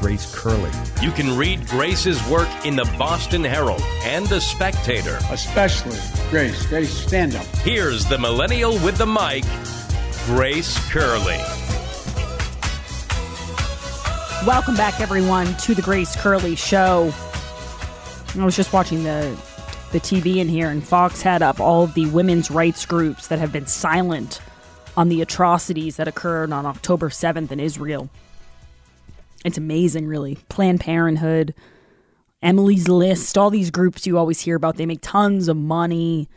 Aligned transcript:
Grace 0.00 0.34
Curley. 0.34 0.70
You 1.00 1.10
can 1.10 1.36
read 1.36 1.66
Grace's 1.66 2.24
work 2.28 2.48
in 2.64 2.76
the 2.76 2.84
Boston 2.98 3.42
Herald 3.42 3.82
and 4.02 4.26
the 4.26 4.40
Spectator. 4.40 5.18
Especially 5.30 5.98
Grace. 6.30 6.66
Grace, 6.66 6.90
stand 6.90 7.34
up. 7.34 7.46
Here's 7.56 8.04
the 8.04 8.18
millennial 8.18 8.72
with 8.80 8.98
the 8.98 9.06
mic, 9.06 9.44
Grace 10.26 10.78
Curley. 10.90 11.38
Welcome 14.46 14.76
back, 14.76 15.00
everyone, 15.00 15.56
to 15.58 15.74
the 15.74 15.82
Grace 15.82 16.14
Curley 16.16 16.54
Show. 16.54 17.12
I 18.38 18.44
was 18.44 18.54
just 18.54 18.72
watching 18.72 19.02
the 19.02 19.36
the 19.92 20.00
TV 20.00 20.36
in 20.36 20.48
here, 20.48 20.68
and 20.68 20.86
Fox 20.86 21.22
had 21.22 21.42
up 21.42 21.60
all 21.60 21.84
of 21.84 21.94
the 21.94 22.06
women's 22.06 22.50
rights 22.50 22.84
groups 22.84 23.28
that 23.28 23.38
have 23.38 23.52
been 23.52 23.66
silent 23.66 24.40
on 24.96 25.08
the 25.08 25.22
atrocities 25.22 25.96
that 25.96 26.08
occurred 26.08 26.52
on 26.52 26.66
October 26.66 27.08
7th 27.08 27.50
in 27.50 27.60
Israel. 27.60 28.08
It's 29.46 29.56
amazing, 29.56 30.08
really. 30.08 30.38
Planned 30.48 30.80
Parenthood, 30.80 31.54
Emily's 32.42 32.88
List, 32.88 33.38
all 33.38 33.48
these 33.48 33.70
groups 33.70 34.04
you 34.04 34.18
always 34.18 34.40
hear 34.40 34.56
about. 34.56 34.76
They 34.76 34.86
make 34.86 34.98
tons 35.02 35.46
of 35.46 35.56
money. 35.56 36.28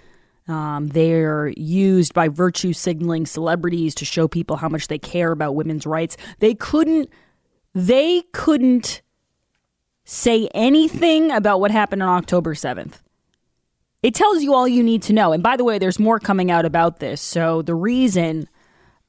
Um, 0.48 0.90
they're 0.90 1.48
used 1.58 2.14
by 2.14 2.28
virtue 2.28 2.72
signaling 2.72 3.26
celebrities 3.26 3.96
to 3.96 4.06
show 4.06 4.28
people 4.28 4.58
how 4.58 4.70
much 4.70 4.90
they 4.90 5.00
care 5.00 5.32
about 5.32 5.56
women's 5.56 5.88
rights. 5.88 6.18
They 6.38 6.54
couldn't. 6.54 7.10
They 7.74 8.22
couldn't 8.32 9.02
say 10.04 10.48
anything 10.54 11.32
about 11.32 11.60
what 11.60 11.72
happened 11.72 12.04
on 12.04 12.10
October 12.10 12.54
7th. 12.54 13.02
It 14.04 14.14
tells 14.14 14.44
you 14.44 14.54
all 14.54 14.68
you 14.68 14.84
need 14.84 15.02
to 15.04 15.14
know. 15.14 15.34
And 15.34 15.42
by 15.42 15.58
the 15.58 15.64
way, 15.64 15.80
there's 15.80 15.98
more 15.98 16.20
coming 16.20 16.52
out 16.52 16.64
about 16.64 17.00
this. 17.00 17.22
So 17.22 17.64
the 17.64 17.76
reason 17.76 18.48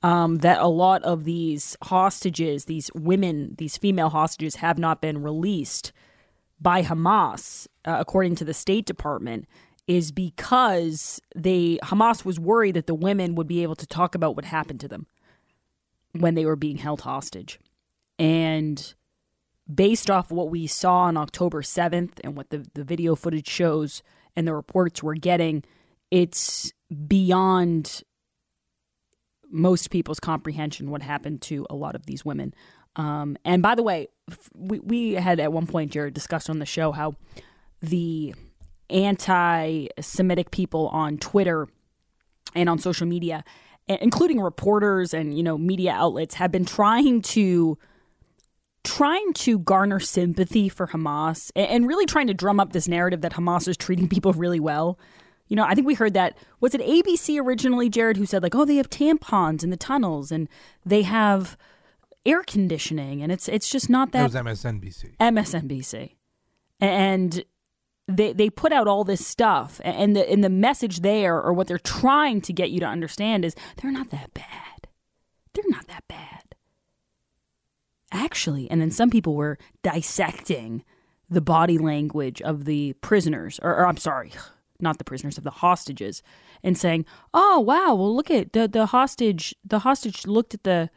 um, 0.03 0.39
that 0.39 0.61
a 0.61 0.67
lot 0.67 1.03
of 1.03 1.25
these 1.25 1.77
hostages, 1.83 2.65
these 2.65 2.91
women, 2.95 3.55
these 3.59 3.77
female 3.77 4.09
hostages, 4.09 4.57
have 4.57 4.79
not 4.79 5.01
been 5.01 5.23
released 5.23 5.93
by 6.61 6.83
Hamas, 6.83 7.67
uh, 7.85 7.97
according 7.99 8.35
to 8.37 8.45
the 8.45 8.55
State 8.55 8.87
Department, 8.87 9.47
is 9.87 10.13
because 10.13 11.21
they 11.35 11.79
Hamas 11.83 12.25
was 12.25 12.39
worried 12.39 12.77
that 12.77 12.87
the 12.87 12.95
women 12.95 13.35
would 13.35 13.49
be 13.49 13.63
able 13.63 13.75
to 13.77 13.87
talk 13.87 14.15
about 14.15 14.37
what 14.37 14.45
happened 14.45 14.81
to 14.81 14.89
them 14.89 15.07
when 16.13 16.35
they 16.35 16.45
were 16.45 16.57
being 16.57 16.79
held 16.79 17.03
hostage, 17.03 17.59
and 18.19 18.95
based 19.73 20.11
off 20.11 20.31
what 20.31 20.51
we 20.51 20.67
saw 20.67 21.03
on 21.03 21.17
October 21.17 21.63
seventh 21.63 22.21
and 22.25 22.37
what 22.37 22.51
the 22.51 22.67
the 22.75 22.85
video 22.85 23.15
footage 23.15 23.49
shows 23.49 24.03
and 24.37 24.47
the 24.47 24.55
reports 24.55 25.03
we're 25.03 25.15
getting, 25.15 25.63
it's 26.11 26.73
beyond 27.07 28.03
most 29.51 29.91
people's 29.91 30.21
comprehension 30.21 30.91
what 30.91 31.03
happened 31.03 31.43
to 31.43 31.67
a 31.69 31.75
lot 31.75 31.95
of 31.95 32.07
these 32.07 32.25
women. 32.25 32.55
Um, 32.97 33.37
and 33.45 33.63
by 33.63 33.75
the 33.75 33.83
way, 33.83 34.09
we, 34.55 34.81
we 34.81 35.13
had 35.15 35.41
at 35.41 35.53
one 35.53 35.67
point, 35.67 35.93
Jared, 35.93 36.15
discussed 36.15 36.51
on 36.51 36.59
the 36.59 36.67
show 36.67 36.93
how 36.93 37.15
the 37.81 38.35
anti 38.89 39.87
Semitic 40.01 40.51
people 40.51 40.89
on 40.89 41.19
Twitter 41.19 41.69
and 42.55 42.69
on 42.69 42.79
social 42.79 43.07
media, 43.07 43.45
including 43.87 44.41
reporters 44.41 45.15
and, 45.15 45.37
you 45.37 45.43
know, 45.43 45.57
media 45.57 45.93
outlets, 45.93 46.35
have 46.35 46.51
been 46.51 46.65
trying 46.65 47.23
to 47.23 47.79
trying 48.83 49.33
to 49.35 49.59
garner 49.59 50.01
sympathy 50.01 50.69
for 50.69 50.87
Hamas 50.87 51.51
and 51.55 51.87
really 51.87 52.07
trying 52.07 52.27
to 52.29 52.35
drum 52.35 52.59
up 52.59 52.73
this 52.73 52.89
narrative 52.89 53.21
that 53.21 53.35
Hamas 53.35 53.69
is 53.69 53.77
treating 53.77 54.09
people 54.09 54.33
really 54.33 54.61
well. 54.61 54.99
You 55.51 55.57
know, 55.57 55.65
I 55.65 55.75
think 55.75 55.87
we 55.87 55.95
heard 55.95 56.15
that 56.15 56.39
was 56.61 56.75
it 56.77 56.81
ABC 56.81 57.39
originally, 57.39 57.91
Jared, 57.91 58.17
who 58.17 58.25
said 58.25 58.43
like, 58.43 58.55
"Oh, 58.55 58.65
they 58.65 58.77
have 58.77 58.89
tampons 58.89 59.65
in 59.65 59.71
the 59.71 59.77
tunnels 59.77 60.31
and 60.31 60.49
they 60.87 61.03
have 61.03 61.59
air 62.25 62.45
conditioning, 62.45 63.21
and 63.21 63.33
it's 63.33 63.49
it's 63.49 63.69
just 63.69 63.91
not 63.91 64.13
that." 64.13 64.31
That 64.31 64.45
was 64.45 64.65
MSNBC. 64.65 65.17
MSNBC, 65.19 66.15
and 66.81 67.45
they 68.07 68.33
they 68.33 68.49
put 68.49 68.73
out 68.73 68.87
all 68.87 69.03
this 69.03 69.27
stuff, 69.27 69.81
and 69.83 70.15
the 70.15 70.31
and 70.31 70.45
the 70.45 70.49
message 70.49 71.01
there, 71.01 71.43
or 71.43 71.53
what 71.53 71.67
they're 71.67 71.79
trying 71.79 72.41
to 72.43 72.53
get 72.53 72.71
you 72.71 72.79
to 72.79 72.87
understand, 72.87 73.45
is 73.45 73.57
they're 73.83 73.91
not 73.91 74.11
that 74.11 74.33
bad. 74.33 74.87
They're 75.53 75.65
not 75.67 75.89
that 75.89 76.05
bad, 76.07 76.55
actually. 78.13 78.71
And 78.71 78.81
then 78.81 78.93
some 78.93 79.11
people 79.11 79.35
were 79.35 79.59
dissecting 79.83 80.85
the 81.29 81.41
body 81.41 81.77
language 81.77 82.41
of 82.41 82.67
the 82.67 82.93
prisoners, 83.01 83.59
or, 83.65 83.75
or 83.75 83.89
I'm 83.89 83.97
sorry 83.97 84.31
not 84.83 84.99
the 84.99 85.05
prisoners 85.05 85.39
of 85.39 85.45
the 85.45 85.51
hostages 85.51 86.23
and 86.63 86.77
saying 86.77 87.05
oh 87.35 87.61
wow 87.61 87.95
well 87.95 88.15
look 88.15 88.31
at 88.31 88.53
the 88.53 88.69
the 88.69 88.87
hostage 88.87 89.55
the 89.65 89.81
hostage 89.81 90.27
looked 90.27 90.55
at 90.55 90.65
the 90.65 90.91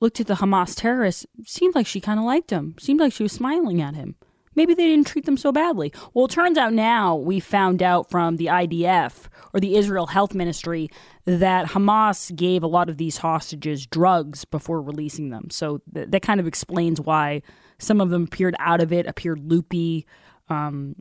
looked 0.00 0.20
at 0.20 0.26
the 0.26 0.34
hamas 0.34 0.74
terrorists 0.76 1.26
seemed 1.44 1.74
like 1.74 1.86
she 1.86 2.00
kind 2.00 2.18
of 2.18 2.24
liked 2.24 2.50
him 2.50 2.74
seemed 2.78 3.00
like 3.00 3.12
she 3.12 3.22
was 3.22 3.32
smiling 3.32 3.80
at 3.80 3.94
him. 3.94 4.16
Maybe 4.54 4.72
they 4.72 4.86
didn't 4.86 5.06
treat 5.06 5.26
them 5.26 5.36
so 5.36 5.52
badly. 5.52 5.92
Well 6.14 6.24
it 6.24 6.30
turns 6.30 6.56
out 6.56 6.72
now 6.72 7.14
we 7.14 7.40
found 7.40 7.82
out 7.82 8.10
from 8.10 8.36
the 8.36 8.46
idf 8.46 9.28
or 9.52 9.60
the 9.60 9.76
israel 9.76 10.06
health 10.06 10.34
ministry 10.34 10.88
that 11.24 11.68
hamas 11.68 12.34
gave 12.34 12.62
a 12.62 12.68
lot 12.68 12.88
of 12.88 12.96
these 12.96 13.18
hostages 13.18 13.86
drugs 13.86 14.44
before 14.44 14.80
releasing 14.80 15.30
them. 15.30 15.50
So 15.50 15.82
th- 15.92 16.08
that 16.10 16.22
kind 16.22 16.40
of 16.40 16.46
explains 16.46 17.00
why 17.00 17.42
some 17.78 18.00
of 18.00 18.10
them 18.10 18.24
appeared 18.24 18.56
out 18.58 18.80
of 18.80 18.92
it 18.92 19.06
appeared 19.06 19.40
loopy 19.50 20.06
um, 20.48 20.96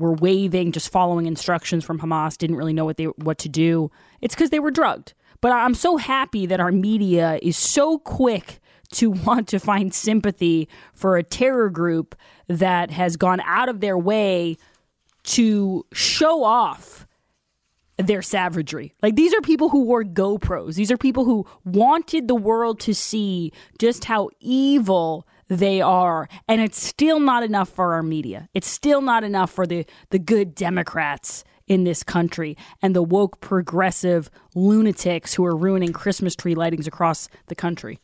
were 0.00 0.14
waving, 0.14 0.72
just 0.72 0.90
following 0.90 1.26
instructions 1.26 1.84
from 1.84 2.00
Hamas, 2.00 2.36
didn't 2.36 2.56
really 2.56 2.72
know 2.72 2.84
what 2.84 2.96
they 2.96 3.04
what 3.04 3.38
to 3.38 3.48
do. 3.48 3.90
It's 4.20 4.34
because 4.34 4.50
they 4.50 4.58
were 4.58 4.70
drugged. 4.70 5.14
But 5.40 5.52
I'm 5.52 5.74
so 5.74 5.96
happy 5.96 6.46
that 6.46 6.60
our 6.60 6.72
media 6.72 7.38
is 7.42 7.56
so 7.56 7.98
quick 7.98 8.60
to 8.92 9.10
want 9.26 9.48
to 9.48 9.58
find 9.58 9.94
sympathy 9.94 10.68
for 10.94 11.16
a 11.16 11.22
terror 11.22 11.70
group 11.70 12.16
that 12.48 12.90
has 12.90 13.16
gone 13.16 13.40
out 13.40 13.68
of 13.68 13.80
their 13.80 13.98
way 13.98 14.56
to 15.22 15.84
show 15.92 16.42
off 16.42 17.06
their 17.98 18.22
savagery. 18.22 18.94
Like 19.02 19.16
these 19.16 19.34
are 19.34 19.42
people 19.42 19.68
who 19.68 19.82
wore 19.82 20.04
GoPros. 20.04 20.74
These 20.74 20.90
are 20.90 20.96
people 20.96 21.24
who 21.24 21.46
wanted 21.64 22.28
the 22.28 22.34
world 22.34 22.80
to 22.80 22.94
see 22.94 23.52
just 23.78 24.06
how 24.06 24.30
evil 24.40 25.26
they 25.50 25.82
are. 25.82 26.28
And 26.48 26.60
it's 26.60 26.80
still 26.80 27.20
not 27.20 27.42
enough 27.42 27.68
for 27.68 27.92
our 27.92 28.02
media. 28.02 28.48
It's 28.54 28.68
still 28.68 29.02
not 29.02 29.24
enough 29.24 29.50
for 29.50 29.66
the 29.66 29.84
the 30.10 30.18
good 30.18 30.54
democrats 30.54 31.44
in 31.66 31.84
this 31.84 32.02
country 32.02 32.56
and 32.80 32.96
the 32.96 33.02
woke 33.02 33.40
progressive 33.40 34.30
lunatics 34.54 35.34
who 35.34 35.44
are 35.44 35.54
ruining 35.54 35.92
christmas 35.92 36.34
tree 36.34 36.54
lightings 36.54 36.86
across 36.86 37.28
the 37.48 37.54
country. 37.54 37.98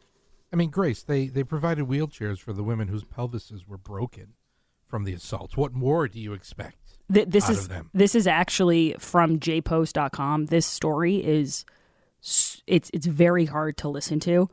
I 0.52 0.56
mean 0.56 0.70
grace 0.70 1.02
they 1.02 1.28
they 1.28 1.44
provided 1.44 1.86
wheelchairs 1.86 2.38
for 2.38 2.52
the 2.52 2.62
women 2.62 2.88
whose 2.88 3.04
pelvises 3.04 3.66
were 3.66 3.78
broken 3.78 4.34
from 4.86 5.04
the 5.04 5.14
assaults. 5.14 5.56
What 5.56 5.72
more 5.72 6.06
do 6.08 6.20
you 6.20 6.32
expect 6.32 6.76
Th- 7.12 7.26
this 7.28 7.44
out 7.44 7.50
is 7.50 7.58
of 7.62 7.68
them? 7.68 7.90
this 7.94 8.14
is 8.16 8.26
actually 8.26 8.94
from 8.98 9.38
jpost.com 9.38 10.46
this 10.46 10.66
story 10.66 11.16
is 11.24 11.64
it's 12.66 12.90
it's 12.92 13.06
very 13.06 13.44
hard 13.46 13.76
to 13.78 13.88
listen 13.88 14.18
to 14.20 14.48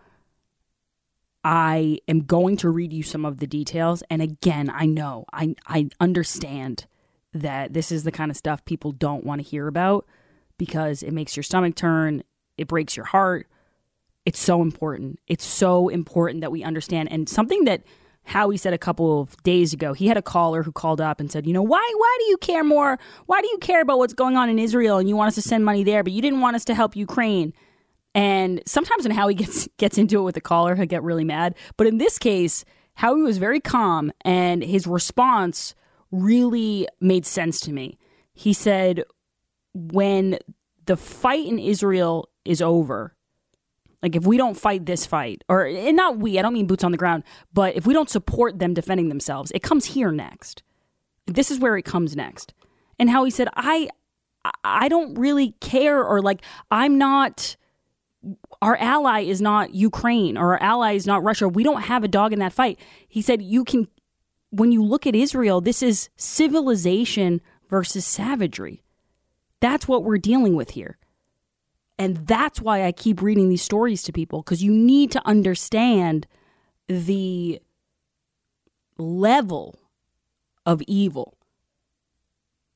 I 1.43 1.99
am 2.07 2.21
going 2.21 2.57
to 2.57 2.69
read 2.69 2.93
you 2.93 3.03
some 3.03 3.25
of 3.25 3.39
the 3.39 3.47
details. 3.47 4.03
And 4.09 4.21
again, 4.21 4.71
I 4.73 4.85
know, 4.85 5.25
I, 5.33 5.55
I 5.67 5.89
understand 5.99 6.85
that 7.33 7.73
this 7.73 7.91
is 7.91 8.03
the 8.03 8.11
kind 8.11 8.31
of 8.31 8.37
stuff 8.37 8.63
people 8.65 8.91
don't 8.91 9.25
want 9.25 9.41
to 9.41 9.47
hear 9.47 9.67
about 9.67 10.05
because 10.57 11.03
it 11.03 11.11
makes 11.11 11.35
your 11.35 11.43
stomach 11.43 11.75
turn, 11.75 12.23
it 12.57 12.67
breaks 12.67 12.95
your 12.95 13.05
heart. 13.05 13.47
It's 14.25 14.39
so 14.39 14.61
important. 14.61 15.19
It's 15.27 15.43
so 15.43 15.89
important 15.89 16.41
that 16.41 16.51
we 16.51 16.63
understand. 16.63 17.11
And 17.11 17.27
something 17.27 17.65
that 17.65 17.83
Howie 18.25 18.55
said 18.55 18.73
a 18.73 18.77
couple 18.77 19.19
of 19.19 19.35
days 19.43 19.73
ago, 19.73 19.91
he 19.91 20.07
had 20.07 20.15
a 20.15 20.21
caller 20.21 20.63
who 20.63 20.71
called 20.71 21.01
up 21.01 21.19
and 21.19 21.29
said, 21.29 21.45
You 21.45 21.51
know, 21.51 21.61
why 21.61 21.93
why 21.97 22.17
do 22.19 22.25
you 22.25 22.37
care 22.37 22.63
more? 22.63 22.97
Why 23.25 23.41
do 23.41 23.47
you 23.47 23.57
care 23.57 23.81
about 23.81 23.97
what's 23.97 24.13
going 24.13 24.37
on 24.37 24.49
in 24.49 24.59
Israel 24.59 24.97
and 24.97 25.09
you 25.09 25.17
want 25.17 25.27
us 25.27 25.35
to 25.35 25.41
send 25.41 25.65
money 25.65 25.83
there, 25.83 26.03
but 26.03 26.13
you 26.13 26.21
didn't 26.21 26.39
want 26.39 26.55
us 26.55 26.63
to 26.65 26.75
help 26.75 26.95
Ukraine? 26.95 27.53
And 28.15 28.61
sometimes 28.65 29.03
when 29.03 29.15
Howie 29.15 29.33
gets 29.33 29.67
gets 29.77 29.97
into 29.97 30.19
it 30.19 30.23
with 30.23 30.35
the 30.35 30.41
caller, 30.41 30.75
he'll 30.75 30.85
get 30.85 31.03
really 31.03 31.23
mad. 31.23 31.55
But 31.77 31.87
in 31.87 31.97
this 31.97 32.17
case, 32.19 32.65
Howie 32.95 33.21
was 33.21 33.37
very 33.37 33.59
calm 33.59 34.11
and 34.21 34.63
his 34.63 34.85
response 34.85 35.75
really 36.11 36.87
made 36.99 37.25
sense 37.25 37.59
to 37.61 37.73
me. 37.73 37.97
He 38.33 38.53
said, 38.53 39.03
when 39.73 40.37
the 40.85 40.97
fight 40.97 41.47
in 41.47 41.59
Israel 41.59 42.29
is 42.45 42.61
over, 42.61 43.15
like 44.01 44.15
if 44.15 44.25
we 44.25 44.37
don't 44.37 44.55
fight 44.55 44.85
this 44.85 45.05
fight, 45.05 45.43
or 45.47 45.65
and 45.65 45.95
not 45.95 46.17
we, 46.17 46.37
I 46.37 46.41
don't 46.41 46.53
mean 46.53 46.67
boots 46.67 46.83
on 46.83 46.91
the 46.91 46.97
ground, 46.97 47.23
but 47.53 47.75
if 47.75 47.87
we 47.87 47.93
don't 47.93 48.09
support 48.09 48.59
them 48.59 48.73
defending 48.73 49.09
themselves, 49.09 49.51
it 49.55 49.63
comes 49.63 49.85
here 49.85 50.11
next. 50.11 50.61
This 51.25 51.49
is 51.49 51.59
where 51.59 51.77
it 51.77 51.83
comes 51.83 52.15
next. 52.15 52.53
And 52.99 53.09
Howie 53.09 53.31
said, 53.31 53.47
I 53.55 53.89
I 54.63 54.89
don't 54.89 55.15
really 55.15 55.51
care 55.61 56.03
or 56.03 56.21
like 56.21 56.41
I'm 56.69 56.97
not 56.97 57.55
our 58.61 58.77
ally 58.77 59.21
is 59.21 59.41
not 59.41 59.73
Ukraine 59.73 60.37
or 60.37 60.53
our 60.53 60.61
ally 60.61 60.93
is 60.93 61.05
not 61.05 61.23
Russia. 61.23 61.47
We 61.47 61.63
don't 61.63 61.81
have 61.81 62.03
a 62.03 62.07
dog 62.07 62.33
in 62.33 62.39
that 62.39 62.53
fight. 62.53 62.79
He 63.07 63.21
said 63.21 63.41
you 63.41 63.63
can 63.63 63.87
when 64.49 64.71
you 64.71 64.83
look 64.83 65.07
at 65.07 65.15
Israel, 65.15 65.61
this 65.61 65.81
is 65.81 66.09
civilization 66.15 67.41
versus 67.69 68.05
savagery. 68.05 68.83
That's 69.59 69.87
what 69.87 70.03
we're 70.03 70.19
dealing 70.19 70.55
with 70.55 70.71
here. 70.71 70.97
And 71.97 72.27
that's 72.27 72.61
why 72.61 72.85
I 72.85 72.91
keep 72.91 73.21
reading 73.21 73.49
these 73.49 73.61
stories 73.61 74.03
to 74.03 74.11
people 74.11 74.41
because 74.41 74.63
you 74.63 74.71
need 74.71 75.11
to 75.11 75.27
understand 75.27 76.27
the 76.87 77.59
level 78.97 79.79
of 80.65 80.81
evil. 80.83 81.37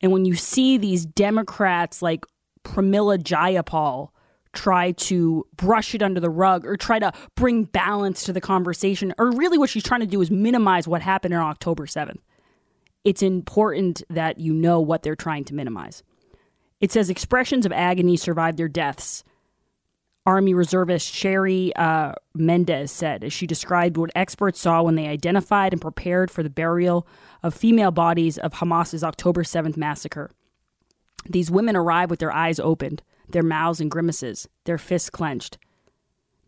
And 0.01 0.11
when 0.11 0.25
you 0.25 0.35
see 0.35 0.77
these 0.77 1.05
Democrats 1.05 2.01
like 2.01 2.25
Pramila 2.63 3.17
Jayapal 3.17 4.09
try 4.57 4.91
to 4.91 5.45
brush 5.55 5.93
it 5.93 6.01
under 6.01 6.19
the 6.19 6.29
rug 6.29 6.65
or 6.65 6.75
try 6.75 6.97
to 6.97 7.13
bring 7.35 7.63
balance 7.63 8.23
to 8.23 8.33
the 8.33 8.41
conversation, 8.41 9.13
or 9.19 9.31
really 9.31 9.57
what 9.57 9.69
she's 9.69 9.83
trying 9.83 10.01
to 10.01 10.07
do 10.07 10.19
is 10.19 10.31
minimize 10.31 10.87
what 10.87 11.01
happened 11.01 11.33
on 11.35 11.41
October 11.41 11.85
7th. 11.85 12.19
It's 13.03 13.21
important 13.21 14.01
that 14.09 14.39
you 14.39 14.53
know 14.53 14.81
what 14.81 15.03
they're 15.03 15.15
trying 15.15 15.45
to 15.45 15.53
minimize. 15.53 16.01
It 16.81 16.91
says 16.91 17.09
expressions 17.09 17.65
of 17.65 17.71
agony 17.71 18.17
survived 18.17 18.57
their 18.57 18.67
deaths. 18.67 19.23
Army 20.25 20.53
reservist 20.53 21.13
Shari 21.13 21.73
uh, 21.75 22.13
Mendes 22.33 22.91
said 22.91 23.23
as 23.23 23.31
she 23.31 23.47
described 23.47 23.95
what 23.95 24.09
experts 24.15 24.59
saw 24.59 24.81
when 24.81 24.95
they 24.95 25.07
identified 25.07 25.71
and 25.71 25.81
prepared 25.81 26.29
for 26.29 26.43
the 26.43 26.49
burial 26.49 27.07
of 27.43 27.53
female 27.53 27.91
bodies 27.91 28.37
of 28.37 28.55
Hamas's 28.55 29.03
October 29.03 29.43
7th 29.43 29.77
massacre. 29.77 30.31
These 31.29 31.51
women 31.51 31.75
arrived 31.75 32.09
with 32.09 32.19
their 32.19 32.33
eyes 32.33 32.59
opened, 32.59 33.03
their 33.29 33.43
mouths 33.43 33.81
in 33.81 33.89
grimaces, 33.89 34.47
their 34.65 34.77
fists 34.77 35.09
clenched. 35.09 35.57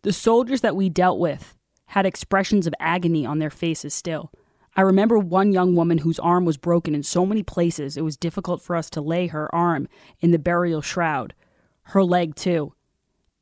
The 0.02 0.12
soldiers 0.12 0.62
that 0.62 0.76
we 0.76 0.88
dealt 0.88 1.18
with 1.18 1.56
had 1.86 2.06
expressions 2.06 2.66
of 2.66 2.74
agony 2.80 3.26
on 3.26 3.38
their 3.38 3.50
faces 3.50 3.92
still. 3.92 4.30
I 4.76 4.82
remember 4.82 5.18
one 5.18 5.52
young 5.52 5.74
woman 5.74 5.98
whose 5.98 6.18
arm 6.20 6.44
was 6.44 6.56
broken 6.56 6.94
in 6.94 7.02
so 7.02 7.26
many 7.26 7.42
places 7.42 7.96
it 7.96 8.04
was 8.04 8.16
difficult 8.16 8.62
for 8.62 8.76
us 8.76 8.88
to 8.90 9.00
lay 9.00 9.26
her 9.26 9.52
arm 9.54 9.88
in 10.20 10.30
the 10.30 10.38
burial 10.38 10.80
shroud. 10.80 11.34
Her 11.82 12.04
leg, 12.04 12.36
too. 12.36 12.74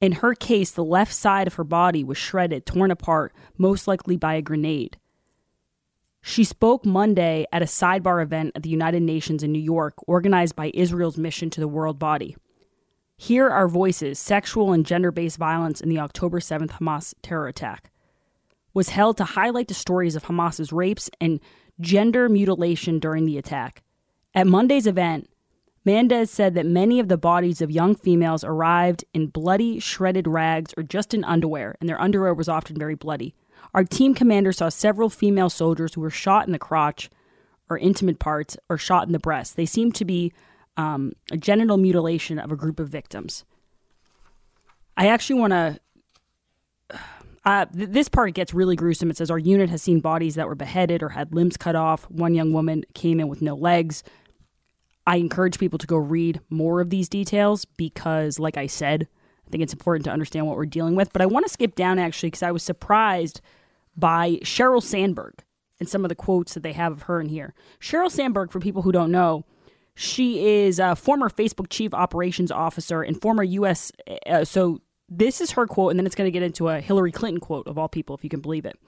In 0.01 0.13
her 0.13 0.35
case, 0.35 0.71
the 0.71 0.85
left 0.85 1.13
side 1.13 1.47
of 1.47 1.55
her 1.55 1.65
body 1.65 2.03
was 2.03 2.17
shredded, 2.17 2.65
torn 2.65 2.91
apart, 2.91 3.35
most 3.59 3.87
likely 3.87 4.17
by 4.17 4.35
a 4.35 4.43
grenade. 4.43 4.97
She 6.23 6.45
spoke 6.45 6.85
Monday 6.85 7.47
at 7.53 7.63
a 7.63 7.67
sidebar 7.67 8.23
event 8.23 8.53
at 8.55 8.63
the 8.63 8.71
United 8.71 9.03
Nations 9.03 9.43
in 9.43 9.53
New 9.53 9.59
York, 9.59 9.95
organized 10.07 10.57
by 10.57 10.71
Israel's 10.75 11.19
mission 11.19 11.51
to 11.51 11.61
the 11.61 11.69
world 11.69 11.99
body. 11.99 12.37
Here 13.21 13.51
are 13.51 13.67
voices 13.67 14.17
sexual 14.17 14.73
and 14.73 14.87
gender 14.87 15.11
based 15.11 15.39
violence 15.39 15.81
in 15.81 15.89
the 15.89 15.99
October 15.99 16.39
7th 16.39 16.79
Hamas 16.79 17.15
terror 17.21 17.49
attack. 17.49 17.91
Was 18.73 18.91
held 18.91 19.17
to 19.17 19.25
highlight 19.25 19.67
the 19.67 19.75
stories 19.75 20.15
of 20.15 20.25
Hamas's 20.25 20.73
rapes 20.73 21.11
and 21.21 21.41
gender 21.81 22.29
mutilation 22.29 23.01
during 23.01 23.27
the 23.27 23.37
attack. 23.37 23.83
At 24.37 24.47
Monday's 24.47 24.87
event, 24.87 25.29
Mendes 25.85 26.31
said 26.31 26.55
that 26.55 26.65
many 26.65 27.01
of 27.01 27.09
the 27.09 27.17
bodies 27.17 27.61
of 27.61 27.73
young 27.73 27.97
females 27.97 28.45
arrived 28.45 29.05
in 29.13 29.27
bloody, 29.27 29.81
shredded 29.81 30.29
rags 30.29 30.73
or 30.77 30.85
just 30.85 31.13
in 31.13 31.25
underwear, 31.25 31.77
and 31.81 31.89
their 31.89 32.01
underwear 32.01 32.33
was 32.33 32.49
often 32.49 32.79
very 32.79 32.95
bloody. 32.95 33.35
Our 33.75 33.83
team 33.83 34.15
commander 34.15 34.53
saw 34.53 34.69
several 34.69 35.11
female 35.11 35.51
soldiers 35.51 35.95
who 35.95 36.03
were 36.03 36.11
shot 36.11 36.47
in 36.47 36.53
the 36.53 36.59
crotch 36.59 37.11
or 37.69 37.79
intimate 37.79 38.21
parts 38.21 38.57
or 38.69 38.79
shot 38.79 39.07
in 39.07 39.13
the 39.13 39.19
breast. 39.19 39.57
They 39.57 39.67
seemed 39.67 39.97
to 39.97 40.05
be 40.05 40.33
um, 40.79 41.13
a 41.31 41.37
genital 41.37 41.77
mutilation 41.77 42.39
of 42.39 42.51
a 42.51 42.57
group 42.57 42.81
of 42.81 42.89
victims. 42.89 43.45
I 44.97 45.09
actually 45.09 45.41
want 45.41 45.53
to. 45.53 45.81
Uh, 47.45 47.67
th- 47.67 47.89
this 47.91 48.09
part 48.09 48.35
gets 48.35 48.55
really 48.55 48.77
gruesome. 48.77 49.11
It 49.11 49.17
says 49.17 49.31
our 49.31 49.39
unit 49.39 49.71
has 49.71 49.83
seen 49.83 50.01
bodies 50.01 50.35
that 50.37 50.47
were 50.47 50.55
beheaded 50.55 51.03
or 51.03 51.11
had 51.11 51.35
limbs 51.35 51.57
cut 51.57 51.77
off. 51.77 52.05
One 52.11 52.35
young 52.35 52.53
woman 52.53 52.85
came 52.95 53.21
in 53.21 53.29
with 53.29 53.43
no 53.43 53.55
legs. 53.55 54.03
I 55.07 55.17
encourage 55.17 55.59
people 55.59 55.79
to 55.79 55.87
go 55.87 55.97
read 55.97 56.41
more 56.51 56.81
of 56.81 56.91
these 56.91 57.09
details 57.09 57.65
because, 57.65 58.39
like 58.39 58.57
I 58.57 58.67
said, 58.67 59.09
I 59.47 59.51
think 59.51 59.63
it's 59.63 59.73
important 59.73 60.05
to 60.05 60.11
understand 60.11 60.47
what 60.47 60.57
we're 60.57 60.67
dealing 60.67 60.95
with. 60.95 61.13
But 61.13 61.23
I 61.23 61.27
want 61.27 61.47
to 61.47 61.53
skip 61.53 61.75
down 61.75 61.99
actually 61.99 62.29
because 62.29 62.43
I 62.43 62.53
was 62.53 62.63
surprised 62.63 63.41
by 63.97 64.33
Sheryl 64.43 64.83
Sandberg 64.83 65.43
and 65.81 65.89
some 65.89 66.05
of 66.05 66.11
the 66.11 66.15
quotes 66.15 66.55
that 66.55 66.63
they 66.63 66.75
have 66.75 66.93
of 66.93 67.03
her 67.03 67.21
in 67.21 67.31
here. 67.31 67.55
Sheryl 67.81 68.11
Sandberg, 68.11 68.51
for 68.51 68.61
people 68.61 68.83
who 68.83 68.93
don't 68.93 69.11
know, 69.11 69.47
she 70.01 70.47
is 70.47 70.79
a 70.79 70.95
former 70.95 71.29
Facebook 71.29 71.67
chief 71.71 71.93
operations 71.93 72.53
officer 72.53 73.03
and 73.03 73.21
former 73.21 73.43
U.S. 73.43 73.91
Uh, 74.29 74.45
so 74.45 74.81
this 75.09 75.41
is 75.41 75.51
her 75.51 75.67
quote, 75.67 75.91
and 75.91 75.99
then 75.99 76.07
it's 76.07 76.15
going 76.15 76.29
to 76.29 76.33
get 76.33 76.45
into 76.45 76.69
a 76.69 76.81
Hillary 76.81 77.11
Clinton 77.11 77.41
quote 77.41 77.67
of 77.67 77.77
all 77.77 77.89
people, 77.89 78.15
if 78.15 78.23
you 78.23 78.31
can 78.31 78.39
believe 78.39 78.65
it. 78.65 78.79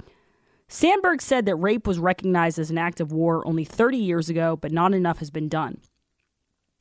Sandberg 0.69 1.21
said 1.21 1.47
that 1.47 1.57
rape 1.57 1.85
was 1.85 1.99
recognized 1.99 2.61
as 2.61 2.71
an 2.71 2.79
act 2.79 3.01
of 3.01 3.11
war 3.11 3.45
only 3.45 3.65
30 3.65 3.99
years 3.99 4.29
ago, 4.29 4.55
but 4.55 4.71
not 4.71 4.95
enough 4.95 5.19
has 5.19 5.33
been 5.33 5.49
done. 5.49 5.81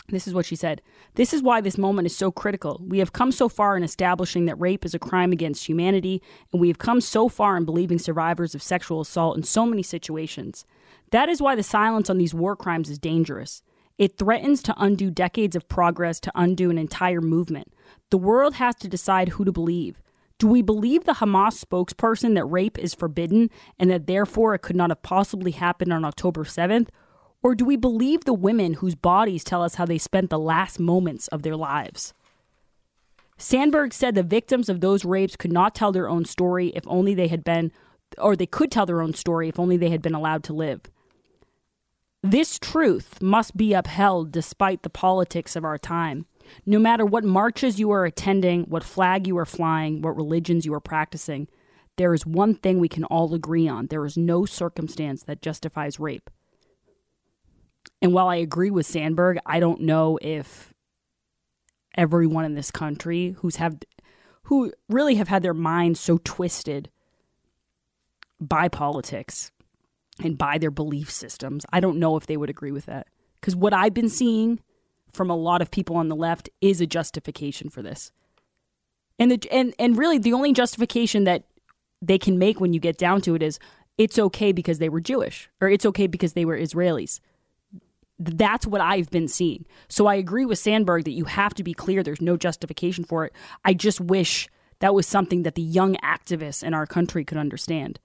This 0.10 0.28
is 0.28 0.36
what 0.36 0.46
she 0.46 0.56
said. 0.56 0.84
This 1.16 1.34
is 1.34 1.42
why 1.42 1.60
this 1.60 1.80
moment 1.80 2.06
is 2.06 2.16
so 2.16 2.30
critical. 2.30 2.80
We 2.88 3.00
have 3.00 3.14
come 3.14 3.32
so 3.32 3.50
far 3.50 3.76
in 3.78 3.82
establishing 3.82 4.46
that 4.46 4.60
rape 4.60 4.86
is 4.86 4.94
a 4.94 5.00
crime 5.00 5.32
against 5.32 5.68
humanity, 5.68 6.22
and 6.52 6.62
we 6.62 6.68
have 6.68 6.78
come 6.78 7.02
so 7.02 7.30
far 7.30 7.58
in 7.58 7.66
believing 7.66 7.98
survivors 7.98 8.54
of 8.54 8.62
sexual 8.62 9.02
assault 9.02 9.38
in 9.38 9.44
so 9.44 9.66
many 9.66 9.82
situations. 9.82 10.66
That 11.10 11.30
is 11.30 11.42
why 11.42 11.56
the 11.56 11.64
silence 11.64 12.12
on 12.12 12.20
these 12.20 12.36
war 12.36 12.56
crimes 12.56 12.92
is 12.92 13.00
dangerous. 13.00 13.64
It 14.00 14.18
threatens 14.18 14.64
to 14.64 14.74
undo 14.78 15.12
decades 15.12 15.58
of 15.58 15.68
progress, 15.68 16.22
to 16.22 16.32
undo 16.34 16.72
an 16.72 16.78
entire 16.78 17.20
movement. 17.20 17.74
The 18.12 18.18
world 18.18 18.56
has 18.56 18.74
to 18.76 18.88
decide 18.88 19.30
who 19.30 19.44
to 19.44 19.52
believe. 19.52 20.02
Do 20.38 20.48
we 20.48 20.62
believe 20.62 21.04
the 21.04 21.16
Hamas 21.16 21.62
spokesperson 21.62 22.34
that 22.36 22.46
rape 22.46 22.80
is 22.80 22.96
forbidden 22.96 23.50
and 23.78 23.92
that 23.92 24.08
therefore 24.08 24.56
it 24.56 24.62
could 24.62 24.78
not 24.78 24.90
have 24.90 25.02
possibly 25.04 25.52
happened 25.52 25.92
on 25.92 26.06
October 26.06 26.46
7th? 26.46 26.88
Or 27.44 27.54
do 27.56 27.66
we 27.66 27.76
believe 27.76 28.24
the 28.24 28.34
women 28.34 28.76
whose 28.76 28.96
bodies 28.96 29.44
tell 29.44 29.62
us 29.62 29.76
how 29.76 29.86
they 29.86 29.98
spent 29.98 30.30
the 30.30 30.40
last 30.40 30.80
moments 30.80 31.28
of 31.28 31.44
their 31.44 31.58
lives? 31.58 32.14
Sandberg 33.38 33.94
said 33.94 34.16
the 34.16 34.24
victims 34.24 34.70
of 34.70 34.80
those 34.80 35.04
rapes 35.04 35.36
could 35.36 35.52
not 35.52 35.76
tell 35.76 35.92
their 35.92 36.10
own 36.10 36.24
story 36.24 36.70
if 36.70 36.88
only 36.88 37.14
they 37.14 37.28
had 37.28 37.44
been, 37.44 37.74
or 38.18 38.38
they 38.38 38.46
could 38.46 38.72
tell 38.72 38.86
their 38.86 39.02
own 39.02 39.14
story 39.14 39.50
if 39.50 39.60
only 39.60 39.76
they 39.76 39.90
had 39.90 40.02
been 40.02 40.16
allowed 40.16 40.44
to 40.46 40.54
live. 40.54 40.82
This 42.22 42.60
truth 42.60 43.22
must 43.22 43.56
be 43.56 43.74
upheld 43.74 44.32
despite 44.32 44.84
the 44.84 44.90
politics 44.90 45.56
of 45.56 45.64
our 45.64 45.78
time. 45.78 46.26
No 46.66 46.80
matter 46.80 47.06
what 47.06 47.24
marches 47.24 47.80
you 47.80 47.92
are 47.92 48.06
attending, 48.06 48.64
what 48.64 48.84
flag 48.84 49.26
you 49.26 49.38
are 49.38 49.46
flying, 49.46 50.02
what 50.02 50.18
religions 50.18 50.66
you 50.66 50.74
are 50.74 50.82
practicing, 50.82 51.48
there 51.96 52.14
is 52.14 52.26
one 52.26 52.56
thing 52.56 52.80
we 52.80 52.90
can 52.90 53.06
all 53.06 53.34
agree 53.34 53.68
on 53.68 53.88
there 53.88 54.06
is 54.06 54.18
no 54.18 54.46
circumstance 54.46 55.24
that 55.24 55.42
justifies 55.42 56.00
rape. 56.00 56.30
And 58.02 58.14
while 58.14 58.28
I 58.28 58.36
agree 58.36 58.72
with 58.72 58.86
Sandberg, 58.86 59.40
I 59.46 59.60
don't 59.60 59.82
know 59.82 60.18
if 60.22 60.74
everyone 61.96 62.46
in 62.46 62.56
this 62.56 62.72
country 62.72 63.36
who's 63.40 63.58
have 63.58 63.78
who 64.44 64.74
really 64.88 65.16
have 65.16 65.28
had 65.28 65.44
their 65.44 65.54
minds 65.54 66.00
so 66.00 66.20
twisted 66.24 66.90
by 68.40 68.68
politics 68.68 69.52
and 70.24 70.38
by 70.38 70.58
their 70.58 70.72
belief 70.72 71.10
systems. 71.10 71.66
I 71.72 71.80
don't 71.80 72.00
know 72.00 72.16
if 72.18 72.28
they 72.28 72.38
would 72.38 72.50
agree 72.50 72.72
with 72.72 72.86
that. 72.86 73.08
Cuz 73.42 73.56
what 73.56 73.74
I've 73.74 73.94
been 73.94 74.10
seeing 74.10 74.60
from 75.12 75.30
a 75.30 75.36
lot 75.36 75.62
of 75.62 75.72
people 75.72 75.96
on 75.96 76.10
the 76.10 76.16
left 76.16 76.50
is 76.62 76.82
a 76.82 76.88
justification 76.88 77.70
for 77.70 77.82
this. 77.82 78.12
And 79.18 79.32
the 79.32 79.52
and 79.52 79.74
and 79.80 79.98
really 79.98 80.18
the 80.18 80.34
only 80.34 80.54
justification 80.54 81.24
that 81.26 81.46
they 82.02 82.18
can 82.18 82.38
make 82.38 82.60
when 82.60 82.74
you 82.74 82.80
get 82.80 82.98
down 82.98 83.22
to 83.22 83.36
it 83.36 83.44
is 83.44 83.60
it's 83.98 84.18
okay 84.18 84.52
because 84.52 84.80
they 84.80 84.90
were 84.90 85.02
Jewish 85.02 85.50
or 85.60 85.68
it's 85.68 85.86
okay 85.86 86.08
because 86.08 86.34
they 86.34 86.46
were 86.46 86.58
Israelis 86.58 87.20
that's 88.20 88.68
what 88.68 88.82
I've 88.82 89.10
been 89.10 89.28
seeing. 89.28 89.66
So 89.88 90.08
I 90.08 90.16
agree 90.16 90.46
with 90.46 90.60
Sandberg 90.60 91.06
that 91.06 91.12
you 91.12 91.26
have 91.26 91.54
to 91.56 91.64
be 91.64 91.74
clear 91.74 92.04
there's 92.04 92.22
no 92.22 92.36
justification 92.36 93.06
for 93.06 93.26
it. 93.26 93.34
I 93.64 93.74
just 93.74 94.02
wish 94.02 94.50
that 94.80 94.94
was 94.94 95.08
something 95.08 95.44
that 95.44 95.56
the 95.56 95.62
young 95.62 95.96
activists 95.96 96.64
in 96.64 96.74
our 96.74 96.86
country 96.86 97.24
could 97.24 97.38
understand. 97.38 98.00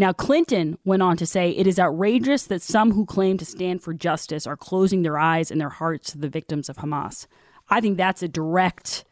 Now, 0.00 0.14
Clinton 0.14 0.78
went 0.82 1.02
on 1.02 1.18
to 1.18 1.26
say 1.26 1.50
it 1.50 1.66
is 1.66 1.78
outrageous 1.78 2.44
that 2.44 2.62
some 2.62 2.92
who 2.92 3.04
claim 3.04 3.36
to 3.36 3.44
stand 3.44 3.82
for 3.82 3.92
justice 3.92 4.46
are 4.46 4.56
closing 4.56 5.02
their 5.02 5.18
eyes 5.18 5.50
and 5.50 5.60
their 5.60 5.68
hearts 5.68 6.12
to 6.12 6.18
the 6.18 6.30
victims 6.30 6.70
of 6.70 6.78
Hamas. 6.78 7.26
I 7.68 7.82
think 7.82 7.98
that's 7.98 8.22
a 8.22 8.28
direct 8.28 9.04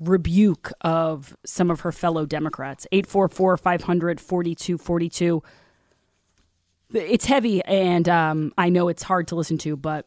rebuke 0.00 0.72
of 0.80 1.36
some 1.44 1.70
of 1.70 1.80
her 1.80 1.92
fellow 1.92 2.24
Democrats. 2.24 2.86
844 2.92 3.58
500 3.58 4.20
4242 4.22 5.42
it's 6.94 7.26
heavy, 7.26 7.62
and 7.64 8.08
um, 8.08 8.54
I 8.56 8.70
know 8.70 8.88
it's 8.88 9.02
hard 9.02 9.28
to 9.28 9.34
listen 9.34 9.58
to, 9.58 9.76
but 9.76 10.06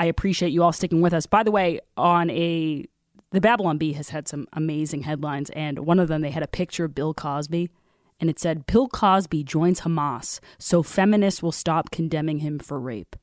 I 0.00 0.06
appreciate 0.06 0.52
you 0.52 0.62
all 0.62 0.72
sticking 0.72 1.02
with 1.02 1.12
us. 1.12 1.26
By 1.26 1.42
the 1.42 1.50
way, 1.50 1.80
on 1.98 2.30
a 2.30 2.86
the 3.32 3.42
Babylon 3.42 3.76
Bee 3.76 3.92
has 3.92 4.08
had 4.08 4.26
some 4.26 4.48
amazing 4.54 5.02
headlines, 5.02 5.50
and 5.50 5.80
one 5.80 5.98
of 5.98 6.08
them 6.08 6.22
they 6.22 6.30
had 6.30 6.42
a 6.42 6.48
picture 6.48 6.86
of 6.86 6.94
Bill 6.94 7.12
Cosby, 7.12 7.68
and 8.20 8.28
it 8.28 8.38
said 8.38 8.66
Bill 8.66 8.88
Cosby 8.88 9.44
joins 9.44 9.80
Hamas, 9.80 10.40
so 10.58 10.82
feminists 10.82 11.42
will 11.42 11.52
stop 11.52 11.90
condemning 11.90 12.38
him 12.38 12.58
for 12.58 12.80
rape. 12.80 13.16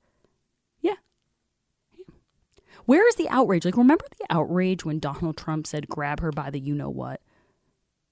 Yeah. 0.82 0.96
Where 2.86 3.08
is 3.08 3.16
the 3.16 3.30
outrage? 3.30 3.66
Like, 3.66 3.78
remember 3.78 4.06
the 4.18 4.26
outrage 4.30 4.86
when 4.86 5.00
Donald 5.00 5.38
Trump 5.38 5.68
said, 5.68 5.88
grab 5.88 6.20
her 6.22 6.32
by 6.32 6.50
the 6.50 6.60
you 6.60 6.74
know 6.74 6.90
what? 6.90 7.22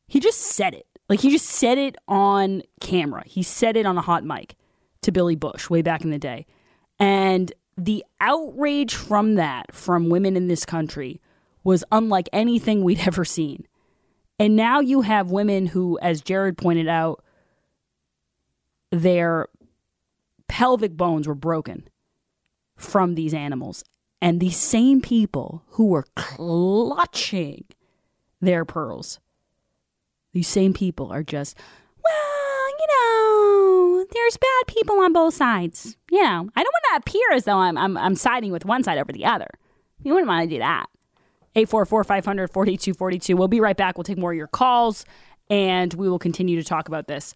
He 0.08 0.20
just 0.20 0.42
said 0.42 0.74
it. 0.74 0.88
Like, 1.10 1.22
he 1.22 1.30
just 1.30 1.48
said 1.48 1.78
it 1.78 1.96
on 2.08 2.64
camera. 2.82 3.24
He 3.26 3.44
said 3.44 3.78
it 3.78 3.86
on 3.86 3.98
a 3.98 4.02
hot 4.02 4.24
mic 4.24 4.56
to 5.02 5.12
Billy 5.12 5.36
Bush 5.36 5.70
way 5.70 5.82
back 5.82 6.04
in 6.04 6.12
the 6.12 6.20
day. 6.20 6.46
And 7.00 7.52
the 7.78 8.04
outrage 8.20 8.96
from 8.96 9.36
that, 9.36 9.74
from 9.74 10.10
women 10.10 10.36
in 10.36 10.48
this 10.48 10.66
country, 10.66 11.22
was 11.64 11.84
unlike 11.92 12.30
anything 12.34 12.84
we'd 12.84 13.00
ever 13.08 13.26
seen. 13.26 13.68
And 14.40 14.56
now 14.56 14.80
you 14.80 15.02
have 15.02 15.32
women 15.32 15.68
who, 15.68 16.00
as 16.02 16.22
Jared 16.22 16.58
pointed 16.58 16.88
out, 16.88 17.24
their 18.92 19.48
pelvic 20.48 20.96
bones 20.98 21.28
were 21.28 21.36
broken 21.36 21.88
from 22.76 23.16
these 23.16 23.34
animals. 23.34 23.84
And 24.22 24.40
these 24.40 24.58
same 24.58 25.02
people 25.02 25.64
who 25.70 25.88
were 25.88 26.06
clutching 26.16 27.66
their 28.40 28.66
pearls, 28.66 29.20
these 30.34 30.48
same 30.48 30.74
people 30.74 31.12
are 31.12 31.24
just, 31.24 31.58
well, 32.04 32.70
you 32.80 32.88
know, 32.90 34.06
there's 34.12 34.38
bad 34.38 34.68
people 34.68 35.00
on 35.00 35.14
both 35.14 35.34
sides. 35.34 35.98
You 36.10 36.24
know, 36.24 36.50
I 36.56 36.64
don't 36.64 36.74
want 36.74 37.04
to 37.04 37.10
appear 37.10 37.32
as 37.34 37.46
though 37.46 37.58
I'm, 37.58 37.78
I'm, 37.78 37.98
I'm 37.98 38.16
siding 38.16 38.52
with 38.52 38.66
one 38.66 38.84
side 38.84 38.98
over 38.98 39.12
the 39.12 39.26
other. 39.26 39.48
You 40.04 40.14
wouldn't 40.14 40.28
want 40.30 40.50
to 40.50 40.56
do 40.56 40.60
that. 40.60 40.88
844 41.56 42.04
500 42.04 42.52
4242. 42.52 43.36
We'll 43.36 43.48
be 43.48 43.60
right 43.60 43.78
back. 43.78 43.98
We'll 43.98 44.04
take 44.04 44.18
more 44.18 44.32
of 44.32 44.38
your 44.38 44.48
calls 44.48 45.06
and 45.50 45.94
we 45.94 46.10
will 46.10 46.20
continue 46.20 46.56
to 46.62 46.68
talk 46.68 46.88
about 46.88 47.08
this. 47.08 47.36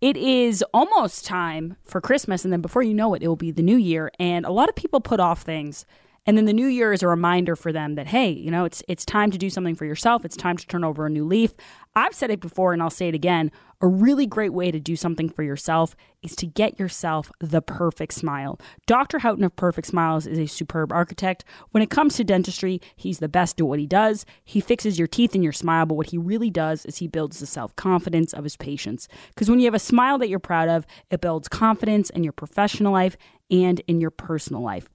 It 0.00 0.16
is 0.16 0.64
almost 0.72 1.24
time 1.24 1.76
for 1.82 2.00
Christmas, 2.00 2.44
and 2.44 2.52
then 2.52 2.60
before 2.60 2.82
you 2.82 2.94
know 2.94 3.14
it, 3.14 3.22
it 3.22 3.28
will 3.28 3.36
be 3.36 3.50
the 3.50 3.62
new 3.62 3.76
year. 3.76 4.12
And 4.20 4.46
a 4.46 4.52
lot 4.52 4.68
of 4.68 4.76
people 4.76 5.00
put 5.00 5.18
off 5.18 5.42
things. 5.42 5.84
And 6.28 6.36
then 6.36 6.44
the 6.44 6.52
new 6.52 6.66
year 6.66 6.92
is 6.92 7.02
a 7.02 7.08
reminder 7.08 7.56
for 7.56 7.72
them 7.72 7.94
that, 7.94 8.08
hey, 8.08 8.28
you 8.28 8.50
know, 8.50 8.66
it's 8.66 8.82
it's 8.86 9.06
time 9.06 9.30
to 9.30 9.38
do 9.38 9.48
something 9.48 9.74
for 9.74 9.86
yourself. 9.86 10.26
It's 10.26 10.36
time 10.36 10.58
to 10.58 10.66
turn 10.66 10.84
over 10.84 11.06
a 11.06 11.10
new 11.10 11.24
leaf. 11.24 11.54
I've 11.96 12.12
said 12.12 12.30
it 12.30 12.38
before 12.38 12.74
and 12.74 12.82
I'll 12.82 12.90
say 12.90 13.08
it 13.08 13.14
again. 13.14 13.50
A 13.80 13.86
really 13.86 14.26
great 14.26 14.52
way 14.52 14.70
to 14.70 14.78
do 14.78 14.94
something 14.94 15.30
for 15.30 15.42
yourself 15.42 15.96
is 16.20 16.36
to 16.36 16.46
get 16.46 16.78
yourself 16.78 17.32
the 17.40 17.62
perfect 17.62 18.12
smile. 18.12 18.60
Dr. 18.86 19.20
Houghton 19.20 19.42
of 19.42 19.56
Perfect 19.56 19.86
Smiles 19.86 20.26
is 20.26 20.38
a 20.38 20.46
superb 20.46 20.92
architect. 20.92 21.46
When 21.70 21.82
it 21.82 21.88
comes 21.88 22.16
to 22.16 22.24
dentistry, 22.24 22.82
he's 22.94 23.20
the 23.20 23.28
best 23.28 23.58
at 23.58 23.66
what 23.66 23.78
he 23.78 23.86
does. 23.86 24.26
He 24.44 24.60
fixes 24.60 24.98
your 24.98 25.08
teeth 25.08 25.34
and 25.34 25.42
your 25.42 25.54
smile, 25.54 25.86
but 25.86 25.94
what 25.94 26.08
he 26.08 26.18
really 26.18 26.50
does 26.50 26.84
is 26.84 26.98
he 26.98 27.08
builds 27.08 27.40
the 27.40 27.46
self 27.46 27.74
confidence 27.74 28.34
of 28.34 28.44
his 28.44 28.56
patients. 28.56 29.08
Because 29.30 29.48
when 29.48 29.60
you 29.60 29.64
have 29.64 29.72
a 29.72 29.78
smile 29.78 30.18
that 30.18 30.28
you're 30.28 30.40
proud 30.40 30.68
of, 30.68 30.84
it 31.10 31.22
builds 31.22 31.48
confidence 31.48 32.10
in 32.10 32.22
your 32.22 32.34
professional 32.34 32.92
life 32.92 33.16
and 33.50 33.80
in 33.88 33.98
your 33.98 34.10
personal 34.10 34.60
life. 34.60 34.90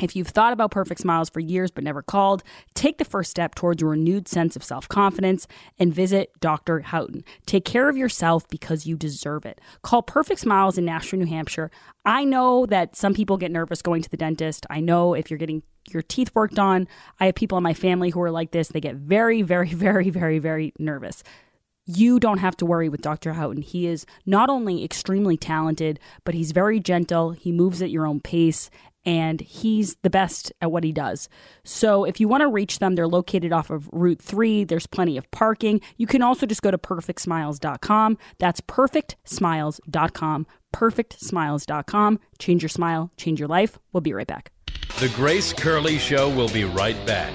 If 0.00 0.16
you've 0.16 0.28
thought 0.28 0.54
about 0.54 0.70
perfect 0.70 1.02
smiles 1.02 1.28
for 1.28 1.40
years 1.40 1.70
but 1.70 1.84
never 1.84 2.02
called, 2.02 2.42
take 2.74 2.96
the 2.96 3.04
first 3.04 3.30
step 3.30 3.54
towards 3.54 3.82
a 3.82 3.86
renewed 3.86 4.26
sense 4.26 4.56
of 4.56 4.64
self 4.64 4.88
confidence 4.88 5.46
and 5.78 5.94
visit 5.94 6.30
Dr. 6.40 6.80
Houghton. 6.80 7.24
Take 7.44 7.64
care 7.64 7.88
of 7.88 7.96
yourself 7.96 8.48
because 8.48 8.86
you 8.86 8.96
deserve 8.96 9.44
it. 9.44 9.60
Call 9.82 10.02
Perfect 10.02 10.40
Smiles 10.40 10.78
in 10.78 10.86
Nashua, 10.86 11.18
New 11.18 11.26
Hampshire. 11.26 11.70
I 12.04 12.24
know 12.24 12.64
that 12.66 12.96
some 12.96 13.12
people 13.12 13.36
get 13.36 13.50
nervous 13.50 13.82
going 13.82 14.02
to 14.02 14.10
the 14.10 14.16
dentist. 14.16 14.66
I 14.70 14.80
know 14.80 15.14
if 15.14 15.30
you're 15.30 15.38
getting 15.38 15.62
your 15.90 16.02
teeth 16.02 16.30
worked 16.34 16.58
on, 16.58 16.88
I 17.20 17.26
have 17.26 17.34
people 17.34 17.58
in 17.58 17.64
my 17.64 17.74
family 17.74 18.10
who 18.10 18.22
are 18.22 18.30
like 18.30 18.52
this. 18.52 18.68
They 18.68 18.80
get 18.80 18.94
very, 18.96 19.42
very, 19.42 19.68
very, 19.74 20.10
very, 20.10 20.38
very 20.38 20.72
nervous 20.78 21.22
you 21.84 22.20
don't 22.20 22.38
have 22.38 22.56
to 22.56 22.66
worry 22.66 22.88
with 22.88 23.02
Dr. 23.02 23.32
Houghton. 23.32 23.62
He 23.62 23.86
is 23.86 24.06
not 24.24 24.48
only 24.48 24.84
extremely 24.84 25.36
talented, 25.36 25.98
but 26.24 26.34
he's 26.34 26.52
very 26.52 26.78
gentle. 26.78 27.32
He 27.32 27.50
moves 27.50 27.82
at 27.82 27.90
your 27.90 28.06
own 28.06 28.20
pace, 28.20 28.70
and 29.04 29.40
he's 29.40 29.96
the 30.02 30.10
best 30.10 30.52
at 30.60 30.70
what 30.70 30.84
he 30.84 30.92
does. 30.92 31.28
So 31.64 32.04
if 32.04 32.20
you 32.20 32.28
want 32.28 32.42
to 32.42 32.48
reach 32.48 32.78
them, 32.78 32.94
they're 32.94 33.08
located 33.08 33.52
off 33.52 33.70
of 33.70 33.88
Route 33.92 34.22
3. 34.22 34.64
There's 34.64 34.86
plenty 34.86 35.16
of 35.16 35.30
parking. 35.30 35.80
You 35.96 36.06
can 36.06 36.22
also 36.22 36.46
just 36.46 36.62
go 36.62 36.70
to 36.70 36.78
perfectsmiles.com. 36.78 38.18
That's 38.38 38.60
perfectsmiles.com. 38.60 40.46
Perfectsmiles.com. 40.74 42.20
Change 42.38 42.62
your 42.62 42.68
smile, 42.68 43.10
change 43.16 43.38
your 43.38 43.48
life. 43.48 43.78
We'll 43.92 44.00
be 44.00 44.12
right 44.12 44.26
back. 44.26 44.52
The 45.00 45.08
Grace 45.14 45.52
Curley 45.52 45.98
Show 45.98 46.28
will 46.28 46.48
be 46.48 46.64
right 46.64 47.06
back. 47.06 47.32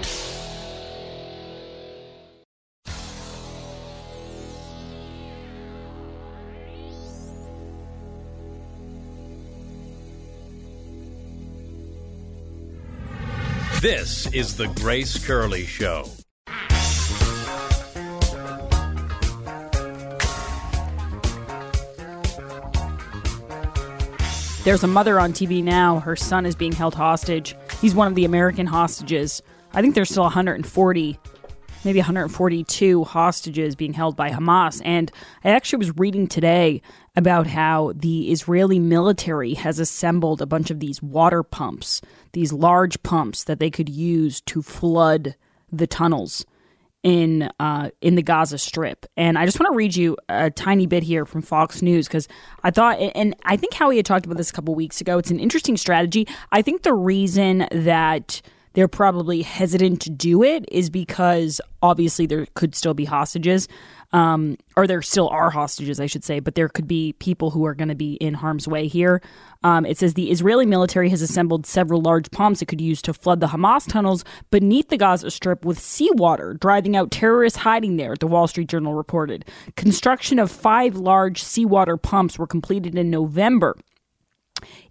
This 13.81 14.25
is 14.33 14.57
the 14.57 14.65
Grace 14.69 15.23
Curley 15.23 15.63
Show. 15.63 16.09
There's 24.63 24.83
a 24.83 24.87
mother 24.87 25.19
on 25.19 25.31
TV 25.31 25.63
now. 25.63 25.99
Her 25.99 26.15
son 26.15 26.47
is 26.47 26.55
being 26.55 26.71
held 26.71 26.95
hostage. 26.95 27.55
He's 27.79 27.93
one 27.93 28.07
of 28.07 28.15
the 28.15 28.25
American 28.25 28.65
hostages. 28.65 29.43
I 29.73 29.83
think 29.83 29.93
there's 29.93 30.09
still 30.09 30.23
140, 30.23 31.19
maybe 31.85 31.99
142 31.99 33.03
hostages 33.03 33.75
being 33.75 33.93
held 33.93 34.15
by 34.15 34.31
Hamas. 34.31 34.81
And 34.83 35.11
I 35.43 35.51
actually 35.51 35.77
was 35.77 35.95
reading 35.97 36.25
today 36.25 36.81
about 37.15 37.45
how 37.45 37.93
the 37.95 38.31
Israeli 38.31 38.79
military 38.79 39.53
has 39.53 39.77
assembled 39.77 40.41
a 40.41 40.47
bunch 40.47 40.71
of 40.71 40.79
these 40.79 40.99
water 41.01 41.43
pumps, 41.43 42.01
these 42.37 42.53
large 42.53 43.01
pumps 43.01 43.45
that 43.45 43.59
they 43.59 43.71
could 43.71 43.89
use 43.89 44.41
to 44.41 44.61
flood 44.61 45.35
the 45.71 45.87
tunnels 45.87 46.45
in 47.01 47.49
uh, 47.59 47.89
in 47.99 48.13
the 48.13 48.21
Gaza 48.21 48.59
Strip. 48.59 49.07
And 49.17 49.39
I 49.39 49.45
just 49.45 49.59
want 49.59 49.73
to 49.73 49.75
read 49.75 49.95
you 49.95 50.15
a 50.29 50.51
tiny 50.51 50.85
bit 50.85 51.01
here 51.01 51.25
from 51.25 51.41
Fox 51.41 51.81
News 51.81 52.07
because 52.07 52.27
I 52.61 52.69
thought, 52.69 52.99
and 52.99 53.35
I 53.43 53.57
think 53.57 53.73
Howie 53.73 53.97
had 53.97 54.05
talked 54.05 54.27
about 54.27 54.37
this 54.37 54.51
a 54.51 54.53
couple 54.53 54.75
weeks 54.75 55.01
ago. 55.01 55.17
It's 55.17 55.31
an 55.31 55.39
interesting 55.39 55.77
strategy. 55.77 56.27
I 56.51 56.61
think 56.61 56.83
the 56.83 56.93
reason 56.93 57.67
that 57.71 58.43
they're 58.73 58.87
probably 58.87 59.41
hesitant 59.41 60.01
to 60.01 60.11
do 60.11 60.43
it 60.43 60.63
is 60.71 60.91
because 60.91 61.59
obviously 61.81 62.27
there 62.27 62.45
could 62.53 62.75
still 62.75 62.93
be 62.93 63.05
hostages 63.05 63.67
um, 64.13 64.57
or 64.75 64.87
there 64.87 65.01
still 65.01 65.27
are 65.29 65.49
hostages, 65.49 65.99
I 65.99 66.05
should 66.05 66.23
say, 66.23 66.39
but 66.39 66.55
there 66.55 66.69
could 66.69 66.87
be 66.87 67.13
people 67.13 67.51
who 67.51 67.65
are 67.65 67.75
going 67.75 67.89
to 67.89 67.95
be 67.95 68.13
in 68.15 68.35
harm's 68.35 68.67
way 68.67 68.87
here. 68.87 69.21
Um, 69.63 69.85
it 69.85 69.97
says 69.97 70.13
the 70.13 70.31
Israeli 70.31 70.65
military 70.65 71.09
has 71.09 71.21
assembled 71.21 71.65
several 71.65 72.01
large 72.01 72.31
pumps 72.31 72.61
it 72.61 72.67
could 72.67 72.79
use 72.79 73.01
to 73.03 73.13
flood 73.13 73.39
the 73.39 73.47
Hamas 73.47 73.87
tunnels 73.87 74.23
beneath 74.49 74.89
the 74.89 74.97
Gaza 74.97 75.29
Strip 75.29 75.65
with 75.65 75.79
seawater, 75.79 76.53
driving 76.53 76.95
out 76.95 77.11
terrorists 77.11 77.59
hiding 77.59 77.97
there, 77.97 78.15
the 78.17 78.27
Wall 78.27 78.47
Street 78.47 78.69
Journal 78.69 78.93
reported. 78.93 79.45
Construction 79.75 80.39
of 80.39 80.51
five 80.51 80.95
large 80.95 81.43
seawater 81.43 81.97
pumps 81.97 82.39
were 82.39 82.47
completed 82.47 82.95
in 82.95 83.09
November. 83.09 83.75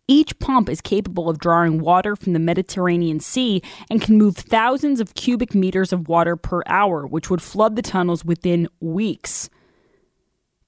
Each 0.08 0.38
pump 0.38 0.68
is 0.68 0.80
capable 0.80 1.28
of 1.28 1.38
drawing 1.38 1.80
water 1.80 2.14
from 2.14 2.32
the 2.32 2.38
Mediterranean 2.38 3.18
Sea 3.18 3.60
and 3.90 4.00
can 4.00 4.16
move 4.16 4.36
thousands 4.36 5.00
of 5.00 5.14
cubic 5.14 5.54
meters 5.54 5.92
of 5.92 6.08
water 6.08 6.36
per 6.36 6.62
hour, 6.66 7.06
which 7.06 7.28
would 7.28 7.42
flood 7.42 7.74
the 7.74 7.82
tunnels 7.82 8.24
within 8.24 8.68
weeks. 8.80 9.50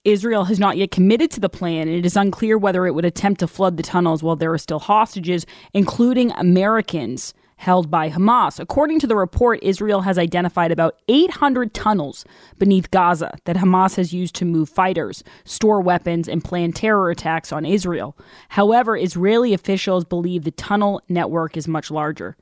Israel 0.04 0.44
has 0.44 0.58
not 0.58 0.76
yet 0.76 0.90
committed 0.90 1.30
to 1.32 1.40
the 1.40 1.48
plan, 1.48 1.86
and 1.86 1.96
it 1.96 2.06
is 2.06 2.16
unclear 2.16 2.58
whether 2.58 2.86
it 2.86 2.94
would 2.94 3.04
attempt 3.04 3.40
to 3.40 3.46
flood 3.46 3.76
the 3.76 3.82
tunnels 3.82 4.22
while 4.22 4.36
there 4.36 4.52
are 4.52 4.58
still 4.58 4.78
hostages, 4.78 5.46
including 5.72 6.32
Americans 6.32 7.32
held 7.58 7.90
by 7.90 8.08
Hamas. 8.08 8.58
According 8.58 9.00
to 9.00 9.06
the 9.06 9.16
report, 9.16 9.58
Israel 9.62 10.00
has 10.02 10.16
identified 10.16 10.72
about 10.72 10.96
800 11.08 11.74
tunnels 11.74 12.24
beneath 12.56 12.90
Gaza 12.90 13.36
that 13.44 13.56
Hamas 13.56 13.96
has 13.96 14.14
used 14.14 14.34
to 14.36 14.44
move 14.44 14.68
fighters, 14.68 15.22
store 15.44 15.80
weapons, 15.80 16.28
and 16.28 16.42
plan 16.42 16.72
terror 16.72 17.10
attacks 17.10 17.52
on 17.52 17.66
Israel. 17.66 18.16
However, 18.50 18.96
Israeli 18.96 19.52
officials 19.52 20.04
believe 20.04 20.44
the 20.44 20.52
tunnel 20.52 21.02
network 21.08 21.56
is 21.56 21.68
much 21.68 21.90
larger. 21.90 22.36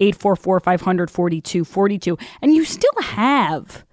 844 0.00 0.60
500 0.60 1.10
4242. 1.10 2.16
And 2.40 2.54
you 2.54 2.64
still 2.64 3.02
have 3.02 3.84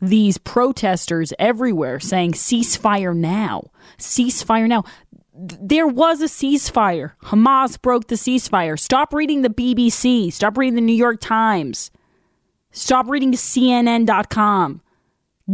these 0.00 0.36
protesters 0.36 1.32
everywhere 1.38 2.00
saying 2.00 2.32
ceasefire 2.32 3.16
now, 3.16 3.70
ceasefire 3.98 4.68
now 4.68 4.84
there 5.34 5.86
was 5.86 6.20
a 6.20 6.26
ceasefire. 6.26 7.12
Hamas 7.24 7.80
broke 7.80 8.08
the 8.08 8.16
ceasefire. 8.16 8.78
Stop 8.78 9.14
reading 9.14 9.42
the 9.42 9.48
BBC. 9.48 10.32
Stop 10.32 10.58
reading 10.58 10.74
the 10.74 10.80
New 10.80 10.92
York 10.92 11.20
Times. 11.20 11.90
Stop 12.70 13.08
reading 13.08 13.32
CNN.com. 13.32 14.82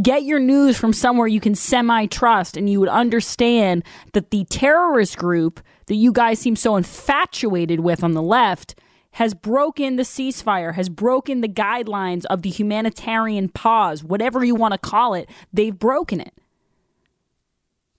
Get 0.03 0.23
your 0.25 0.39
news 0.39 0.77
from 0.77 0.93
somewhere 0.93 1.27
you 1.27 1.41
can 1.41 1.55
semi 1.55 2.07
trust, 2.07 2.57
and 2.57 2.69
you 2.69 2.81
would 2.81 2.89
understand 2.89 3.85
that 4.13 4.31
the 4.31 4.45
terrorist 4.45 5.17
group 5.17 5.61
that 5.87 5.95
you 5.95 6.13
guys 6.13 6.39
seem 6.39 6.57
so 6.57 6.77
infatuated 6.77 7.81
with 7.81 8.05
on 8.05 8.13
the 8.13 8.23
left 8.23 8.75
has 9.13 9.33
broken 9.33 9.97
the 9.97 10.03
ceasefire, 10.03 10.75
has 10.75 10.89
broken 10.89 11.41
the 11.41 11.49
guidelines 11.49 12.25
of 12.27 12.43
the 12.43 12.51
humanitarian 12.51 13.49
pause, 13.49 14.05
whatever 14.05 14.45
you 14.45 14.55
want 14.55 14.73
to 14.73 14.79
call 14.79 15.15
it. 15.15 15.29
They've 15.53 15.77
broken 15.77 16.21
it. 16.21 16.35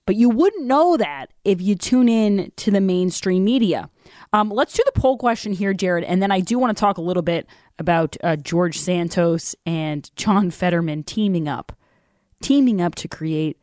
But 0.10 0.16
you 0.16 0.30
wouldn't 0.32 0.66
know 0.66 0.98
that 0.98 1.28
if 1.46 1.62
you 1.62 1.76
tune 1.76 2.10
in 2.10 2.52
to 2.56 2.72
the 2.72 2.82
mainstream 2.82 3.44
media. 3.44 3.92
Um, 4.34 4.50
let's 4.50 4.74
do 4.74 4.82
the 4.84 5.00
poll 5.00 5.20
question 5.20 5.54
here, 5.54 5.72
Jared, 5.72 6.04
and 6.04 6.20
then 6.20 6.32
I 6.32 6.40
do 6.40 6.58
want 6.58 6.76
to 6.76 6.82
talk 6.82 6.98
a 6.98 7.02
little 7.02 7.22
bit 7.22 7.46
about 7.78 8.18
uh, 8.24 8.36
George 8.36 8.80
Santos 8.80 9.56
and 9.68 10.10
John 10.16 10.50
Fetterman 10.50 11.04
teaming 11.04 11.48
up, 11.48 11.74
teaming 12.42 12.82
up 12.82 12.96
to 12.96 13.08
create 13.08 13.60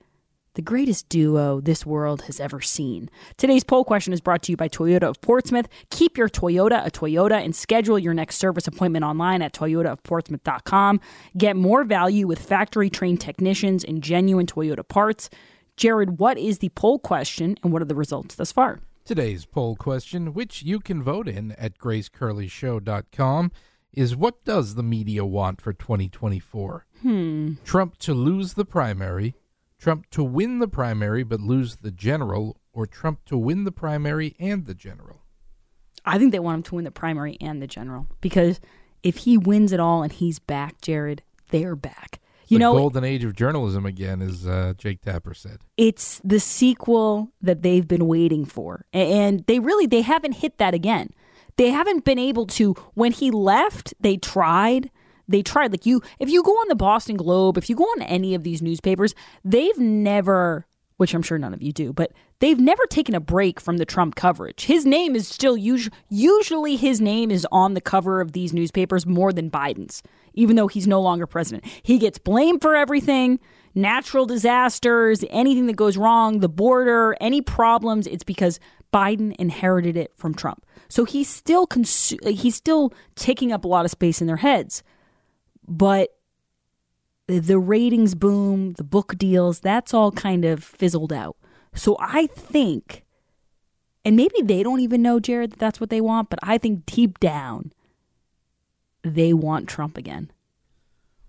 the 0.55 0.62
greatest 0.62 1.09
duo 1.09 1.61
this 1.61 1.85
world 1.85 2.23
has 2.23 2.38
ever 2.38 2.61
seen. 2.61 3.11
Today's 3.37 3.65
poll 3.65 3.85
question 3.85 4.12
is 4.12 4.21
brought 4.21 4.45
to 4.45 4.53
you 4.53 4.57
by 4.57 4.69
Toyota 4.69 5.03
of 5.03 5.21
Portsmouth. 5.21 5.67
Keep 5.91 6.17
your 6.17 6.29
Toyota 6.29 6.87
a 6.87 6.93
Toyota 6.93 7.45
and 7.45 7.57
schedule 7.57 7.99
your 7.99 8.15
next 8.15 8.37
service 8.37 8.69
appointment 8.69 9.05
online 9.05 9.43
at 9.43 9.53
toyotaofportsmouth.com. 9.53 11.00
Get 11.37 11.57
more 11.57 11.83
value 11.83 12.29
with 12.29 12.38
factory 12.38 12.88
trained 12.88 13.21
technicians 13.21 13.83
and 13.83 14.00
genuine 14.00 14.47
Toyota 14.47 14.87
parts. 14.87 15.29
Jared, 15.76 16.18
what 16.18 16.38
is 16.38 16.59
the 16.59 16.71
poll 16.71 16.99
question 16.99 17.56
and 17.62 17.73
what 17.73 17.83
are 17.83 17.87
the 17.87 17.95
results 17.95 18.35
thus 18.35 18.50
far? 18.50 18.80
Today's 19.04 19.45
poll 19.45 19.76
question, 19.76 20.33
which 20.33 20.62
you 20.62 20.80
can 20.80 21.02
vote 21.02 21.28
in 21.28 21.52
at 21.52 21.78
gracecurleyshow.com, 21.78 23.52
is 23.92 24.16
what 24.16 24.45
does 24.45 24.75
the 24.75 24.83
media 24.83 25.25
want 25.25 25.61
for 25.61 25.73
2024? 25.73 26.87
Hmm. 27.02 27.52
Trump 27.64 27.99
to 27.99 28.14
lose 28.14 28.54
the 28.54 28.64
primary, 28.64 29.35
Trump 29.78 30.09
to 30.11 30.25
win 30.25 30.59
the 30.59 30.68
primary 30.68 31.23
but 31.23 31.40
lose 31.40 31.76
the 31.76 31.90
general, 31.90 32.56
or 32.73 32.87
Trump 32.87 33.25
to 33.26 33.37
win 33.37 33.64
the 33.64 33.73
primary 33.73 34.35
and 34.38 34.66
the 34.66 34.75
general? 34.75 35.23
I 36.04 36.18
think 36.18 36.33
they 36.33 36.38
want 36.38 36.56
him 36.56 36.62
to 36.64 36.75
win 36.76 36.85
the 36.85 36.90
primary 36.90 37.37
and 37.40 37.61
the 37.61 37.66
general 37.66 38.06
because 38.21 38.61
if 39.02 39.18
he 39.18 39.37
wins 39.37 39.73
it 39.73 39.80
all 39.80 40.02
and 40.02 40.12
he's 40.12 40.38
back, 40.38 40.80
Jared, 40.80 41.23
they're 41.50 41.76
back. 41.76 42.21
You 42.49 42.59
the 42.59 42.61
know, 42.61 42.75
golden 42.75 43.05
age 43.05 43.25
of 43.25 43.35
journalism 43.35 43.85
again, 43.87 44.23
as 44.23 44.47
uh, 44.47 44.75
Jake 44.79 45.00
Tapper 45.03 45.35
said. 45.35 45.59
it's 45.76 46.21
the 46.25 46.41
sequel 46.41 47.33
that 47.43 47.62
they've 47.62 47.87
been 47.87 48.07
waiting 48.07 48.45
for, 48.45 48.85
and 48.93 49.45
they 49.47 49.59
really 49.59 49.87
they 49.87 50.03
haven't 50.03 50.33
hit 50.33 50.59
that 50.59 50.75
again. 50.75 51.11
They 51.57 51.71
haven't 51.71 52.05
been 52.05 52.19
able 52.19 52.47
to. 52.49 52.75
When 52.95 53.12
he 53.12 53.31
left, 53.31 53.95
they 53.99 54.17
tried. 54.17 54.91
They 55.26 55.43
tried. 55.43 55.73
Like 55.73 55.87
you, 55.87 56.03
if 56.21 56.29
you 56.29 56.43
go 56.43 56.53
on 56.53 56.69
the 56.69 56.76
Boston 56.76 57.17
Globe, 57.17 57.57
if 57.59 57.69
you 57.71 57.75
go 57.76 57.85
on 57.85 58.03
any 58.03 58.35
of 58.35 58.43
these 58.45 58.61
newspapers, 58.62 59.15
they've 59.45 59.79
never, 59.79 60.67
which 60.97 61.15
I'm 61.15 61.23
sure 61.23 61.38
none 61.38 61.53
of 61.53 61.62
you 61.62 61.73
do, 61.73 61.93
but 61.93 62.12
they've 62.38 62.59
never 62.59 62.87
taken 62.87 63.15
a 63.15 63.21
break 63.21 63.61
from 63.61 63.76
the 63.76 63.85
Trump 63.85 64.15
coverage. 64.15 64.65
His 64.65 64.87
name 64.87 65.15
is 65.15 65.29
still 65.29 65.57
usually 65.57 65.97
usually 66.09 66.76
his 66.76 67.00
name 67.00 67.31
is 67.31 67.47
on 67.53 67.75
the 67.75 67.81
cover 67.81 68.21
of 68.21 68.33
these 68.33 68.53
newspapers 68.53 69.07
more 69.07 69.33
than 69.33 69.50
Biden's, 69.50 70.03
even 70.35 70.57
though 70.57 70.69
he's 70.69 70.87
no 70.87 71.00
longer 71.00 71.26
president. 71.26 71.65
He 71.83 71.99
gets 71.99 72.19
blamed 72.19 72.62
for 72.62 72.75
everything. 72.75 73.38
Natural 73.75 74.25
disasters, 74.25 75.23
anything 75.29 75.67
that 75.67 75.76
goes 75.76 75.99
wrong, 75.99 76.38
the 76.38 76.49
border, 76.49 77.15
any 77.21 77.43
problems, 77.43 78.07
it's 78.07 78.25
because 78.25 78.59
Biden 78.91 79.37
inherited 79.38 79.99
it 79.99 80.12
from 80.17 80.35
Trump. 80.35 80.65
So 80.88 81.05
he's 81.05 81.29
still 81.29 81.67
consu- 81.67 82.26
he's 82.26 82.55
still 82.55 82.95
taking 83.17 83.53
up 83.53 83.65
a 83.65 83.69
lot 83.69 83.85
of 83.85 83.91
space 83.91 84.23
in 84.23 84.26
their 84.26 84.37
heads. 84.37 84.83
But 85.69 86.15
the 87.26 87.59
ratings 87.59 88.14
boom, 88.14 88.75
the 88.75 88.85
book 88.85 89.16
deals, 89.18 89.61
that's 89.61 89.92
all 89.92 90.12
kind 90.12 90.45
of 90.45 90.62
fizzled 90.62 91.12
out. 91.12 91.37
So 91.75 91.97
I 92.00 92.26
think, 92.26 93.04
and 94.04 94.16
maybe 94.16 94.40
they 94.42 94.62
don't 94.62 94.80
even 94.80 95.02
know, 95.02 95.21
Jared, 95.21 95.50
that 95.52 95.59
that's 95.59 95.80
what 95.80 95.90
they 95.90 96.00
want, 96.00 96.30
but 96.30 96.38
I 96.42 96.59
think 96.59 96.87
deep 96.87 97.18
down, 97.18 97.73
they 99.02 99.33
want 99.33 99.68
Trump 99.68 99.97
again. 99.97 100.30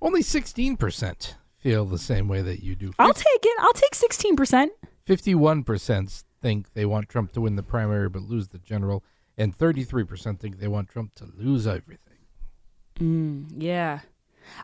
Only 0.01 0.22
16% 0.22 1.34
feel 1.58 1.86
the 1.86 1.98
same 1.98 2.27
way 2.27 2.42
that 2.42 2.63
you 2.63 2.75
do. 2.75 2.94
I'll 3.00 3.13
take 3.13 3.25
it. 3.44 3.58
I'll 3.60 3.74
take 3.74 3.94
16%. 3.94 4.70
51% 5.08 6.24
think 6.42 6.74
they 6.74 6.86
want 6.86 7.10
Trump 7.10 7.32
to 7.34 7.42
win 7.42 7.56
the 7.56 7.63
primary 7.63 8.10
but 8.10 8.22
lose 8.22 8.50
the 8.50 8.60
general, 8.60 9.04
and 9.38 9.58
33% 9.58 10.39
think 10.39 10.60
they 10.60 10.68
want 10.68 10.89
Trump 10.89 11.16
to 11.16 11.25
lose 11.36 11.66
everything. 11.66 12.18
Mm, 13.00 13.48
yeah. 13.58 14.01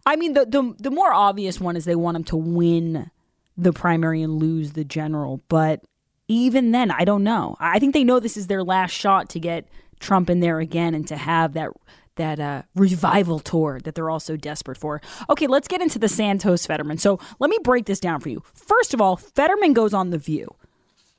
I 0.05 0.15
mean, 0.15 0.33
the, 0.33 0.45
the, 0.45 0.73
the 0.79 0.91
more 0.91 1.13
obvious 1.13 1.59
one 1.59 1.75
is 1.75 1.85
they 1.85 1.95
want 1.95 2.17
him 2.17 2.23
to 2.25 2.37
win 2.37 3.11
the 3.57 3.73
primary 3.73 4.21
and 4.21 4.37
lose 4.37 4.73
the 4.73 4.83
general. 4.83 5.41
But 5.47 5.83
even 6.27 6.71
then, 6.71 6.91
I 6.91 7.05
don't 7.05 7.23
know. 7.23 7.55
I 7.59 7.79
think 7.79 7.93
they 7.93 8.03
know 8.03 8.19
this 8.19 8.37
is 8.37 8.47
their 8.47 8.63
last 8.63 8.91
shot 8.91 9.29
to 9.29 9.39
get 9.39 9.67
Trump 9.99 10.29
in 10.29 10.39
there 10.39 10.59
again 10.59 10.93
and 10.95 11.07
to 11.07 11.17
have 11.17 11.53
that 11.53 11.69
that 12.15 12.39
uh, 12.39 12.61
revival 12.75 13.39
tour 13.39 13.79
that 13.83 13.95
they're 13.95 14.09
all 14.09 14.19
so 14.19 14.37
desperate 14.37 14.77
for. 14.77 15.01
Okay, 15.31 15.47
let's 15.47 15.67
get 15.67 15.81
into 15.81 15.97
the 15.97 16.07
Santos 16.07 16.63
Fetterman. 16.63 16.99
So 16.99 17.19
let 17.39 17.49
me 17.49 17.57
break 17.63 17.85
this 17.85 17.99
down 17.99 18.19
for 18.19 18.29
you. 18.29 18.43
First 18.53 18.93
of 18.93 19.01
all, 19.01 19.15
Fetterman 19.15 19.73
goes 19.73 19.95
on 19.95 20.11
The 20.11 20.19
View. 20.19 20.55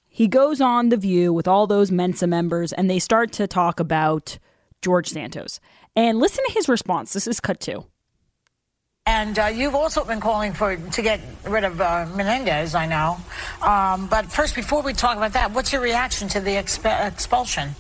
He 0.09 0.29
goes 0.29 0.61
on 0.61 0.91
The 0.91 0.97
View 0.97 1.33
with 1.33 1.49
all 1.49 1.67
those 1.67 1.91
Mensa 1.91 2.29
members, 2.29 2.73
and 2.73 2.89
they 2.89 3.01
start 3.01 3.33
to 3.33 3.49
talk 3.49 3.81
about 3.81 4.39
George 4.83 5.09
Santos. 5.09 5.59
And 5.97 6.21
listen 6.21 6.45
to 6.47 6.53
his 6.53 6.69
response. 6.69 7.13
This 7.13 7.27
is 7.27 7.41
cut 7.41 7.59
two. 7.59 7.87
And 9.07 9.39
uh, 9.39 9.47
you've 9.49 9.75
also 9.75 10.03
been 10.03 10.19
calling 10.19 10.55
for 10.55 10.77
to 10.77 11.03
get 11.03 11.21
rid 11.47 11.65
of 11.65 11.79
uh, 11.79 12.07
Menendez, 12.17 12.75
I 12.75 12.87
know. 12.87 13.19
Um, 13.61 14.07
but 14.07 14.33
first, 14.33 14.55
before 14.55 14.81
we 14.81 14.95
talk 14.95 15.19
about 15.19 15.35
that, 15.35 15.53
what's 15.53 15.75
your 15.75 15.83
reaction 15.83 16.27
to 16.29 16.41
the 16.41 16.53
expe- 16.53 17.07
expulsion? 17.07 17.75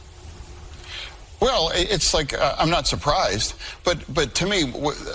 Well, 1.41 1.71
it's 1.75 2.13
like 2.13 2.35
uh, 2.35 2.57
I'm 2.59 2.69
not 2.69 2.87
surprised, 2.87 3.55
but 3.85 4.05
but 4.13 4.35
to 4.35 4.47
me, 4.47 4.65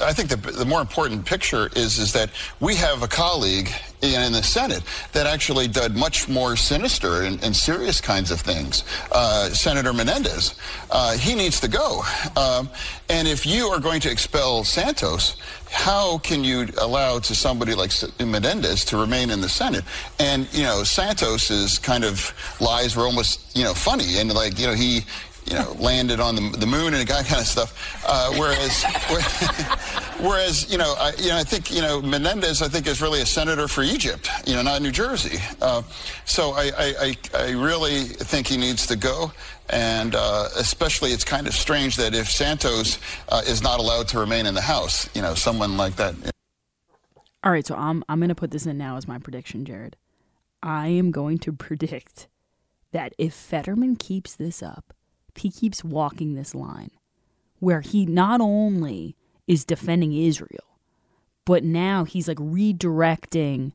I 0.01 0.13
think 0.13 0.29
the 0.29 0.37
the 0.37 0.65
more 0.65 0.81
important 0.81 1.25
picture 1.25 1.69
is 1.75 1.99
is 1.99 2.11
that 2.13 2.31
we 2.59 2.75
have 2.75 3.03
a 3.03 3.07
colleague 3.07 3.69
in, 4.01 4.21
in 4.21 4.31
the 4.33 4.43
Senate 4.43 4.83
that 5.13 5.27
actually 5.27 5.67
did 5.67 5.95
much 5.95 6.27
more 6.27 6.55
sinister 6.55 7.23
and, 7.23 7.43
and 7.43 7.55
serious 7.55 8.01
kinds 8.01 8.31
of 8.31 8.39
things. 8.39 8.83
Uh, 9.11 9.49
Senator 9.49 9.93
Menendez, 9.93 10.55
uh, 10.91 11.17
he 11.17 11.35
needs 11.35 11.59
to 11.59 11.67
go. 11.67 12.01
Um, 12.35 12.69
and 13.09 13.27
if 13.27 13.45
you 13.45 13.67
are 13.67 13.79
going 13.79 14.01
to 14.01 14.11
expel 14.11 14.63
Santos, 14.63 15.35
how 15.71 16.17
can 16.19 16.43
you 16.43 16.67
allow 16.79 17.19
to 17.19 17.35
somebody 17.35 17.75
like 17.75 17.91
Menendez 18.19 18.83
to 18.85 18.97
remain 18.97 19.29
in 19.29 19.41
the 19.41 19.49
Senate? 19.49 19.83
And 20.19 20.51
you 20.53 20.63
know, 20.63 20.83
Santos's 20.83 21.77
kind 21.77 22.03
of 22.03 22.33
lies 22.59 22.95
were 22.95 23.03
almost 23.03 23.55
you 23.55 23.63
know 23.63 23.73
funny 23.73 24.17
and 24.17 24.33
like 24.33 24.59
you 24.59 24.67
know 24.67 24.73
he 24.73 25.01
you 25.49 25.55
know, 25.55 25.75
landed 25.79 26.19
on 26.19 26.35
the, 26.35 26.57
the 26.57 26.65
moon 26.65 26.93
and 26.93 27.07
that 27.07 27.25
kind 27.25 27.41
of 27.41 27.47
stuff. 27.47 28.03
Uh, 28.07 28.31
whereas, 28.37 28.83
whereas, 30.21 30.71
you 30.71 30.77
know, 30.77 30.93
I, 30.97 31.13
you 31.17 31.29
know, 31.29 31.37
I 31.37 31.43
think, 31.43 31.71
you 31.71 31.81
know, 31.81 32.01
Menendez, 32.01 32.61
I 32.61 32.67
think, 32.67 32.87
is 32.87 33.01
really 33.01 33.21
a 33.21 33.25
senator 33.25 33.67
for 33.67 33.81
Egypt, 33.81 34.29
you 34.45 34.53
know, 34.53 34.61
not 34.61 34.81
New 34.81 34.91
Jersey. 34.91 35.39
Uh, 35.61 35.81
so 36.25 36.51
I, 36.51 36.71
I, 36.77 37.17
I, 37.33 37.51
really 37.51 38.03
think 38.03 38.47
he 38.47 38.57
needs 38.57 38.85
to 38.87 38.95
go. 38.95 39.31
And 39.69 40.15
uh, 40.15 40.49
especially, 40.57 41.11
it's 41.11 41.23
kind 41.23 41.47
of 41.47 41.53
strange 41.53 41.97
that 41.97 42.15
if 42.15 42.29
Santos 42.29 42.99
uh, 43.29 43.41
is 43.45 43.61
not 43.61 43.79
allowed 43.79 44.07
to 44.09 44.19
remain 44.19 44.45
in 44.45 44.55
the 44.55 44.61
House, 44.61 45.09
you 45.15 45.21
know, 45.21 45.35
someone 45.35 45.77
like 45.77 45.95
that. 45.97 46.15
All 47.43 47.51
right, 47.51 47.65
so 47.65 47.75
I'm 47.75 48.03
I'm 48.09 48.19
going 48.19 48.29
to 48.29 48.35
put 48.35 48.51
this 48.51 48.65
in 48.65 48.77
now 48.77 48.97
as 48.97 49.07
my 49.07 49.19
prediction, 49.19 49.65
Jared. 49.65 49.95
I 50.61 50.87
am 50.87 51.11
going 51.11 51.37
to 51.39 51.53
predict 51.67 52.27
that 52.91 53.13
if 53.17 53.33
Fetterman 53.33 53.95
keeps 53.95 54.35
this 54.35 54.63
up, 54.63 54.93
he 55.39 55.51
keeps 55.51 55.83
walking 55.83 56.33
this 56.33 56.55
line, 56.55 56.91
where 57.59 57.81
he 57.81 58.05
not 58.05 58.41
only 58.41 59.15
is 59.47 59.65
defending 59.65 60.13
Israel, 60.13 60.79
but 61.45 61.63
now 61.63 62.03
he's 62.03 62.27
like 62.27 62.37
redirecting 62.37 63.73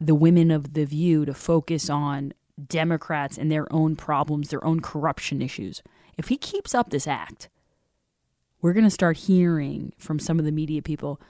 the 0.00 0.14
women 0.14 0.50
of 0.50 0.74
the 0.74 0.84
view 0.84 1.24
to 1.24 1.34
focus 1.34 1.90
on 1.90 2.32
Democrats 2.66 3.36
and 3.36 3.50
their 3.50 3.70
own 3.72 3.96
problems, 3.96 4.50
their 4.50 4.64
own 4.64 4.80
corruption 4.80 5.42
issues. 5.42 5.82
If 6.16 6.28
he 6.28 6.36
keeps 6.36 6.74
up 6.74 6.90
this 6.90 7.06
act, 7.06 7.48
we're 8.60 8.72
going 8.72 8.84
to 8.84 8.90
start 8.90 9.16
hearing 9.16 9.92
from 9.98 10.18
some 10.18 10.38
of 10.38 10.44
the 10.44 10.52
media 10.52 10.82
people 10.82 11.20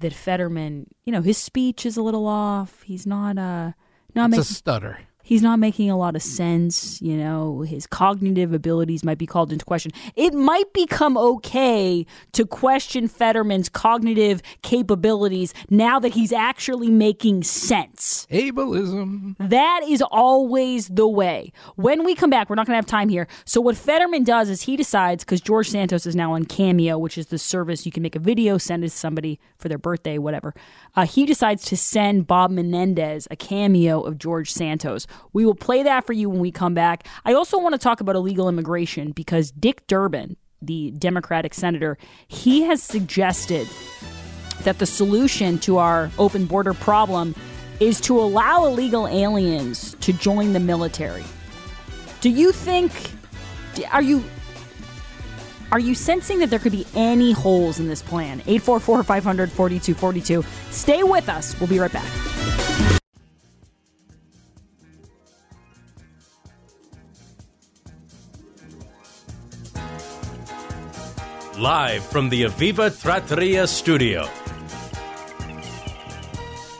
that 0.00 0.12
Fetterman, 0.12 0.88
you 1.04 1.12
know, 1.12 1.22
his 1.22 1.38
speech 1.38 1.86
is 1.86 1.96
a 1.96 2.02
little 2.02 2.26
off. 2.26 2.82
He's 2.82 3.06
not 3.06 3.38
uh 3.38 3.72
not 4.14 4.32
It's 4.32 4.50
a 4.50 4.54
stutter. 4.54 5.00
He's 5.26 5.42
not 5.42 5.58
making 5.58 5.90
a 5.90 5.96
lot 5.98 6.14
of 6.14 6.22
sense, 6.22 7.02
you 7.02 7.16
know, 7.16 7.62
his 7.62 7.84
cognitive 7.84 8.52
abilities 8.52 9.02
might 9.02 9.18
be 9.18 9.26
called 9.26 9.52
into 9.52 9.64
question. 9.64 9.90
It 10.14 10.32
might 10.32 10.72
become 10.72 11.18
okay 11.18 12.06
to 12.32 12.46
question 12.46 13.08
Fetterman's 13.08 13.68
cognitive 13.68 14.40
capabilities 14.62 15.52
now 15.68 15.98
that 15.98 16.14
he's 16.14 16.32
actually 16.32 16.90
making 16.90 17.42
sense. 17.42 18.26
Ableism. 18.30 19.34
That 19.40 19.80
is 19.86 20.00
always 20.00 20.86
the 20.86 21.08
way. 21.08 21.52
When 21.74 22.04
we 22.04 22.14
come 22.14 22.30
back, 22.30 22.48
we're 22.48 22.54
not 22.54 22.66
going 22.66 22.74
to 22.74 22.78
have 22.78 22.86
time 22.86 23.08
here. 23.08 23.26
So, 23.44 23.60
what 23.60 23.76
Fetterman 23.76 24.22
does 24.22 24.48
is 24.48 24.62
he 24.62 24.76
decides, 24.76 25.24
because 25.24 25.40
George 25.40 25.68
Santos 25.70 26.06
is 26.06 26.14
now 26.14 26.34
on 26.34 26.44
Cameo, 26.44 26.98
which 26.98 27.18
is 27.18 27.26
the 27.26 27.38
service 27.38 27.84
you 27.84 27.90
can 27.90 28.04
make 28.04 28.14
a 28.14 28.20
video, 28.20 28.58
send 28.58 28.84
it 28.84 28.90
to 28.90 28.96
somebody 28.96 29.40
for 29.58 29.68
their 29.68 29.78
birthday, 29.78 30.18
whatever. 30.18 30.54
Uh, 30.94 31.04
he 31.04 31.26
decides 31.26 31.64
to 31.64 31.76
send 31.76 32.28
Bob 32.28 32.52
Menendez 32.52 33.26
a 33.30 33.36
cameo 33.36 34.00
of 34.00 34.18
George 34.18 34.52
Santos. 34.52 35.08
We 35.32 35.44
will 35.44 35.54
play 35.54 35.82
that 35.82 36.06
for 36.06 36.12
you 36.12 36.28
when 36.28 36.40
we 36.40 36.50
come 36.50 36.74
back. 36.74 37.06
I 37.24 37.32
also 37.34 37.58
want 37.58 37.74
to 37.74 37.78
talk 37.78 38.00
about 38.00 38.16
illegal 38.16 38.48
immigration 38.48 39.12
because 39.12 39.50
Dick 39.50 39.86
Durbin, 39.86 40.36
the 40.62 40.92
Democratic 40.92 41.54
senator, 41.54 41.98
he 42.28 42.62
has 42.62 42.82
suggested 42.82 43.68
that 44.62 44.78
the 44.78 44.86
solution 44.86 45.58
to 45.60 45.78
our 45.78 46.10
open 46.18 46.46
border 46.46 46.74
problem 46.74 47.34
is 47.80 48.00
to 48.00 48.18
allow 48.18 48.64
illegal 48.64 49.06
aliens 49.06 49.94
to 50.00 50.12
join 50.12 50.52
the 50.52 50.60
military. 50.60 51.24
Do 52.20 52.30
you 52.30 52.52
think 52.52 52.92
are 53.92 54.02
you 54.02 54.24
are 55.72 55.80
you 55.80 55.94
sensing 55.94 56.38
that 56.38 56.50
there 56.50 56.58
could 56.58 56.72
be 56.72 56.86
any 56.94 57.32
holes 57.32 57.80
in 57.80 57.88
this 57.88 58.02
plan? 58.02 58.40
844 58.46 59.02
500 59.02 59.50
4242. 59.50 60.44
Stay 60.70 61.02
with 61.02 61.28
us. 61.28 61.58
We'll 61.60 61.68
be 61.68 61.78
right 61.78 61.92
back. 61.92 62.95
Live 71.66 72.04
from 72.04 72.28
the 72.28 72.44
Aviva 72.44 72.96
Trattoria 73.02 73.66
studio. 73.66 74.28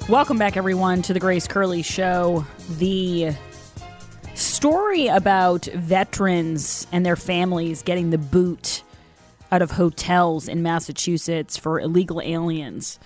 Welcome 0.08 0.38
back, 0.38 0.56
everyone, 0.56 1.02
to 1.02 1.12
the 1.12 1.18
Grace 1.18 1.48
Curley 1.48 1.82
Show. 1.82 2.46
The 2.78 3.32
story 4.34 5.08
about 5.08 5.64
veterans 5.64 6.86
and 6.92 7.04
their 7.04 7.16
families 7.16 7.82
getting 7.82 8.10
the 8.10 8.18
boot 8.18 8.84
out 9.50 9.60
of 9.60 9.72
hotels 9.72 10.46
in 10.46 10.62
Massachusetts 10.62 11.56
for 11.56 11.80
illegal 11.80 12.20
aliens 12.22 13.00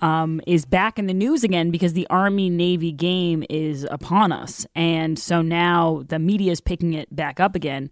um, 0.00 0.40
is 0.46 0.64
back 0.64 0.98
in 0.98 1.06
the 1.06 1.12
news 1.12 1.44
again 1.44 1.70
because 1.70 1.92
the 1.92 2.06
Army 2.08 2.48
Navy 2.48 2.92
game 2.92 3.44
is 3.50 3.86
upon 3.90 4.32
us. 4.32 4.66
And 4.74 5.18
so 5.18 5.42
now 5.42 6.02
the 6.08 6.18
media 6.18 6.52
is 6.52 6.62
picking 6.62 6.94
it 6.94 7.14
back 7.14 7.40
up 7.40 7.54
again, 7.54 7.90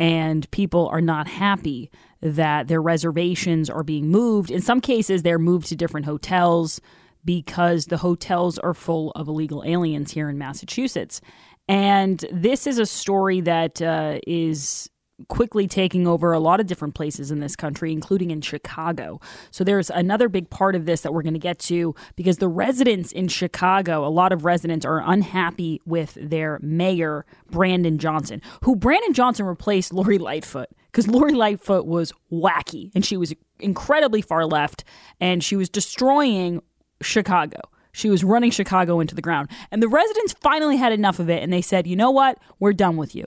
and 0.00 0.50
people 0.50 0.88
are 0.88 1.02
not 1.02 1.28
happy 1.28 1.90
that 2.22 2.68
their 2.68 2.80
reservations 2.80 3.68
are 3.68 3.84
being 3.84 4.08
moved. 4.08 4.50
In 4.50 4.62
some 4.62 4.80
cases, 4.80 5.22
they're 5.22 5.38
moved 5.38 5.68
to 5.68 5.76
different 5.76 6.06
hotels 6.06 6.80
because 7.22 7.84
the 7.84 7.98
hotels 7.98 8.58
are 8.58 8.72
full 8.72 9.10
of 9.12 9.28
illegal 9.28 9.62
aliens 9.66 10.10
here 10.10 10.30
in 10.30 10.38
Massachusetts. 10.38 11.20
And 11.68 12.24
this 12.32 12.66
is 12.66 12.78
a 12.78 12.86
story 12.86 13.42
that 13.42 13.82
uh, 13.82 14.18
is 14.26 14.88
quickly 15.28 15.66
taking 15.66 16.06
over 16.06 16.32
a 16.32 16.40
lot 16.40 16.60
of 16.60 16.66
different 16.66 16.94
places 16.94 17.30
in 17.30 17.40
this 17.40 17.56
country, 17.56 17.92
including 17.92 18.30
in 18.30 18.40
Chicago. 18.40 19.20
So 19.50 19.64
there's 19.64 19.90
another 19.90 20.28
big 20.28 20.50
part 20.50 20.74
of 20.74 20.86
this 20.86 21.02
that 21.02 21.12
we're 21.12 21.22
going 21.22 21.34
to 21.34 21.40
get 21.40 21.58
to 21.60 21.94
because 22.16 22.38
the 22.38 22.48
residents 22.48 23.12
in 23.12 23.28
Chicago, 23.28 24.06
a 24.06 24.08
lot 24.08 24.32
of 24.32 24.44
residents 24.44 24.84
are 24.84 25.02
unhappy 25.04 25.80
with 25.84 26.16
their 26.20 26.58
mayor, 26.62 27.24
Brandon 27.50 27.98
Johnson, 27.98 28.42
who 28.64 28.76
Brandon 28.76 29.12
Johnson 29.12 29.46
replaced 29.46 29.92
Lori 29.92 30.18
Lightfoot 30.18 30.68
because 30.90 31.06
Lori 31.08 31.34
Lightfoot 31.34 31.86
was 31.86 32.12
wacky 32.32 32.90
and 32.94 33.04
she 33.04 33.16
was 33.16 33.32
incredibly 33.58 34.22
far 34.22 34.46
left 34.46 34.84
and 35.20 35.42
she 35.44 35.56
was 35.56 35.68
destroying 35.68 36.62
Chicago. 37.02 37.60
She 37.92 38.08
was 38.08 38.22
running 38.22 38.50
Chicago 38.50 39.00
into 39.00 39.14
the 39.14 39.22
ground. 39.22 39.50
And 39.70 39.82
the 39.82 39.88
residents 39.88 40.32
finally 40.40 40.76
had 40.76 40.92
enough 40.92 41.18
of 41.18 41.28
it 41.28 41.42
and 41.42 41.52
they 41.52 41.62
said, 41.62 41.86
you 41.86 41.96
know 41.96 42.10
what? 42.10 42.38
We're 42.58 42.72
done 42.72 42.96
with 42.96 43.14
you. 43.14 43.26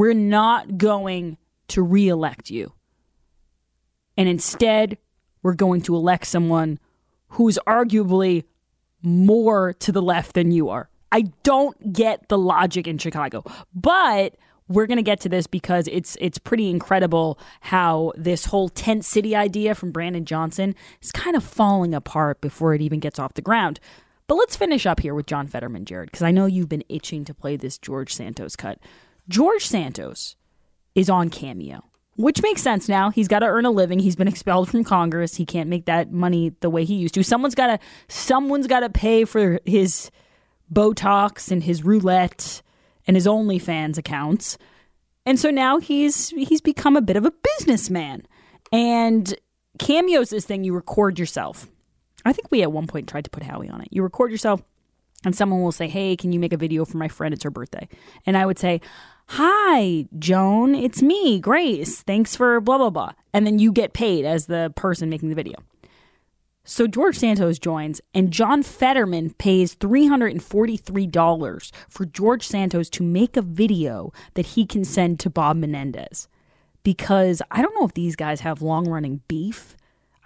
We're 0.00 0.14
not 0.14 0.78
going 0.78 1.36
to 1.68 1.82
reelect 1.82 2.48
you. 2.48 2.72
And 4.16 4.30
instead, 4.30 4.96
we're 5.42 5.52
going 5.52 5.82
to 5.82 5.94
elect 5.94 6.26
someone 6.26 6.78
who's 7.28 7.58
arguably 7.66 8.44
more 9.02 9.74
to 9.74 9.92
the 9.92 10.00
left 10.00 10.32
than 10.32 10.52
you 10.52 10.70
are. 10.70 10.88
I 11.12 11.24
don't 11.42 11.92
get 11.92 12.30
the 12.30 12.38
logic 12.38 12.88
in 12.88 12.96
Chicago, 12.96 13.44
but 13.74 14.36
we're 14.68 14.86
going 14.86 14.96
to 14.96 15.02
get 15.02 15.20
to 15.20 15.28
this 15.28 15.46
because 15.46 15.86
it's 15.88 16.16
it's 16.18 16.38
pretty 16.38 16.70
incredible 16.70 17.38
how 17.60 18.14
this 18.16 18.46
whole 18.46 18.70
tent 18.70 19.04
city 19.04 19.36
idea 19.36 19.74
from 19.74 19.92
Brandon 19.92 20.24
Johnson 20.24 20.74
is 21.02 21.12
kind 21.12 21.36
of 21.36 21.44
falling 21.44 21.92
apart 21.92 22.40
before 22.40 22.72
it 22.72 22.80
even 22.80 23.00
gets 23.00 23.18
off 23.18 23.34
the 23.34 23.42
ground. 23.42 23.80
But 24.28 24.36
let's 24.36 24.56
finish 24.56 24.86
up 24.86 25.00
here 25.00 25.14
with 25.14 25.26
John 25.26 25.46
Fetterman, 25.46 25.84
Jared, 25.84 26.10
because 26.10 26.22
I 26.22 26.30
know 26.30 26.46
you've 26.46 26.70
been 26.70 26.84
itching 26.88 27.26
to 27.26 27.34
play 27.34 27.56
this 27.56 27.76
George 27.76 28.14
Santos 28.14 28.56
cut. 28.56 28.78
George 29.30 29.64
Santos 29.64 30.34
is 30.96 31.08
on 31.08 31.30
Cameo, 31.30 31.84
which 32.16 32.42
makes 32.42 32.62
sense 32.62 32.88
now. 32.88 33.10
He's 33.10 33.28
got 33.28 33.38
to 33.38 33.46
earn 33.46 33.64
a 33.64 33.70
living. 33.70 34.00
He's 34.00 34.16
been 34.16 34.28
expelled 34.28 34.68
from 34.68 34.82
Congress. 34.82 35.36
He 35.36 35.46
can't 35.46 35.70
make 35.70 35.86
that 35.86 36.10
money 36.10 36.52
the 36.60 36.68
way 36.68 36.84
he 36.84 36.96
used 36.96 37.14
to. 37.14 37.22
Someone's 37.22 37.54
got 37.54 37.68
to 37.68 37.78
someone's 38.08 38.66
got 38.66 38.80
to 38.80 38.90
pay 38.90 39.24
for 39.24 39.60
his 39.64 40.10
Botox 40.72 41.50
and 41.50 41.62
his 41.62 41.84
roulette 41.84 42.60
and 43.06 43.16
his 43.16 43.26
OnlyFans 43.26 43.96
accounts. 43.96 44.58
And 45.24 45.38
so 45.38 45.50
now 45.50 45.78
he's 45.78 46.30
he's 46.30 46.60
become 46.60 46.96
a 46.96 47.02
bit 47.02 47.16
of 47.16 47.24
a 47.24 47.32
businessman. 47.58 48.26
And 48.72 49.32
Cameo's 49.78 50.24
is 50.24 50.30
this 50.30 50.44
thing 50.44 50.64
you 50.64 50.74
record 50.74 51.18
yourself. 51.18 51.68
I 52.24 52.32
think 52.32 52.50
we 52.50 52.62
at 52.62 52.72
one 52.72 52.88
point 52.88 53.08
tried 53.08 53.24
to 53.24 53.30
put 53.30 53.44
Howie 53.44 53.70
on 53.70 53.80
it. 53.80 53.88
You 53.92 54.02
record 54.02 54.32
yourself 54.32 54.60
and 55.24 55.36
someone 55.36 55.62
will 55.62 55.72
say, 55.72 55.88
"Hey, 55.88 56.16
can 56.16 56.32
you 56.32 56.40
make 56.40 56.52
a 56.52 56.56
video 56.56 56.84
for 56.84 56.96
my 56.96 57.08
friend? 57.08 57.34
It's 57.34 57.44
her 57.44 57.50
birthday." 57.50 57.88
And 58.26 58.36
I 58.36 58.46
would 58.46 58.58
say, 58.58 58.80
"Hi, 59.34 60.06
Joan, 60.18 60.74
it's 60.74 61.02
me, 61.02 61.38
Grace. 61.38 62.02
Thanks 62.02 62.34
for 62.34 62.60
blah 62.60 62.78
blah 62.78 62.90
blah." 62.90 63.12
And 63.32 63.46
then 63.46 63.60
you 63.60 63.70
get 63.70 63.92
paid 63.92 64.24
as 64.24 64.46
the 64.46 64.72
person 64.74 65.08
making 65.08 65.28
the 65.28 65.36
video. 65.36 65.54
So 66.64 66.86
George 66.88 67.16
Santos 67.16 67.58
joins, 67.60 68.00
and 68.12 68.32
John 68.32 68.62
Fetterman 68.62 69.30
pays 69.34 69.74
$343 69.76 71.72
for 71.88 72.04
George 72.04 72.46
Santos 72.46 72.90
to 72.90 73.02
make 73.02 73.36
a 73.36 73.42
video 73.42 74.12
that 74.34 74.46
he 74.46 74.66
can 74.66 74.84
send 74.84 75.20
to 75.20 75.30
Bob 75.30 75.56
Menendez. 75.56 76.28
Because 76.82 77.40
I 77.50 77.62
don't 77.62 77.74
know 77.78 77.86
if 77.86 77.94
these 77.94 78.16
guys 78.16 78.40
have 78.40 78.62
long 78.62 78.88
running 78.88 79.20
beef. 79.28 79.76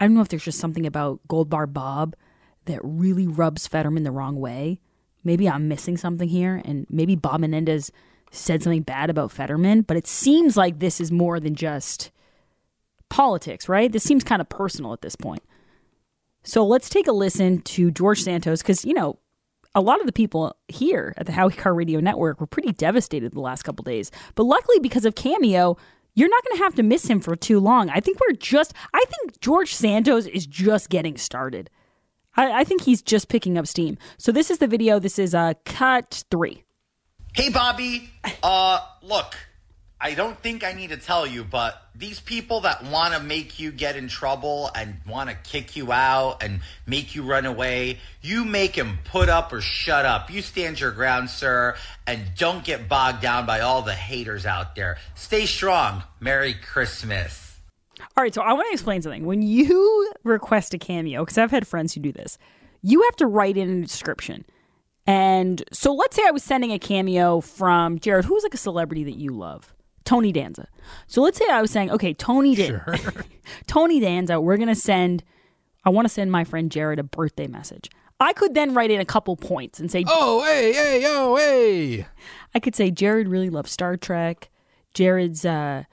I 0.01 0.07
don't 0.07 0.15
know 0.15 0.23
if 0.23 0.29
there's 0.29 0.45
just 0.45 0.59
something 0.59 0.87
about 0.87 1.21
Gold 1.29 1.51
Bar 1.51 1.67
Bob 1.67 2.17
that 2.65 2.81
really 2.83 3.27
rubs 3.27 3.67
Fetterman 3.67 4.03
the 4.03 4.11
wrong 4.11 4.37
way. 4.37 4.81
Maybe 5.23 5.49
I'm 5.49 5.69
missing 5.69 5.97
something 5.97 6.29
here, 6.29 6.63
and 6.65 6.87
maybe 6.89 7.17
Bob 7.17 7.41
Menendez 7.41 7.91
said 8.35 8.63
something 8.63 8.83
bad 8.83 9.11
about 9.11 9.33
Fetterman, 9.33 9.83
but 9.83 9.97
it 9.97 10.07
seems 10.07 10.57
like 10.57 10.79
this 10.79 11.01
is 11.01 11.13
more 11.13 11.41
than 11.41 11.55
just 11.55 12.11
politics, 13.09 13.69
right? 13.69 13.93
This 13.93 14.05
seems 14.05 14.25
kind 14.25 14.41
of 14.41 14.49
personal 14.49 14.93
at 14.93 15.03
this 15.03 15.17
point. 15.17 15.43
So 16.43 16.67
let's 16.67 16.89
take 16.89 17.07
a 17.07 17.13
listen 17.13 17.63
to 17.63 17.91
George 17.91 18.21
Santos 18.23 18.61
because, 18.61 18.85
you 18.85 18.93
know, 18.93 19.19
a 19.75 19.81
lot 19.81 20.01
of 20.01 20.07
the 20.07 20.13
people 20.13 20.57
here 20.69 21.15
at 21.17 21.27
the 21.27 21.33
Howie 21.33 21.53
Carr 21.53 21.75
Radio 21.75 22.01
Network 22.01 22.41
were 22.41 22.47
pretty 22.47 22.73
devastated 22.73 23.33
the 23.33 23.41
last 23.41 23.63
couple 23.63 23.83
days. 23.83 24.11
But 24.35 24.45
luckily, 24.45 24.79
because 24.79 25.05
of 25.05 25.15
Cameo, 25.15 25.77
you're 26.15 26.29
not 26.29 26.45
going 26.45 26.57
to 26.59 26.63
have 26.63 26.75
to 26.77 26.83
miss 26.83 27.07
him 27.07 27.21
for 27.21 27.35
too 27.35 27.59
long. 27.59 27.91
I 27.91 28.01
think 28.01 28.19
we're 28.21 28.37
just, 28.37 28.73
I 28.93 29.05
think 29.09 29.41
George 29.41 29.75
Santos 29.75 30.27
is 30.27 30.47
just 30.47 30.91
getting 30.91 31.17
started. 31.17 31.71
I, 32.37 32.61
I 32.61 32.65
think 32.65 32.83
he's 32.83 33.03
just 33.03 33.29
picking 33.29 33.59
up 33.59 33.67
steam. 33.67 33.99
So 34.19 34.33
this 34.33 34.51
is 34.51 34.59
the 34.59 34.67
video. 34.67 34.99
This 34.99 35.19
is 35.19 35.35
uh, 35.35 35.55
cut 35.65 36.25
three. 36.31 36.64
Hey, 37.35 37.49
Bobby. 37.49 38.09
Uh, 38.45 38.79
look, 39.03 39.35
I 40.01 40.15
don't 40.15 40.39
think 40.39 40.63
I 40.63 40.73
need 40.73 40.91
to 40.91 40.97
tell 40.97 41.27
you, 41.27 41.43
but 41.43 41.83
these 41.93 42.21
people 42.21 42.61
that 42.61 42.85
want 42.85 43.13
to 43.13 43.19
make 43.19 43.59
you 43.59 43.73
get 43.73 43.97
in 43.97 44.07
trouble 44.07 44.71
and 44.73 44.99
want 45.05 45.31
to 45.31 45.35
kick 45.35 45.75
you 45.75 45.91
out 45.91 46.45
and 46.45 46.61
make 46.87 47.17
you 47.17 47.25
run 47.25 47.45
away, 47.45 47.99
you 48.23 48.45
make 48.45 48.75
them 48.75 49.01
put 49.03 49.29
up 49.29 49.53
or 49.53 49.61
shut 49.61 50.07
up. 50.07 50.31
You 50.31 50.43
stand 50.43 50.79
your 50.79 50.93
ground, 50.93 51.29
sir, 51.29 51.75
and 52.07 52.23
don't 52.39 52.65
get 52.65 52.89
bogged 52.89 53.21
down 53.21 53.47
by 53.47 53.59
all 53.61 53.83
the 53.83 53.95
haters 53.95 54.47
out 54.47 54.77
there. 54.77 54.99
Stay 55.17 55.45
strong. 55.45 56.05
Merry 56.21 56.55
Christmas. 56.55 57.59
All 58.17 58.23
right, 58.23 58.33
so 58.33 58.43
I 58.43 58.53
want 58.53 58.69
to 58.69 58.73
explain 58.73 59.03
something. 59.03 59.27
When 59.27 59.43
you 59.43 60.13
request 60.23 60.73
a 60.73 60.79
cameo, 60.79 61.25
because 61.25 61.39
I've 61.39 61.51
had 61.51 61.67
friends 61.67 61.95
who 61.95 62.01
do 62.01 62.13
this, 62.13 62.39
you 62.81 63.03
have 63.03 63.17
to 63.17 63.27
write 63.27 63.57
in 63.57 63.71
a 63.71 63.83
description. 63.83 64.45
And 65.07 65.63
so 65.73 65.93
let's 65.93 66.17
say 66.17 66.23
I 66.27 66.31
was 66.31 66.43
sending 66.43 66.73
a 66.73 66.79
cameo 66.79 67.41
from 67.41 67.99
Jared, 67.99 68.25
who's 68.25 68.43
like 68.43 68.55
a 68.55 68.59
celebrity 68.59 69.05
that 69.05 69.17
you 69.17 69.31
love. 69.31 69.75
Tony 70.05 70.33
Danza. 70.33 70.69
So 71.07 71.23
let's 71.23 71.39
say 71.39 71.49
I 71.49 71.63
was 71.63 71.71
saying, 71.71 71.91
okay, 71.91 72.13
Tony 72.15 72.55
Danza, 72.55 72.97
sure. 72.97 73.25
Tony 73.67 74.01
Danza, 74.01 74.41
we're 74.41 74.57
gonna 74.57 74.75
send. 74.75 75.25
I 75.85 75.91
want 75.91 76.07
to 76.07 76.09
send 76.09 76.33
my 76.33 76.45
friend 76.45 76.71
Jared 76.71 76.99
a 76.99 77.03
birthday 77.03 77.47
message. 77.47 77.91
I 78.21 78.33
could 78.33 78.55
then 78.55 78.75
write 78.75 78.91
in 78.91 79.01
a 79.01 79.05
couple 79.05 79.37
points 79.37 79.81
and 79.81 79.91
say, 79.91 80.05
"Oh, 80.07 80.45
hey, 80.45 80.73
hey, 80.73 81.03
yo, 81.03 81.37
hey." 81.37 82.07
I 82.55 82.61
could 82.61 82.75
say 82.75 82.91
Jared 82.91 83.29
really 83.29 83.51
loves 83.51 83.71
Star 83.71 83.97
Trek. 83.97 84.51
Jared's 84.95 85.45
uh, 85.45 85.85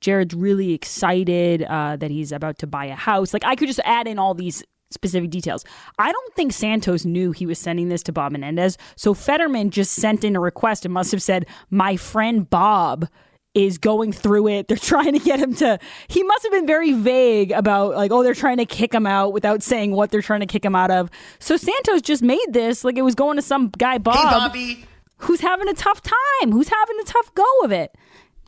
Jared's 0.00 0.34
really 0.34 0.72
excited 0.72 1.62
uh, 1.62 1.96
that 1.96 2.10
he's 2.10 2.32
about 2.32 2.58
to 2.58 2.66
buy 2.66 2.86
a 2.86 2.94
house. 2.94 3.32
Like 3.32 3.44
I 3.44 3.56
could 3.56 3.68
just 3.68 3.80
add 3.84 4.06
in 4.06 4.18
all 4.18 4.34
these 4.34 4.62
specific 4.92 5.30
details. 5.30 5.64
I 5.98 6.12
don't 6.12 6.34
think 6.34 6.52
Santos 6.52 7.04
knew 7.04 7.32
he 7.32 7.46
was 7.46 7.58
sending 7.58 7.88
this 7.88 8.02
to 8.04 8.12
Bob 8.12 8.32
Menendez. 8.32 8.78
So 8.96 9.14
Fetterman 9.14 9.70
just 9.70 9.92
sent 9.92 10.24
in 10.24 10.36
a 10.36 10.40
request 10.40 10.84
and 10.84 10.94
must 10.94 11.12
have 11.12 11.22
said, 11.22 11.46
"My 11.70 11.96
friend 11.96 12.48
Bob." 12.48 13.08
is 13.54 13.76
going 13.76 14.12
through 14.12 14.48
it. 14.48 14.68
They're 14.68 14.76
trying 14.78 15.12
to 15.12 15.18
get 15.18 15.38
him 15.38 15.54
to. 15.56 15.78
He 16.08 16.22
must 16.22 16.42
have 16.44 16.52
been 16.52 16.66
very 16.66 16.92
vague 16.92 17.52
about 17.52 17.94
like, 17.94 18.10
oh, 18.10 18.22
they're 18.22 18.34
trying 18.34 18.56
to 18.58 18.64
kick 18.66 18.94
him 18.94 19.06
out 19.06 19.32
without 19.32 19.62
saying 19.62 19.92
what 19.92 20.10
they're 20.10 20.22
trying 20.22 20.40
to 20.40 20.46
kick 20.46 20.64
him 20.64 20.74
out 20.74 20.90
of. 20.90 21.10
So 21.38 21.56
Santos 21.56 22.02
just 22.02 22.22
made 22.22 22.46
this 22.48 22.84
like 22.84 22.96
it 22.96 23.02
was 23.02 23.14
going 23.14 23.36
to 23.36 23.42
some 23.42 23.68
guy 23.76 23.98
Bob, 23.98 24.16
hey, 24.16 24.22
Bobby. 24.22 24.86
who's 25.18 25.40
having 25.40 25.68
a 25.68 25.74
tough 25.74 26.00
time, 26.02 26.52
who's 26.52 26.68
having 26.68 26.96
a 27.00 27.04
tough 27.04 27.34
go 27.34 27.44
of 27.62 27.72
it. 27.72 27.94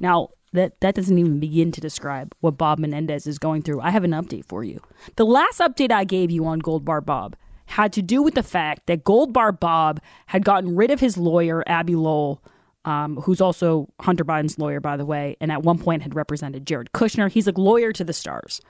Now 0.00 0.30
that 0.54 0.80
that 0.80 0.94
doesn't 0.94 1.18
even 1.18 1.40
begin 1.40 1.72
to 1.72 1.80
describe 1.80 2.34
what 2.40 2.56
Bob 2.56 2.78
Menendez 2.78 3.26
is 3.26 3.38
going 3.38 3.62
through. 3.62 3.80
I 3.80 3.90
have 3.90 4.04
an 4.04 4.12
update 4.12 4.46
for 4.46 4.64
you. 4.64 4.80
The 5.16 5.26
last 5.26 5.58
update 5.58 5.92
I 5.92 6.04
gave 6.04 6.30
you 6.30 6.46
on 6.46 6.60
Gold 6.60 6.84
Bar 6.84 7.00
Bob 7.00 7.36
had 7.66 7.92
to 7.94 8.02
do 8.02 8.22
with 8.22 8.34
the 8.34 8.42
fact 8.42 8.86
that 8.86 9.04
Gold 9.04 9.32
Bar 9.32 9.52
Bob 9.52 10.00
had 10.26 10.44
gotten 10.44 10.76
rid 10.76 10.90
of 10.90 11.00
his 11.00 11.18
lawyer, 11.18 11.64
Abbe 11.66 11.96
Lowell, 11.96 12.42
um, 12.84 13.16
who's 13.16 13.40
also 13.40 13.88
Hunter 14.00 14.24
Biden's 14.24 14.58
lawyer, 14.58 14.80
by 14.80 14.96
the 14.96 15.06
way, 15.06 15.36
and 15.40 15.50
at 15.50 15.62
one 15.62 15.78
point 15.78 16.02
had 16.02 16.14
represented 16.14 16.66
Jared 16.66 16.92
Kushner. 16.92 17.30
He's 17.30 17.48
a 17.48 17.52
lawyer 17.52 17.92
to 17.92 18.04
the 18.04 18.12
stars. 18.12 18.60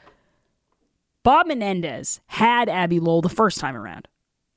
Bob 1.23 1.47
Menendez 1.47 2.20
had 2.27 2.68
Abbe 2.68 3.01
Lowell 3.01 3.23
the 3.23 3.29
first 3.29 3.59
time 3.59 3.77
around. 3.77 4.09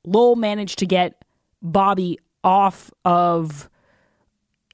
Lowell 0.04 0.36
managed 0.36 0.78
to 0.78 0.86
get 0.86 1.24
Bobby 1.60 2.18
off 2.42 2.90
of 3.04 3.68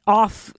off 0.07 0.53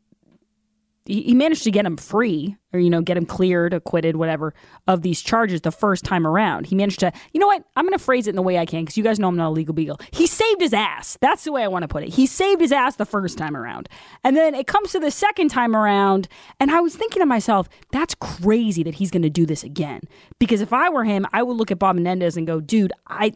he 1.05 1.35
managed 1.35 1.63
to 1.63 1.71
get 1.71 1.85
him 1.85 1.97
free 1.97 2.57
or 2.73 2.79
you 2.79 2.89
know 2.89 3.01
get 3.01 3.15
him 3.15 3.25
cleared 3.25 3.73
acquitted 3.73 4.15
whatever 4.15 4.53
of 4.87 5.03
these 5.03 5.21
charges 5.21 5.61
the 5.61 5.71
first 5.71 6.03
time 6.03 6.25
around. 6.25 6.65
He 6.65 6.75
managed 6.75 6.99
to 7.01 7.11
you 7.33 7.39
know 7.39 7.47
what? 7.47 7.63
I'm 7.75 7.85
going 7.85 7.97
to 7.97 8.03
phrase 8.03 8.27
it 8.27 8.31
in 8.31 8.35
the 8.35 8.41
way 8.41 8.57
i 8.57 8.65
can 8.65 8.83
because 8.83 8.97
you 8.97 9.03
guys 9.03 9.19
know 9.19 9.27
i'm 9.27 9.35
not 9.35 9.49
a 9.49 9.51
legal 9.51 9.73
beagle. 9.73 9.99
He 10.11 10.25
saved 10.27 10.61
his 10.61 10.73
ass. 10.73 11.17
That's 11.21 11.43
the 11.43 11.51
way 11.51 11.63
i 11.63 11.67
want 11.67 11.83
to 11.83 11.87
put 11.87 12.03
it. 12.03 12.09
He 12.09 12.25
saved 12.25 12.61
his 12.61 12.71
ass 12.71 12.95
the 12.95 13.05
first 13.05 13.37
time 13.37 13.55
around. 13.55 13.87
And 14.23 14.35
then 14.35 14.55
it 14.55 14.67
comes 14.67 14.91
to 14.91 14.99
the 14.99 15.11
second 15.11 15.49
time 15.49 15.75
around 15.75 16.27
and 16.59 16.71
i 16.71 16.79
was 16.79 16.95
thinking 16.95 17.21
to 17.21 17.25
myself 17.25 17.69
that's 17.91 18.15
crazy 18.15 18.83
that 18.83 18.95
he's 18.95 19.11
going 19.11 19.23
to 19.23 19.29
do 19.29 19.45
this 19.45 19.63
again. 19.63 20.01
Because 20.39 20.61
if 20.61 20.73
i 20.73 20.89
were 20.89 21.03
him 21.03 21.25
i 21.33 21.43
would 21.43 21.57
look 21.57 21.71
at 21.71 21.79
bob 21.79 21.95
menendez 21.95 22.35
and 22.35 22.47
go 22.47 22.59
dude 22.59 22.91
i 23.07 23.33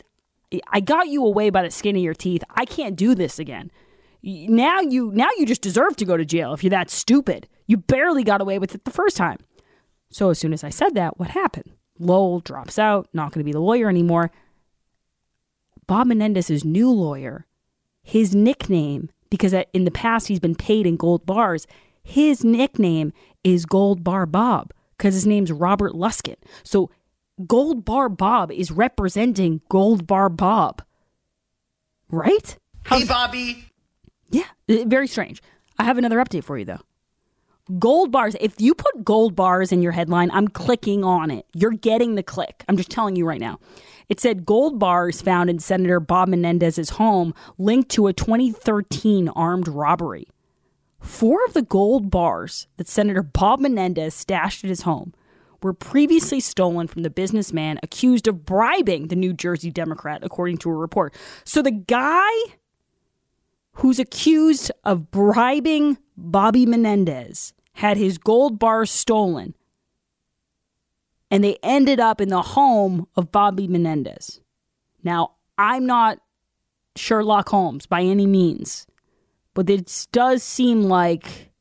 i 0.72 0.80
got 0.80 1.08
you 1.08 1.24
away 1.24 1.50
by 1.50 1.62
the 1.62 1.72
skin 1.72 1.96
of 1.96 2.02
your 2.02 2.16
teeth. 2.16 2.44
I 2.50 2.66
can't 2.66 2.96
do 2.96 3.14
this 3.14 3.38
again 3.38 3.72
now 4.22 4.82
you 4.82 5.12
now 5.14 5.30
you 5.38 5.46
just 5.46 5.62
deserve 5.62 5.96
to 5.98 6.06
go 6.06 6.18
to 6.18 6.26
jail 6.26 6.54
if 6.54 6.64
you're 6.64 6.70
that 6.72 6.90
stupid. 6.90 7.48
You 7.68 7.78
barely 7.78 8.24
got 8.24 8.42
away 8.42 8.60
with 8.60 8.76
it 8.76 8.86
the 8.86 8.92
first 8.92 9.16
time. 9.16 9.38
So 10.12 10.30
as 10.30 10.40
soon 10.40 10.54
as 10.54 10.64
I 10.64 10.70
said 10.70 10.96
that, 10.96 11.20
what 11.20 11.30
happened? 11.30 11.72
Lowell 12.00 12.40
drops 12.40 12.80
out, 12.80 13.10
not 13.14 13.32
going 13.32 13.42
to 13.42 13.46
be 13.46 13.52
the 13.52 13.60
lawyer 13.60 13.90
anymore. 13.90 14.32
Bob 15.86 16.08
Menendez's 16.08 16.64
new 16.64 16.90
lawyer, 16.90 17.46
his 18.04 18.34
nickname, 18.34 19.10
because 19.30 19.54
in 19.74 19.86
the 19.86 19.92
past 19.92 20.28
he's 20.28 20.40
been 20.40 20.56
paid 20.56 20.88
in 20.88 20.98
gold 20.98 21.26
bars, 21.26 21.68
his 22.04 22.44
nickname 22.44 23.14
is 23.44 23.66
Gold 23.66 24.04
Bar 24.04 24.26
Bob 24.26 24.74
because 24.98 25.14
his 25.14 25.28
name's 25.28 25.52
Robert 25.52 25.94
Luskin. 25.94 26.36
So 26.64 26.90
Gold 27.46 27.86
Bar 27.86 28.10
Bob 28.10 28.52
is 28.52 28.72
representing 28.72 29.62
Gold 29.70 30.08
Bar 30.08 30.30
Bob. 30.30 30.82
Right? 32.10 32.58
Hey, 32.88 33.06
Bobby. 33.06 33.69
Yeah, 34.30 34.46
very 34.68 35.08
strange. 35.08 35.42
I 35.78 35.84
have 35.84 35.98
another 35.98 36.18
update 36.18 36.44
for 36.44 36.58
you 36.58 36.66
though. 36.66 36.82
Gold 37.78 38.12
bars, 38.12 38.36
if 38.40 38.60
you 38.60 38.74
put 38.74 39.04
gold 39.04 39.36
bars 39.36 39.72
in 39.72 39.84
your 39.84 39.92
headline, 39.92 40.32
I'm 40.32 40.48
clicking 40.48 41.04
on 41.04 41.30
it. 41.30 41.46
You're 41.54 41.72
getting 41.72 42.16
the 42.16 42.24
click. 42.24 42.64
I'm 42.68 42.78
just 42.78 42.90
telling 42.90 43.16
you 43.16 43.28
right 43.28 43.40
now. 43.40 43.60
It 44.08 44.20
said 44.20 44.46
gold 44.46 44.80
bars 44.80 45.22
found 45.22 45.52
in 45.52 45.60
Senator 45.60 46.00
Bob 46.00 46.30
Menendez's 46.30 46.92
home 46.92 47.34
linked 47.60 47.92
to 47.92 48.08
a 48.08 48.14
2013 48.14 49.30
armed 49.30 49.68
robbery. 49.68 50.28
Four 51.00 51.46
of 51.46 51.54
the 51.54 51.62
gold 51.62 52.10
bars 52.10 52.68
that 52.78 52.88
Senator 52.88 53.22
Bob 53.22 53.60
Menendez 53.60 54.16
stashed 54.16 54.64
at 54.64 54.70
his 54.70 54.82
home 54.82 55.14
were 55.62 55.74
previously 55.74 56.40
stolen 56.40 56.88
from 56.88 57.04
the 57.04 57.10
businessman 57.10 57.80
accused 57.84 58.28
of 58.28 58.46
bribing 58.46 59.10
the 59.10 59.16
New 59.16 59.34
Jersey 59.34 59.70
Democrat, 59.70 60.22
according 60.24 60.58
to 60.58 60.72
a 60.72 60.76
report. 60.76 61.14
So 61.44 61.62
the 61.62 61.72
guy 61.72 62.32
who's 63.80 64.00
accused 64.00 64.72
of 64.84 65.10
bribing 65.10 65.98
Bobby 66.18 66.66
Menendez 66.66 67.54
had 67.74 67.98
his 67.98 68.18
gold 68.18 68.60
bars 68.60 68.92
stolen 68.92 69.56
and 71.32 71.44
they 71.44 71.58
ended 71.64 72.00
up 72.00 72.20
in 72.20 72.30
the 72.30 72.42
home 72.42 73.08
of 73.16 73.32
Bobby 73.32 73.68
Menendez. 73.68 74.42
Now, 75.04 75.36
I'm 75.58 75.86
not 75.86 76.20
Sherlock 76.96 77.50
Holmes 77.50 77.86
by 77.86 78.02
any 78.02 78.26
means, 78.26 78.88
but 79.54 79.70
it 79.70 80.08
does 80.12 80.44
seem 80.44 80.84
like 80.84 81.52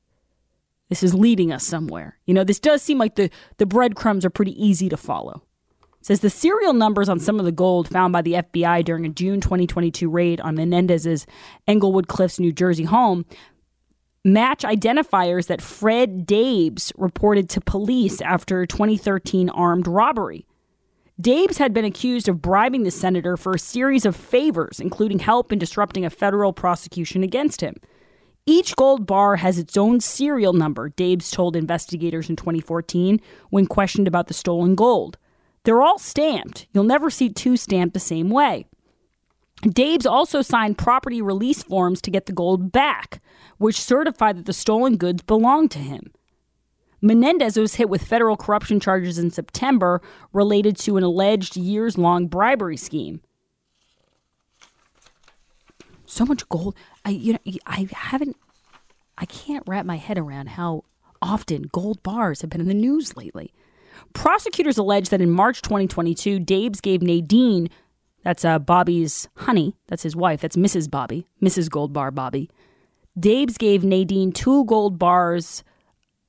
this 0.88 1.02
is 1.02 1.14
leading 1.14 1.52
us 1.52 1.64
somewhere. 1.64 2.18
You 2.26 2.34
know, 2.34 2.44
this 2.44 2.58
does 2.58 2.82
seem 2.82 2.98
like 2.98 3.14
the, 3.14 3.30
the 3.58 3.66
breadcrumbs 3.66 4.24
are 4.24 4.30
pretty 4.30 4.60
easy 4.64 4.88
to 4.88 4.96
follow 4.96 5.42
says 6.00 6.20
the 6.20 6.30
serial 6.30 6.72
numbers 6.72 7.08
on 7.08 7.18
some 7.18 7.38
of 7.38 7.44
the 7.44 7.52
gold 7.52 7.88
found 7.88 8.12
by 8.12 8.22
the 8.22 8.34
FBI 8.34 8.84
during 8.84 9.04
a 9.04 9.10
June 9.10 9.40
2022 9.40 10.08
raid 10.08 10.40
on 10.40 10.54
Menendez's 10.54 11.26
Englewood 11.66 12.08
Cliffs, 12.08 12.38
New 12.38 12.52
Jersey 12.52 12.84
home 12.84 13.24
match 14.24 14.62
identifiers 14.62 15.46
that 15.46 15.62
Fred 15.62 16.26
Daibes 16.26 16.92
reported 16.96 17.48
to 17.50 17.60
police 17.60 18.20
after 18.20 18.66
2013 18.66 19.48
armed 19.50 19.86
robbery. 19.86 20.46
Daibes 21.20 21.58
had 21.58 21.74
been 21.74 21.84
accused 21.84 22.28
of 22.28 22.40
bribing 22.40 22.84
the 22.84 22.90
senator 22.90 23.36
for 23.36 23.52
a 23.52 23.58
series 23.58 24.06
of 24.06 24.14
favors, 24.14 24.78
including 24.78 25.18
help 25.18 25.52
in 25.52 25.58
disrupting 25.58 26.04
a 26.04 26.10
federal 26.10 26.52
prosecution 26.52 27.24
against 27.24 27.60
him. 27.60 27.74
Each 28.46 28.76
gold 28.76 29.06
bar 29.06 29.36
has 29.36 29.58
its 29.58 29.76
own 29.76 30.00
serial 30.00 30.52
number, 30.52 30.90
Daibes 30.90 31.30
told 31.30 31.56
investigators 31.56 32.30
in 32.30 32.36
2014 32.36 33.20
when 33.50 33.66
questioned 33.66 34.08
about 34.08 34.28
the 34.28 34.34
stolen 34.34 34.74
gold. 34.74 35.17
They're 35.64 35.82
all 35.82 35.98
stamped. 35.98 36.66
You'll 36.72 36.84
never 36.84 37.10
see 37.10 37.28
two 37.28 37.56
stamped 37.56 37.94
the 37.94 38.00
same 38.00 38.30
way. 38.30 38.66
Daibes 39.62 40.06
also 40.06 40.40
signed 40.40 40.78
property 40.78 41.20
release 41.20 41.62
forms 41.62 42.00
to 42.02 42.10
get 42.10 42.26
the 42.26 42.32
gold 42.32 42.70
back, 42.70 43.20
which 43.58 43.80
certified 43.80 44.36
that 44.36 44.46
the 44.46 44.52
stolen 44.52 44.96
goods 44.96 45.22
belonged 45.22 45.72
to 45.72 45.80
him. 45.80 46.12
Menendez 47.00 47.56
was 47.56 47.76
hit 47.76 47.88
with 47.88 48.04
federal 48.04 48.36
corruption 48.36 48.80
charges 48.80 49.18
in 49.18 49.30
September 49.30 50.00
related 50.32 50.76
to 50.78 50.96
an 50.96 51.04
alleged 51.04 51.56
years 51.56 51.96
long 51.96 52.26
bribery 52.26 52.76
scheme. 52.76 53.20
So 56.06 56.24
much 56.24 56.48
gold. 56.48 56.74
I 57.04 57.10
you 57.10 57.34
know 57.34 57.38
I 57.66 57.88
haven't 57.92 58.36
I 59.16 59.26
can't 59.26 59.64
wrap 59.66 59.84
my 59.84 59.96
head 59.96 60.18
around 60.18 60.50
how 60.50 60.84
often 61.20 61.68
gold 61.70 62.02
bars 62.02 62.40
have 62.40 62.50
been 62.50 62.60
in 62.60 62.68
the 62.68 62.74
news 62.74 63.16
lately. 63.16 63.52
Prosecutors 64.18 64.78
allege 64.78 65.10
that 65.10 65.20
in 65.20 65.30
March 65.30 65.62
2022, 65.62 66.40
Daibes 66.40 66.82
gave 66.82 67.02
Nadine, 67.02 67.68
that's 68.24 68.44
uh, 68.44 68.58
Bobby's 68.58 69.28
honey, 69.36 69.76
that's 69.86 70.02
his 70.02 70.16
wife, 70.16 70.40
that's 70.40 70.56
Mrs. 70.56 70.90
Bobby, 70.90 71.28
Mrs. 71.40 71.68
Goldbar 71.68 72.12
Bobby. 72.12 72.50
Daibes 73.16 73.56
gave 73.56 73.84
Nadine 73.84 74.32
two 74.32 74.64
gold 74.64 74.98
bars 74.98 75.62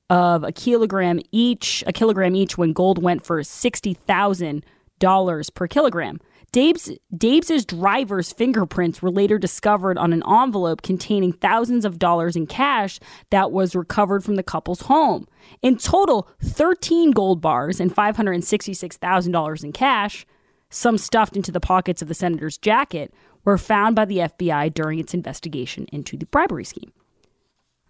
of 0.08 0.44
a 0.44 0.52
kilogram 0.52 1.18
each, 1.32 1.82
a 1.84 1.92
kilogram 1.92 2.36
each 2.36 2.56
when 2.56 2.72
gold 2.72 3.02
went 3.02 3.26
for 3.26 3.40
$60,000 3.40 5.54
per 5.54 5.66
kilogram. 5.66 6.20
Daibes, 6.52 7.66
driver's 7.66 8.32
fingerprints 8.32 9.00
were 9.00 9.10
later 9.10 9.38
discovered 9.38 9.96
on 9.98 10.12
an 10.12 10.24
envelope 10.28 10.82
containing 10.82 11.32
thousands 11.32 11.84
of 11.84 11.98
dollars 11.98 12.34
in 12.34 12.46
cash 12.48 12.98
that 13.30 13.52
was 13.52 13.76
recovered 13.76 14.24
from 14.24 14.34
the 14.34 14.42
couple's 14.42 14.82
home. 14.82 15.28
In 15.62 15.76
total, 15.76 16.28
13 16.42 17.12
gold 17.12 17.40
bars 17.40 17.78
and 17.78 17.94
$566,000 17.94 19.64
in 19.64 19.72
cash, 19.72 20.26
some 20.70 20.98
stuffed 20.98 21.36
into 21.36 21.52
the 21.52 21.60
pockets 21.60 22.02
of 22.02 22.08
the 22.08 22.14
senator's 22.14 22.58
jacket, 22.58 23.14
were 23.44 23.58
found 23.58 23.94
by 23.94 24.04
the 24.04 24.18
FBI 24.18 24.74
during 24.74 24.98
its 24.98 25.14
investigation 25.14 25.86
into 25.92 26.16
the 26.16 26.26
bribery 26.26 26.64
scheme. 26.64 26.92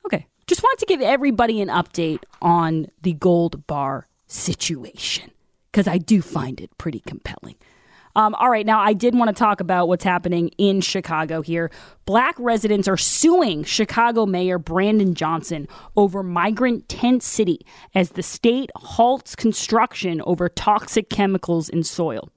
Okay, 0.04 0.26
just 0.46 0.62
want 0.62 0.78
to 0.78 0.86
give 0.86 1.00
everybody 1.00 1.60
an 1.60 1.68
update 1.68 2.24
on 2.42 2.88
the 3.02 3.14
gold 3.14 3.66
bar 3.66 4.06
situation 4.26 5.30
because 5.72 5.88
I 5.88 5.98
do 5.98 6.20
find 6.20 6.60
it 6.60 6.76
pretty 6.78 7.00
compelling. 7.00 7.56
Um, 8.16 8.34
all 8.34 8.50
right, 8.50 8.66
now 8.66 8.80
I 8.80 8.92
did 8.92 9.14
want 9.14 9.28
to 9.28 9.38
talk 9.38 9.60
about 9.60 9.88
what's 9.88 10.04
happening 10.04 10.48
in 10.58 10.80
Chicago 10.80 11.42
here. 11.42 11.70
Black 12.06 12.34
residents 12.38 12.88
are 12.88 12.96
suing 12.96 13.62
Chicago 13.62 14.26
Mayor 14.26 14.58
Brandon 14.58 15.14
Johnson 15.14 15.68
over 15.96 16.22
migrant 16.22 16.88
tent 16.88 17.22
city 17.22 17.60
as 17.94 18.10
the 18.10 18.22
state 18.22 18.70
halts 18.74 19.36
construction 19.36 20.20
over 20.22 20.48
toxic 20.48 21.08
chemicals 21.08 21.68
in 21.68 21.84
soil. 21.84 22.30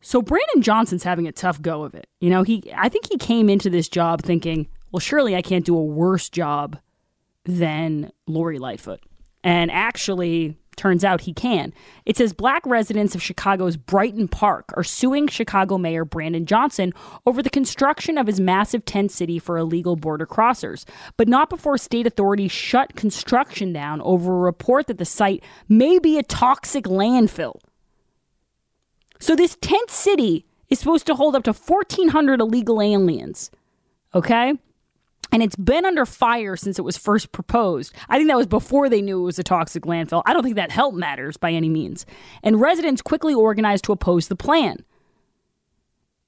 So 0.00 0.22
Brandon 0.22 0.62
Johnson's 0.62 1.04
having 1.04 1.28
a 1.28 1.32
tough 1.32 1.60
go 1.60 1.84
of 1.84 1.94
it. 1.94 2.08
You 2.20 2.30
know, 2.30 2.42
he 2.42 2.72
I 2.74 2.88
think 2.88 3.06
he 3.08 3.18
came 3.18 3.48
into 3.48 3.70
this 3.70 3.88
job 3.88 4.22
thinking, 4.22 4.66
well, 4.90 5.00
surely 5.00 5.36
I 5.36 5.42
can't 5.42 5.64
do 5.64 5.76
a 5.76 5.84
worse 5.84 6.28
job 6.28 6.78
than 7.44 8.10
Lori 8.26 8.58
Lightfoot. 8.58 9.00
And 9.44 9.70
actually, 9.70 10.56
Turns 10.76 11.04
out 11.04 11.22
he 11.22 11.34
can. 11.34 11.74
It 12.06 12.16
says 12.16 12.32
black 12.32 12.64
residents 12.64 13.14
of 13.14 13.22
Chicago's 13.22 13.76
Brighton 13.76 14.28
Park 14.28 14.72
are 14.76 14.84
suing 14.84 15.26
Chicago 15.28 15.76
Mayor 15.76 16.04
Brandon 16.04 16.46
Johnson 16.46 16.94
over 17.26 17.42
the 17.42 17.50
construction 17.50 18.16
of 18.16 18.26
his 18.26 18.40
massive 18.40 18.84
tent 18.84 19.10
city 19.10 19.38
for 19.38 19.58
illegal 19.58 19.96
border 19.96 20.26
crossers, 20.26 20.84
but 21.16 21.28
not 21.28 21.50
before 21.50 21.76
state 21.76 22.06
authorities 22.06 22.52
shut 22.52 22.96
construction 22.96 23.72
down 23.72 24.00
over 24.02 24.32
a 24.32 24.40
report 24.40 24.86
that 24.86 24.98
the 24.98 25.04
site 25.04 25.42
may 25.68 25.98
be 25.98 26.18
a 26.18 26.22
toxic 26.22 26.84
landfill. 26.84 27.60
So 29.18 29.36
this 29.36 29.58
tent 29.60 29.90
city 29.90 30.46
is 30.70 30.78
supposed 30.78 31.06
to 31.06 31.14
hold 31.14 31.34
up 31.36 31.42
to 31.44 31.52
1,400 31.52 32.40
illegal 32.40 32.80
aliens. 32.80 33.50
Okay? 34.14 34.54
And 35.32 35.42
it's 35.42 35.56
been 35.56 35.84
under 35.86 36.06
fire 36.06 36.56
since 36.56 36.78
it 36.78 36.82
was 36.82 36.96
first 36.96 37.32
proposed. 37.32 37.94
I 38.08 38.16
think 38.16 38.28
that 38.28 38.36
was 38.36 38.46
before 38.46 38.88
they 38.88 39.02
knew 39.02 39.20
it 39.20 39.24
was 39.24 39.38
a 39.38 39.42
toxic 39.44 39.84
landfill. 39.84 40.22
I 40.26 40.32
don't 40.32 40.42
think 40.42 40.56
that 40.56 40.70
help 40.70 40.94
matters 40.94 41.36
by 41.36 41.52
any 41.52 41.68
means. 41.68 42.06
And 42.42 42.60
residents 42.60 43.02
quickly 43.02 43.34
organized 43.34 43.84
to 43.84 43.92
oppose 43.92 44.28
the 44.28 44.36
plan. 44.36 44.84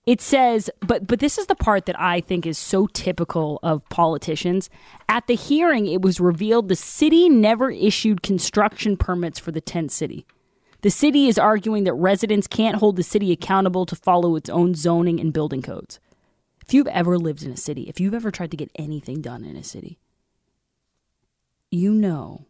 it 0.07 0.21
says 0.21 0.69
but 0.81 1.07
but 1.07 1.21
this 1.21 1.39
is 1.39 1.47
the 1.47 1.55
part 1.55 1.87
that 1.87 1.99
i 2.01 2.21
think 2.21 2.45
is 2.45 2.59
so 2.59 2.87
typical 2.89 3.61
of 3.63 3.89
politicians 3.89 4.69
at 5.09 5.27
the 5.29 5.35
hearing 5.37 5.87
it 5.87 6.03
was 6.03 6.19
revealed 6.19 6.69
the 6.69 6.75
city 6.77 7.29
never 7.29 7.71
issued 7.71 8.21
construction 8.23 8.97
permits 8.97 9.39
for 9.39 9.53
the 9.53 9.61
tent 9.61 9.93
city 9.93 10.27
the 10.81 10.91
city 10.91 11.29
is 11.29 11.39
arguing 11.39 11.85
that 11.85 11.93
residents 11.95 12.49
can't 12.49 12.77
hold 12.77 12.97
the 12.97 13.05
city 13.05 13.31
accountable 13.31 13.87
to 13.87 13.95
follow 13.95 14.35
its 14.35 14.51
own 14.51 14.75
zoning 14.75 15.21
and 15.21 15.33
building 15.33 15.63
codes 15.63 16.01
if 16.65 16.73
you've 16.73 16.87
ever 16.89 17.19
lived 17.19 17.43
in 17.43 17.53
a 17.53 17.57
city 17.57 17.83
if 17.83 18.01
you've 18.01 18.15
ever 18.15 18.31
tried 18.31 18.51
to 18.51 18.57
get 18.57 18.71
anything 18.77 19.21
done 19.21 19.45
in 19.45 19.57
a 19.57 19.65
city 19.65 19.99
you 21.71 21.93
know 21.93 22.47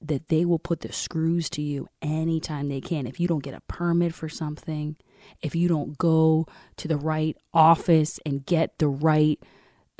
that 0.00 0.28
they 0.28 0.44
will 0.44 0.58
put 0.58 0.80
the 0.80 0.92
screws 0.92 1.48
to 1.48 1.62
you 1.62 1.88
anytime 2.02 2.68
they 2.68 2.80
can 2.80 3.06
if 3.06 3.18
you 3.18 3.26
don't 3.26 3.42
get 3.42 3.54
a 3.54 3.60
permit 3.62 4.14
for 4.14 4.28
something 4.28 4.96
if 5.42 5.54
you 5.54 5.68
don't 5.68 5.98
go 5.98 6.46
to 6.76 6.88
the 6.88 6.96
right 6.96 7.36
office 7.52 8.20
and 8.24 8.46
get 8.46 8.78
the 8.78 8.88
right 8.88 9.42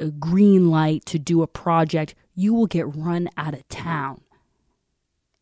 uh, 0.01 0.07
green 0.19 0.71
light 0.71 1.05
to 1.07 1.19
do 1.19 1.43
a 1.43 1.47
project, 1.47 2.15
you 2.35 2.53
will 2.53 2.67
get 2.67 2.95
run 2.95 3.29
out 3.37 3.55
of 3.55 3.67
town. 3.69 4.21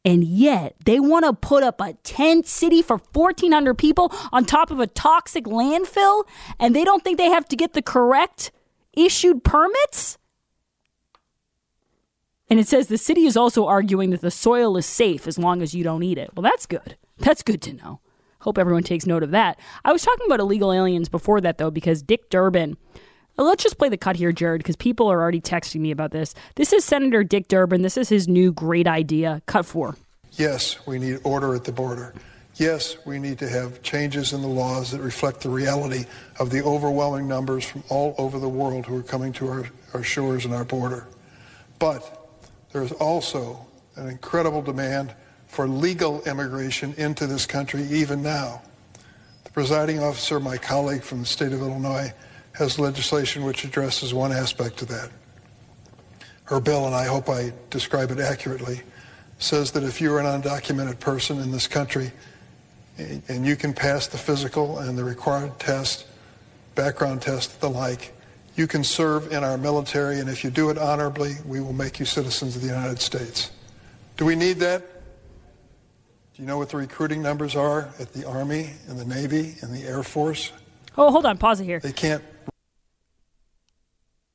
And 0.05 0.23
yet, 0.23 0.77
they 0.85 1.01
want 1.01 1.25
to 1.25 1.33
put 1.33 1.62
up 1.62 1.81
a 1.81 1.95
tent 2.05 2.47
city 2.47 2.83
for 2.83 2.99
1,400 2.99 3.75
people 3.75 4.12
on 4.33 4.45
top 4.45 4.71
of 4.71 4.79
a 4.79 4.87
toxic 4.87 5.45
landfill, 5.45 6.25
and 6.59 6.77
they 6.77 6.85
don't 6.85 7.03
think 7.03 7.17
they 7.17 7.31
have 7.31 7.49
to 7.49 7.57
get 7.57 7.73
the 7.73 7.81
correct 7.81 8.53
issued 8.97 9.45
permits? 9.45 10.19
And 12.51 12.61
it 12.61 12.69
says 12.69 12.88
the 12.88 12.99
city 12.99 13.25
is 13.25 13.37
also 13.37 13.67
arguing 13.67 14.11
that 14.11 14.21
the 14.21 14.31
soil 14.31 14.77
is 14.77 14.87
safe 14.87 15.27
as 15.27 15.38
long 15.38 15.62
as 15.62 15.75
you 15.75 15.83
don't 15.83 16.03
eat 16.03 16.19
it. 16.19 16.31
Well, 16.35 16.43
that's 16.43 16.67
good. 16.67 16.97
That's 17.19 17.43
good 17.43 17.62
to 17.62 17.73
know. 17.73 18.01
Hope 18.40 18.59
everyone 18.59 18.83
takes 18.83 19.07
note 19.07 19.23
of 19.23 19.31
that. 19.31 19.59
I 19.85 19.93
was 19.93 20.03
talking 20.03 20.27
about 20.27 20.40
illegal 20.40 20.73
aliens 20.73 21.09
before 21.09 21.40
that, 21.40 21.57
though, 21.57 21.71
because 21.71 22.03
Dick 22.03 22.29
Durbin. 22.29 22.77
Uh, 23.37 23.42
let's 23.42 23.62
just 23.62 23.79
play 23.79 23.88
the 23.88 23.97
cut 23.97 24.16
here, 24.16 24.33
Jared, 24.33 24.61
because 24.61 24.77
people 24.77 25.11
are 25.11 25.20
already 25.20 25.40
texting 25.40 25.81
me 25.81 25.90
about 25.90 26.12
this. 26.12 26.35
This 26.55 26.73
is 26.73 26.85
Senator 26.85 27.25
Dick 27.25 27.49
Durbin. 27.49 27.83
This 27.83 27.97
is 27.97 28.09
his 28.09 28.29
new 28.29 28.53
great 28.53 28.87
idea. 28.87 29.42
Cut 29.47 29.66
four. 29.66 29.97
Yes, 30.33 30.85
we 30.87 30.99
need 30.99 31.18
order 31.25 31.55
at 31.55 31.64
the 31.64 31.73
border. 31.73 32.14
Yes, 32.57 32.97
we 33.05 33.18
need 33.18 33.40
to 33.40 33.49
have 33.49 33.83
changes 33.83 34.33
in 34.33 34.40
the 34.40 34.49
laws 34.49 34.92
that 34.92 35.01
reflect 35.01 35.40
the 35.40 35.49
reality 35.49 36.05
of 36.38 36.51
the 36.51 36.62
overwhelming 36.62 37.27
numbers 37.27 37.64
from 37.64 37.83
all 37.88 38.14
over 38.18 38.38
the 38.38 38.49
world 38.49 38.87
who 38.87 38.97
are 38.97 39.03
coming 39.03 39.33
to 39.35 39.49
our, 39.49 39.64
our 39.92 40.05
shores 40.05 40.44
and 40.44 40.55
our 40.55 40.64
border. 40.64 41.09
But 41.81 42.29
there 42.73 42.83
is 42.83 42.92
also 42.92 43.66
an 43.97 44.09
incredible 44.09 44.62
demand 44.62 45.12
for 45.49 45.66
legal 45.66 46.23
immigration 46.23 46.94
into 46.97 47.27
this 47.27 47.47
country 47.47 47.83
even 47.83 48.23
now. 48.23 48.62
The 49.42 49.51
presiding 49.51 50.01
officer, 50.01 50.38
my 50.38 50.57
colleague 50.57 51.03
from 51.03 51.20
the 51.20 51.27
state 51.27 51.53
of 51.53 51.61
Illinois, 51.61 52.12
has 52.55 52.79
legislation 52.79 53.45
which 53.45 53.64
addresses 53.64 54.14
one 54.14 54.33
aspect 54.33 54.81
of 54.83 54.88
that. 54.88 55.11
Her 56.45 56.61
bill, 56.61 56.87
and 56.87 56.95
I 56.95 57.07
hope 57.07 57.29
I 57.29 57.53
describe 57.71 58.11
it 58.11 58.19
accurately, 58.19 58.81
says 59.38 59.73
that 59.73 59.83
if 59.83 60.01
you're 60.01 60.21
an 60.21 60.27
undocumented 60.27 61.01
person 61.01 61.40
in 61.40 61.51
this 61.51 61.67
country 61.67 62.12
and 62.97 63.45
you 63.45 63.57
can 63.57 63.73
pass 63.73 64.07
the 64.07 64.19
physical 64.19 64.79
and 64.79 64.97
the 64.97 65.05
required 65.05 65.59
test, 65.59 66.07
background 66.75 67.23
test, 67.23 67.61
the 67.61 67.69
like, 67.69 68.14
you 68.57 68.69
can 68.69 68.85
serve 68.85 69.33
in 69.33 69.43
our 69.43 69.59
military, 69.59 70.21
and 70.21 70.29
if 70.29 70.45
you 70.45 70.51
do 70.51 70.71
it 70.71 70.79
honorably, 70.79 71.35
we 71.45 71.61
will 71.61 71.73
make 71.73 71.99
you 71.99 72.07
citizens 72.07 72.55
of 72.55 72.62
the 72.62 72.69
United 72.69 73.01
States. 73.01 73.51
Do 74.17 74.25
we 74.25 74.37
need 74.37 74.59
that? 74.59 74.81
Do 74.81 76.43
you 76.43 76.47
know 76.47 76.59
what 76.59 76.69
the 76.69 76.77
recruiting 76.77 77.21
numbers 77.21 77.57
are 77.57 77.88
at 77.99 78.12
the 78.12 78.25
Army 78.29 78.71
and 78.88 78.99
the 78.99 79.05
Navy 79.05 79.57
and 79.61 79.75
the 79.75 79.83
Air 79.83 80.05
Force? 80.05 80.53
Oh, 80.97 81.11
hold 81.11 81.27
on, 81.27 81.37
pause 81.37 81.61
it 81.61 81.64
here. 81.64 81.81
They 81.81 81.93
can't. 81.93 82.23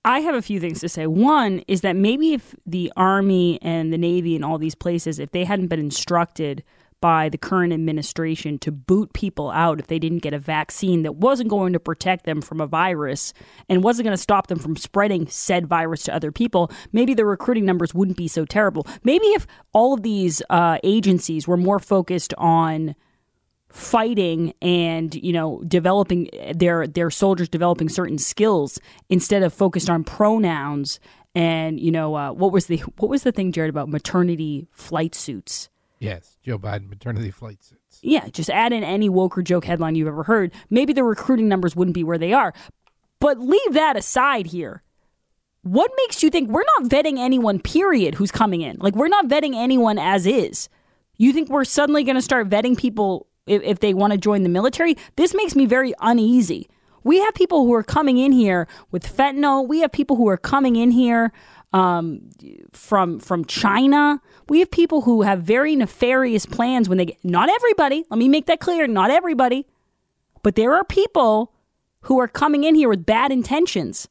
I 0.10 0.22
have 0.22 0.34
a 0.34 0.42
few 0.42 0.60
things 0.60 0.80
to 0.80 0.90
say. 0.90 1.06
One 1.06 1.60
is 1.68 1.82
that 1.82 1.96
maybe 1.96 2.34
if 2.34 2.56
the 2.66 2.92
Army 2.98 3.60
and 3.62 3.94
the 3.94 3.98
Navy 3.98 4.36
and 4.36 4.44
all 4.44 4.58
these 4.58 4.74
places, 4.74 5.20
if 5.20 5.30
they 5.30 5.44
hadn't 5.44 5.68
been 5.68 5.80
instructed 5.80 6.64
by 7.00 7.30
the 7.30 7.38
current 7.38 7.74
administration 7.74 8.58
to 8.58 8.72
boot 8.72 9.14
people 9.14 9.52
out 9.52 9.80
if 9.80 9.86
they 9.86 10.00
didn't 10.00 10.24
get 10.24 10.34
a 10.34 10.40
vaccine 10.40 11.04
that 11.04 11.14
wasn't 11.14 11.48
going 11.48 11.74
to 11.74 11.80
protect 11.80 12.26
them 12.26 12.42
from 12.42 12.60
a 12.60 12.66
virus 12.66 13.36
and 13.70 13.84
wasn't 13.84 14.04
going 14.04 14.18
to 14.18 14.22
stop 14.22 14.48
them 14.48 14.58
from 14.58 14.76
spreading 14.76 15.28
said 15.28 15.68
virus 15.68 16.02
to 16.02 16.14
other 16.14 16.32
people, 16.32 16.72
maybe 16.92 17.14
the 17.14 17.24
recruiting 17.24 17.64
numbers 17.64 17.94
wouldn't 17.94 18.18
be 18.18 18.28
so 18.28 18.46
terrible. 18.46 18.88
Maybe 19.04 19.28
if 19.28 19.46
all 19.74 19.94
of 19.94 20.02
these 20.02 20.42
uh, 20.50 20.80
agencies 20.84 21.48
were 21.48 21.56
more 21.56 21.78
focused 21.78 22.34
on 22.36 22.96
fighting 23.70 24.54
and 24.62 25.14
you 25.16 25.32
know 25.32 25.62
developing 25.68 26.30
their 26.56 26.88
their 26.88 27.10
soldiers 27.10 27.48
developing 27.48 27.88
certain 27.88 28.18
skills 28.18 28.80
instead 29.10 29.44
of 29.44 29.54
focused 29.54 29.90
on 29.90 30.04
pronouns 30.04 31.00
and 31.36 31.80
you 31.80 31.92
know 31.92 32.16
uh, 32.16 32.32
what 32.32 32.52
was 32.52 32.66
the 32.66 32.78
what 32.98 33.10
was 33.10 33.24
the 33.24 33.32
thing 33.32 33.52
Jared 33.52 33.70
about 33.70 33.88
maternity 33.88 34.68
flight 34.72 35.14
suits 35.14 35.70
Yes, 36.00 36.38
Joe 36.44 36.58
Biden 36.58 36.90
maternity 36.90 37.30
flight 37.30 37.62
suits. 37.62 38.00
Yeah, 38.02 38.28
just 38.30 38.50
add 38.50 38.72
in 38.72 38.84
any 38.84 39.10
woke 39.10 39.38
or 39.38 39.42
joke 39.42 39.66
headline 39.66 39.96
you've 39.96 40.08
ever 40.08 40.24
heard. 40.24 40.54
Maybe 40.70 40.94
the 40.94 41.04
recruiting 41.04 41.50
numbers 41.50 41.76
wouldn't 41.76 41.96
be 41.96 42.06
where 42.06 42.18
they 42.18 42.32
are. 42.32 42.54
But 43.20 43.40
leave 43.40 43.74
that 43.74 43.98
aside 43.98 44.48
here. 44.48 44.82
What 45.64 45.92
makes 45.98 46.24
you 46.24 46.30
think 46.30 46.50
we're 46.50 46.64
not 46.80 46.90
vetting 46.90 47.18
anyone, 47.18 47.60
period, 47.60 48.16
who's 48.16 48.32
coming 48.32 48.62
in? 48.62 48.78
Like, 48.80 48.96
we're 48.96 49.10
not 49.10 49.28
vetting 49.28 49.56
anyone 49.56 50.00
as 50.00 50.26
is. 50.26 50.70
You 51.18 51.34
think 51.34 51.50
we're 51.50 51.66
suddenly 51.66 52.06
going 52.06 52.16
to 52.16 52.22
start 52.22 52.48
vetting 52.48 52.78
people 52.78 53.28
if, 53.50 53.62
if 53.64 53.80
they 53.80 53.94
want 53.94 54.14
to 54.14 54.18
join 54.18 54.44
the 54.44 54.50
military? 54.50 54.96
This 55.16 55.34
makes 55.34 55.56
me 55.56 55.66
very 55.66 55.94
uneasy. 56.00 56.70
We 57.04 57.20
have 57.20 57.34
people 57.34 57.66
who 57.66 57.74
are 57.74 57.84
coming 57.84 58.18
in 58.18 58.32
here 58.32 58.68
with 58.92 59.04
fentanyl. 59.04 59.68
We 59.68 59.82
have 59.82 59.92
people 59.92 60.16
who 60.16 60.28
are 60.28 60.38
coming 60.38 60.76
in 60.76 60.92
here 60.92 61.32
um, 61.74 62.30
from 62.72 63.20
from 63.20 63.46
China. 63.46 64.22
We 64.48 64.60
have 64.60 64.72
people 64.72 65.02
who 65.02 65.22
have 65.22 65.42
very 65.42 65.76
nefarious 65.76 66.46
plans 66.46 66.90
when 66.90 66.98
they 66.98 67.06
get. 67.06 67.24
Not 67.24 67.50
everybody. 67.50 68.06
Let 68.10 68.18
me 68.18 68.28
make 68.28 68.48
that 68.48 68.60
clear. 68.60 68.88
Not 68.88 69.12
everybody, 69.12 69.66
but 70.44 70.56
there 70.56 70.76
are 70.76 70.84
people 70.84 71.54
who 72.02 72.20
are 72.20 72.28
coming 72.28 72.64
in 72.64 72.76
here 72.76 72.90
with 72.90 73.06
bad 73.06 73.32
intentions. 73.32 74.08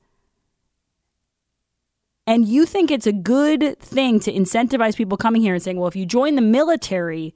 And 2.27 2.47
you 2.47 2.67
think 2.67 2.91
it's 2.91 3.07
a 3.07 3.13
good 3.13 3.79
thing 3.81 4.21
to 4.21 4.33
incentivize 4.33 4.97
people 4.97 5.17
coming 5.17 5.41
here 5.41 5.55
and 5.55 5.63
saying, 5.63 5.79
well, 5.79 5.89
if 5.89 5.97
you 5.97 6.05
join 6.05 6.35
the 6.35 6.43
military, 6.43 7.35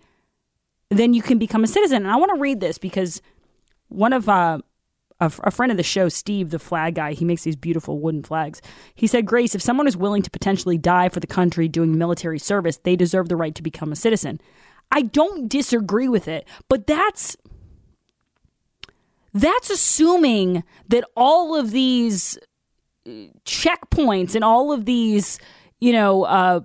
then 0.99 1.15
you 1.15 1.23
can 1.23 1.39
become 1.39 1.65
a 1.65 1.69
citizen. 1.69 2.05
And 2.05 2.11
I 2.11 2.17
want 2.17 2.35
to 2.35 2.41
read 2.41 2.61
this 2.61 2.79
because 2.79 3.23
one 3.89 4.13
of 4.13 4.29
uh, 4.29 4.59
a, 5.21 5.51
friend 5.51 5.71
of 5.71 5.77
the 5.77 5.83
show, 5.83 6.09
Steve, 6.09 6.51
the 6.51 6.59
flag 6.59 6.97
guy, 6.97 7.13
he 7.13 7.25
makes 7.25 7.45
these 7.45 7.57
beautiful 7.57 7.99
wooden 7.99 8.23
flags. 8.23 8.61
He 8.95 9.07
said, 9.07 9.27
Grace, 9.27 9.55
if 9.55 9.63
someone 9.63 9.87
is 9.87 9.97
willing 9.97 10.23
to 10.23 10.31
potentially 10.31 10.79
die 10.79 11.09
for 11.09 11.21
the 11.21 11.27
country 11.27 11.69
doing 11.69 11.97
military 11.97 12.39
service, 12.39 12.79
they 12.79 12.97
deserve 12.97 13.29
the 13.29 13.37
right 13.37 13.55
to 13.55 13.63
become 13.63 13.93
a 13.93 13.97
citizen. 13.97 14.41
I 14.91 15.03
don't 15.03 15.49
disagree 15.49 16.09
with 16.09 16.29
it, 16.29 16.47
but 16.69 16.87
that's 16.87 17.37
that's 19.33 19.71
assuming 19.71 20.63
that 20.89 21.05
all 21.17 21.57
of 21.57 21.71
these 21.71 22.37
uh, 23.07 23.11
checkpoints 23.47 24.35
and 24.35 24.45
all 24.45 24.73
of 24.73 24.85
these, 24.85 25.39
you 25.81 25.93
know, 25.93 26.25
uh, 26.25 26.61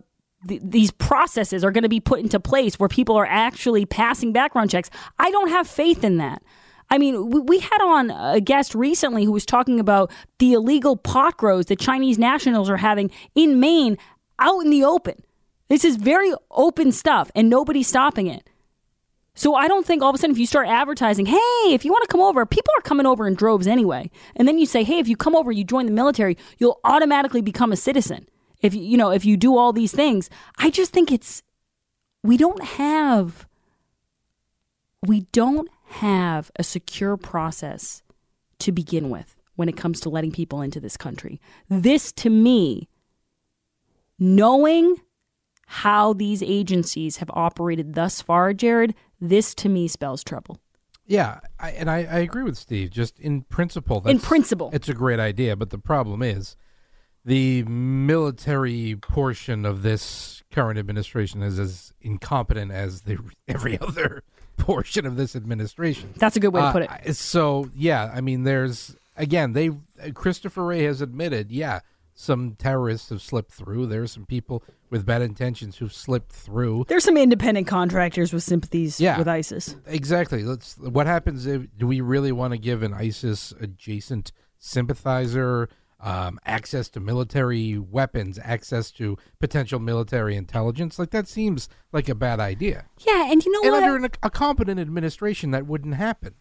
th- 0.48 0.62
these 0.64 0.92
processes 0.92 1.64
are 1.64 1.72
going 1.72 1.84
to 1.84 1.90
be 1.90 2.00
put 2.00 2.20
into 2.20 2.40
place 2.40 2.80
where 2.80 2.90
people 2.90 3.16
are 3.16 3.26
actually 3.26 3.86
passing 3.86 4.34
background 4.34 4.70
checks. 4.70 4.90
I 5.20 5.32
don't 5.32 5.50
have 5.50 5.68
faith 5.68 6.04
in 6.04 6.18
that. 6.18 6.42
I 6.90 6.98
mean, 6.98 7.30
we, 7.30 7.40
we 7.42 7.60
had 7.60 7.82
on 7.82 8.12
a 8.12 8.40
guest 8.40 8.74
recently 8.76 9.26
who 9.26 9.32
was 9.32 9.46
talking 9.46 9.80
about 9.80 10.12
the 10.40 10.54
illegal 10.54 10.96
pot 10.96 11.38
grows 11.38 11.66
that 11.68 11.80
Chinese 11.80 12.18
nationals 12.18 12.70
are 12.70 12.78
having 12.78 13.12
in 13.36 13.60
Maine 13.60 13.98
out 14.40 14.64
in 14.64 14.70
the 14.70 14.84
open. 14.84 15.16
This 15.68 15.84
is 15.84 15.98
very 15.98 16.34
open 16.52 16.92
stuff 16.92 17.30
and 17.36 17.50
nobody's 17.50 17.88
stopping 17.88 18.28
it. 18.28 18.50
So 19.36 19.54
I 19.54 19.68
don't 19.68 19.86
think 19.86 20.02
all 20.02 20.10
of 20.10 20.16
a 20.16 20.18
sudden 20.18 20.32
if 20.32 20.40
you 20.40 20.48
start 20.48 20.68
advertising, 20.68 21.28
hey, 21.28 21.38
if 21.68 21.86
you 21.86 21.92
want 21.92 22.04
to 22.04 22.12
come 22.12 22.22
over, 22.22 22.46
people 22.46 22.74
are 22.78 22.82
coming 22.82 23.06
over 23.06 23.28
in 23.28 23.36
droves 23.36 23.68
anyway. 23.68 24.10
And 24.36 24.48
then 24.48 24.58
you 24.58 24.66
say, 24.66 24.84
hey, 24.84 24.98
if 24.98 25.08
you 25.08 25.16
come 25.16 25.36
over, 25.36 25.52
you 25.52 25.64
join 25.64 25.86
the 25.86 25.92
military, 25.92 26.38
you'll 26.58 26.80
automatically 26.84 27.42
become 27.42 27.72
a 27.72 27.76
citizen. 27.76 28.28
If 28.62 28.74
you, 28.74 28.82
you 28.82 28.98
know, 28.98 29.12
if 29.12 29.26
you 29.26 29.38
do 29.38 29.58
all 29.58 29.74
these 29.74 29.92
things, 29.92 30.30
I 30.58 30.70
just 30.70 30.92
think 30.92 31.12
it's 31.12 31.44
we 32.24 32.38
don't 32.38 32.64
have 32.64 33.48
we 35.06 35.22
don't 35.32 35.70
have 35.88 36.52
a 36.58 36.64
secure 36.64 37.18
process 37.18 38.04
to 38.60 38.72
begin 38.72 39.10
with 39.10 39.36
when 39.56 39.70
it 39.70 39.78
comes 39.78 40.00
to 40.02 40.10
letting 40.10 40.32
people 40.32 40.62
into 40.62 40.80
this 40.80 40.98
country. 40.98 41.40
This, 41.70 42.12
to 42.14 42.30
me, 42.30 42.88
knowing 44.20 44.98
how 45.66 46.14
these 46.14 46.42
agencies 46.42 47.18
have 47.18 47.30
operated 47.34 47.94
thus 47.94 48.22
far, 48.22 48.54
Jared, 48.54 48.96
this 49.20 49.54
to 49.56 49.70
me 49.70 49.88
spells 49.88 50.24
trouble. 50.24 50.60
Yeah, 51.06 51.40
I, 51.60 51.72
and 51.72 51.90
I, 51.90 51.98
I, 52.00 52.20
agree 52.20 52.44
with 52.44 52.58
Steve. 52.58 52.92
Just 52.92 53.18
in 53.20 53.44
principle, 53.44 54.06
in 54.06 54.20
principle, 54.20 54.70
it's 54.74 54.90
a 54.90 54.94
great 54.94 55.22
idea. 55.22 55.56
But 55.56 55.70
the 55.70 55.78
problem 55.78 56.22
is, 56.22 56.58
the 57.28 57.62
military 57.64 58.96
portion 59.02 59.66
of 59.66 59.84
this 59.84 60.44
current 60.50 60.80
administration 60.80 61.44
is 61.44 61.60
as 61.60 61.94
incompetent 62.02 62.72
as 62.72 63.02
the 63.02 63.18
every 63.50 63.78
other 63.82 64.24
portion 64.56 65.06
of 65.06 65.18
this 65.18 65.36
administration. 65.36 66.14
That's 66.16 66.38
a 66.38 66.40
good 66.40 66.54
way 66.54 66.62
to 66.62 66.72
put 66.72 66.84
it. 66.84 66.90
Uh, 66.90 67.12
so 67.14 67.70
yeah, 67.76 68.10
I 68.16 68.22
mean, 68.22 68.44
there's 68.44 68.96
again, 69.18 69.52
they 69.52 69.72
Christopher 70.14 70.66
Wray 70.66 70.84
has 70.84 71.02
admitted, 71.02 71.52
yeah, 71.52 71.82
some 72.14 72.56
terrorists 72.58 73.10
have 73.10 73.22
slipped 73.22 73.52
through. 73.52 73.88
There's 73.88 74.14
some 74.14 74.26
people 74.26 74.64
with 74.90 75.06
bad 75.06 75.22
intentions 75.22 75.78
who've 75.78 75.94
slipped 75.94 76.32
through. 76.32 76.86
There's 76.88 77.04
some 77.04 77.18
independent 77.18 77.68
contractors 77.68 78.32
with 78.32 78.42
sympathies 78.42 79.02
Yeah. 79.02 79.18
with 79.18 79.28
ISIS. 79.28 79.76
Exactly. 79.86 80.44
Let's. 80.44 80.78
What 80.78 81.08
happens 81.08 81.46
if 81.46 81.68
do 81.78 81.86
we 81.86 82.00
really 82.00 82.32
want 82.32 82.54
to 82.54 82.58
give 82.58 82.84
an 82.84 82.94
ISIS 82.94 83.54
adjacent 83.60 84.32
sympathizer 84.58 85.68
um, 86.00 86.40
access 86.46 86.90
to 86.90 87.00
military 87.00 87.78
weapons, 87.78 88.40
access 88.44 88.92
to 88.92 89.18
potential 89.40 89.80
military 89.80 90.36
intelligence? 90.36 91.00
Like 91.00 91.12
that 91.12 91.28
seems 91.28 91.68
like 91.92 92.08
a 92.10 92.16
bad 92.16 92.40
idea. 92.40 92.86
Yeah, 93.00 93.32
and 93.32 93.44
you 93.44 93.52
know 93.52 93.62
and 93.64 93.72
what? 93.72 93.84
under 93.84 94.06
an, 94.06 94.12
a 94.24 94.30
competent 94.30 94.80
administration, 94.80 95.52
that 95.52 95.66
wouldn't 95.66 95.96
happen. 95.96 96.36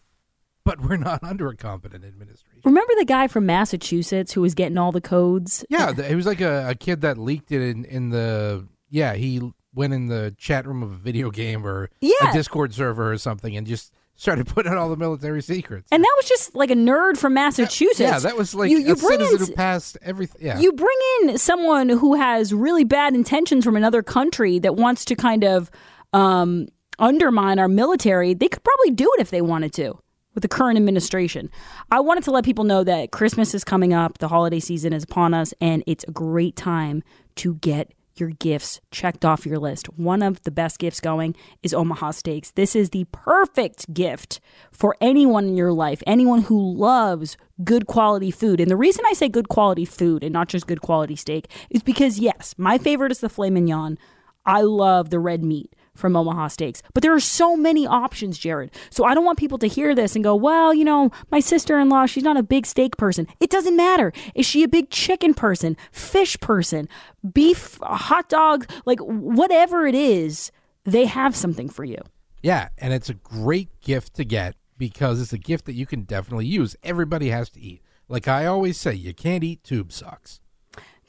But 0.63 0.81
we're 0.81 0.97
not 0.97 1.23
under 1.23 1.47
a 1.47 1.55
competent 1.55 2.03
administration. 2.03 2.61
Remember 2.65 2.93
the 2.97 3.05
guy 3.05 3.27
from 3.27 3.45
Massachusetts 3.45 4.33
who 4.33 4.41
was 4.41 4.53
getting 4.53 4.77
all 4.77 4.91
the 4.91 5.01
codes? 5.01 5.63
Yeah, 5.69 5.93
he 5.93 6.15
was 6.15 6.25
like 6.25 6.41
a, 6.41 6.69
a 6.69 6.75
kid 6.75 7.01
that 7.01 7.17
leaked 7.17 7.51
it 7.51 7.61
in, 7.61 7.85
in 7.85 8.09
the. 8.09 8.67
Yeah, 8.89 9.13
he 9.15 9.53
went 9.73 9.93
in 9.93 10.07
the 10.07 10.33
chat 10.37 10.65
room 10.65 10.81
of 10.83 10.91
a 10.91 10.95
video 10.97 11.29
game 11.29 11.65
or 11.65 11.89
Yeah. 12.01 12.29
a 12.29 12.33
Discord 12.33 12.73
server 12.73 13.11
or 13.11 13.17
something 13.17 13.55
and 13.55 13.67
just 13.67 13.93
started 14.17 14.47
putting 14.53 14.71
out 14.71 14.77
all 14.77 14.89
the 14.89 14.97
military 14.97 15.41
secrets. 15.41 15.87
And 15.91 16.03
that 16.03 16.13
was 16.17 16.27
just 16.27 16.53
like 16.55 16.69
a 16.69 16.75
nerd 16.75 17.17
from 17.17 17.33
Massachusetts. 17.33 17.99
Yeah, 17.99 18.19
that 18.19 18.35
was 18.35 18.53
like 18.53 18.69
you, 18.69 18.79
you 18.79 18.93
a 18.93 18.95
bring 18.95 19.19
citizen 19.19 19.41
in, 19.41 19.47
who 19.47 19.53
passed 19.53 19.97
everything. 20.01 20.45
Yeah, 20.45 20.59
You 20.59 20.73
bring 20.73 20.97
in 21.21 21.37
someone 21.37 21.87
who 21.87 22.15
has 22.15 22.53
really 22.53 22.83
bad 22.83 23.15
intentions 23.15 23.63
from 23.63 23.77
another 23.77 24.03
country 24.03 24.59
that 24.59 24.75
wants 24.75 25.05
to 25.05 25.15
kind 25.15 25.45
of 25.45 25.71
um, 26.11 26.67
undermine 26.99 27.59
our 27.59 27.69
military. 27.69 28.33
They 28.33 28.49
could 28.49 28.63
probably 28.63 28.91
do 28.91 29.09
it 29.17 29.21
if 29.21 29.29
they 29.29 29.41
wanted 29.41 29.71
to 29.73 29.97
with 30.33 30.43
the 30.43 30.47
current 30.47 30.77
administration. 30.77 31.49
I 31.89 31.99
wanted 31.99 32.23
to 32.25 32.31
let 32.31 32.45
people 32.45 32.63
know 32.63 32.83
that 32.83 33.11
Christmas 33.11 33.55
is 33.55 33.63
coming 33.63 33.93
up, 33.93 34.19
the 34.19 34.27
holiday 34.27 34.59
season 34.59 34.93
is 34.93 35.03
upon 35.03 35.33
us, 35.33 35.51
and 35.59 35.83
it's 35.87 36.05
a 36.07 36.11
great 36.11 36.55
time 36.55 37.01
to 37.37 37.55
get 37.55 37.91
your 38.19 38.31
gifts 38.31 38.81
checked 38.91 39.25
off 39.25 39.45
your 39.45 39.59
list. 39.59 39.87
One 39.97 40.21
of 40.21 40.41
the 40.43 40.51
best 40.51 40.79
gifts 40.79 40.99
going 40.99 41.35
is 41.63 41.73
Omaha 41.73 42.11
Steaks. 42.11 42.51
This 42.51 42.75
is 42.75 42.89
the 42.89 43.05
perfect 43.11 43.93
gift 43.93 44.39
for 44.71 44.95
anyone 45.01 45.45
in 45.47 45.57
your 45.57 45.73
life, 45.73 46.01
anyone 46.05 46.41
who 46.43 46.59
loves 46.75 47.37
good 47.63 47.87
quality 47.87 48.31
food. 48.31 48.59
And 48.59 48.69
the 48.69 48.75
reason 48.75 49.03
I 49.07 49.13
say 49.13 49.29
good 49.29 49.49
quality 49.49 49.85
food 49.85 50.23
and 50.23 50.33
not 50.33 50.49
just 50.49 50.67
good 50.67 50.81
quality 50.81 51.15
steak 51.15 51.49
is 51.69 51.83
because, 51.83 52.19
yes, 52.19 52.53
my 52.57 52.77
favorite 52.77 53.11
is 53.11 53.19
the 53.19 53.29
filet 53.29 53.49
mignon. 53.49 53.97
I 54.45 54.61
love 54.61 55.09
the 55.09 55.19
red 55.19 55.43
meat 55.43 55.73
from 55.97 56.15
Omaha 56.15 56.47
Steaks. 56.47 56.81
But 56.93 57.03
there 57.03 57.13
are 57.13 57.19
so 57.19 57.57
many 57.57 57.85
options, 57.85 58.37
Jared. 58.37 58.71
So 58.89 59.03
I 59.03 59.13
don't 59.13 59.25
want 59.25 59.39
people 59.39 59.57
to 59.59 59.67
hear 59.67 59.93
this 59.95 60.15
and 60.15 60.23
go, 60.23 60.35
well, 60.35 60.73
you 60.73 60.85
know, 60.85 61.11
my 61.31 61.39
sister 61.39 61.79
in 61.79 61.89
law, 61.89 62.05
she's 62.05 62.23
not 62.23 62.37
a 62.37 62.43
big 62.43 62.65
steak 62.65 62.95
person. 62.97 63.27
It 63.39 63.49
doesn't 63.49 63.75
matter. 63.75 64.13
Is 64.35 64.45
she 64.45 64.63
a 64.63 64.67
big 64.67 64.89
chicken 64.89 65.33
person, 65.33 65.75
fish 65.91 66.39
person, 66.39 66.87
beef, 67.33 67.77
hot 67.81 68.29
dog, 68.29 68.69
like 68.85 68.99
whatever 68.99 69.85
it 69.87 69.95
is, 69.95 70.51
they 70.85 71.05
have 71.05 71.35
something 71.35 71.67
for 71.69 71.83
you. 71.83 71.97
yeah, 72.41 72.69
and 72.77 72.93
it's 72.93 73.09
a 73.09 73.13
great 73.13 73.81
gift 73.81 74.13
to 74.15 74.23
get 74.23 74.55
because 74.77 75.19
it's 75.19 75.33
a 75.33 75.37
gift 75.37 75.65
that 75.65 75.73
you 75.73 75.85
can 75.85 76.03
definitely 76.03 76.45
use. 76.45 76.75
Everybody 76.83 77.29
has 77.29 77.49
to 77.49 77.59
eat. 77.59 77.81
Like 78.07 78.27
I 78.27 78.45
always 78.45 78.77
say, 78.77 78.93
you 78.93 79.13
can't 79.13 79.43
eat 79.43 79.63
tube 79.63 79.91
socks. 79.91 80.39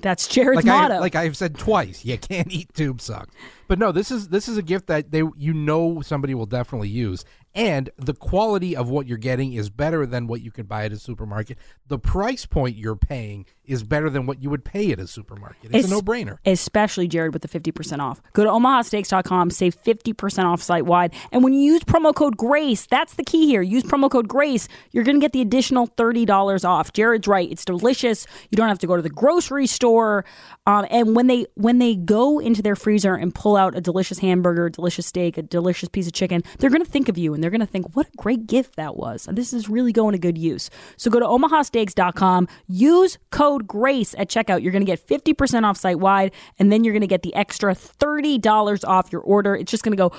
That's 0.01 0.29
Jared's 0.29 0.59
like 0.59 0.67
motto. 0.67 0.95
I, 0.95 0.99
like 0.99 1.15
I've 1.17 1.37
said 1.37 1.59
twice, 1.59 2.05
you 2.05 2.17
can't 2.19 2.53
eat 2.53 2.73
tube 2.73 3.01
socks. 3.01 3.35
But 3.67 3.81
no, 3.81 3.91
this 3.91 4.11
is 4.13 4.29
this 4.29 4.49
is 4.49 4.57
a 4.57 4.63
gift 4.63 4.87
that 4.87 5.11
they 5.11 5.23
you 5.37 5.53
know 5.53 6.01
somebody 6.03 6.35
will 6.35 6.47
definitely 6.47 6.89
use, 6.89 7.25
and 7.55 7.91
the 7.97 8.15
quality 8.15 8.77
of 8.77 8.89
what 8.89 9.09
you're 9.09 9.19
getting 9.19 9.55
is 9.55 9.71
better 9.71 10.07
than 10.07 10.29
what 10.29 10.41
you 10.41 10.53
can 10.53 10.67
buy 10.67 10.85
at 10.85 10.93
a 10.93 10.99
supermarket. 10.99 11.59
The 11.89 11.99
price 11.99 12.47
point 12.47 12.77
you're 12.77 12.97
paying 12.97 13.47
is 13.69 13.83
better 13.83 14.11
than 14.11 14.27
what 14.27 14.43
you 14.43 14.51
would 14.51 14.65
pay 14.65 14.91
at 14.93 14.99
a 14.99 15.07
supermarket. 15.07 15.71
It's 15.73 15.87
a 15.87 15.91
no 15.91 16.01
brainer. 16.01 16.39
Especially 16.45 17.07
Jared 17.07 17.33
with 17.33 17.43
the 17.43 17.49
50% 17.49 18.01
off. 18.01 18.21
Go 18.33 18.45
to 18.45 18.51
omahasteaks.com, 18.51 19.51
save 19.51 19.81
50% 19.83 20.45
off 20.45 20.63
site 20.63 20.87
wide. 20.87 21.15
And 21.31 21.45
when 21.45 21.53
you 21.53 21.61
use 21.61 21.83
promo 21.83 22.15
code 22.15 22.37
GRACE, 22.37 22.87
that's 22.87 23.15
the 23.15 23.25
key 23.25 23.47
here. 23.47 23.63
Use 23.63 23.85
promo 23.85 24.11
code 24.11 24.29
GRACE, 24.29 24.69
you're 24.93 25.05
going 25.05 25.17
to 25.17 25.25
get 25.25 25.33
the 25.33 25.43
additional 25.43 25.87
$30 25.89 26.65
off. 26.69 26.93
Jared's 26.93 27.29
right. 27.29 27.51
It's 27.51 27.65
delicious. 27.65 28.27
You 28.51 28.57
don't 28.57 28.69
have 28.69 28.79
to 28.81 28.87
go 28.87 28.97
to 28.97 29.03
the 29.03 29.11
grocery 29.11 29.67
store. 29.67 30.25
Um, 30.67 30.87
and 30.91 31.17
when 31.17 31.29
they 31.29 31.47
when 31.55 31.79
they 31.79 31.95
go 31.95 32.39
into 32.39 32.61
their 32.61 32.77
freezer 32.77 33.15
and 33.15 33.35
pull 33.35 33.57
out 33.57 33.75
a 33.75 33.81
delicious 33.81 34.19
hamburger, 34.19 34.67
a 34.67 34.71
delicious 34.71 35.07
steak, 35.07 35.39
a 35.39 35.43
delicious 35.43 35.89
piece 35.89 36.07
of 36.07 36.13
chicken, 36.13 36.43
they're 36.59 36.69
going 36.69 36.85
to 36.85 36.91
think 36.91 37.09
of 37.09 37.17
you 37.17 37.33
and 37.33 37.43
they're 37.43 37.51
going 37.51 37.61
to 37.61 37.67
think, 37.67 37.97
what 37.97 38.07
a 38.07 38.17
great 38.17 38.47
gift 38.47 38.77
that 38.77 38.97
was. 38.97 39.27
And 39.27 39.37
this 39.37 39.53
is 39.53 39.69
really 39.69 39.93
going 39.93 40.13
to 40.13 40.19
good 40.19 40.37
use. 40.37 40.69
So 40.97 41.11
go 41.11 41.21
to 41.21 41.27
omahasteaks.com, 41.27 42.49
use 42.67 43.17
code 43.31 43.58
GRACE 43.67 44.15
at 44.19 44.29
checkout. 44.29 44.63
You're 44.63 44.73
going 44.73 44.85
to 44.85 44.91
get 44.91 45.05
50% 45.07 45.65
off 45.65 45.77
site 45.77 45.99
wide, 45.99 46.33
and 46.59 46.71
then 46.71 46.85
you're 46.85 46.93
going 46.93 47.01
to 47.01 47.07
get 47.07 47.23
the 47.23 47.35
extra 47.35 47.75
$30 47.75 48.89
off 48.89 49.11
your 49.13 49.23
order. 49.23 49.57
It's 49.57 49.71
just 49.71 49.83
going 49.83 49.97
to 49.97 50.09
go, 50.09 50.13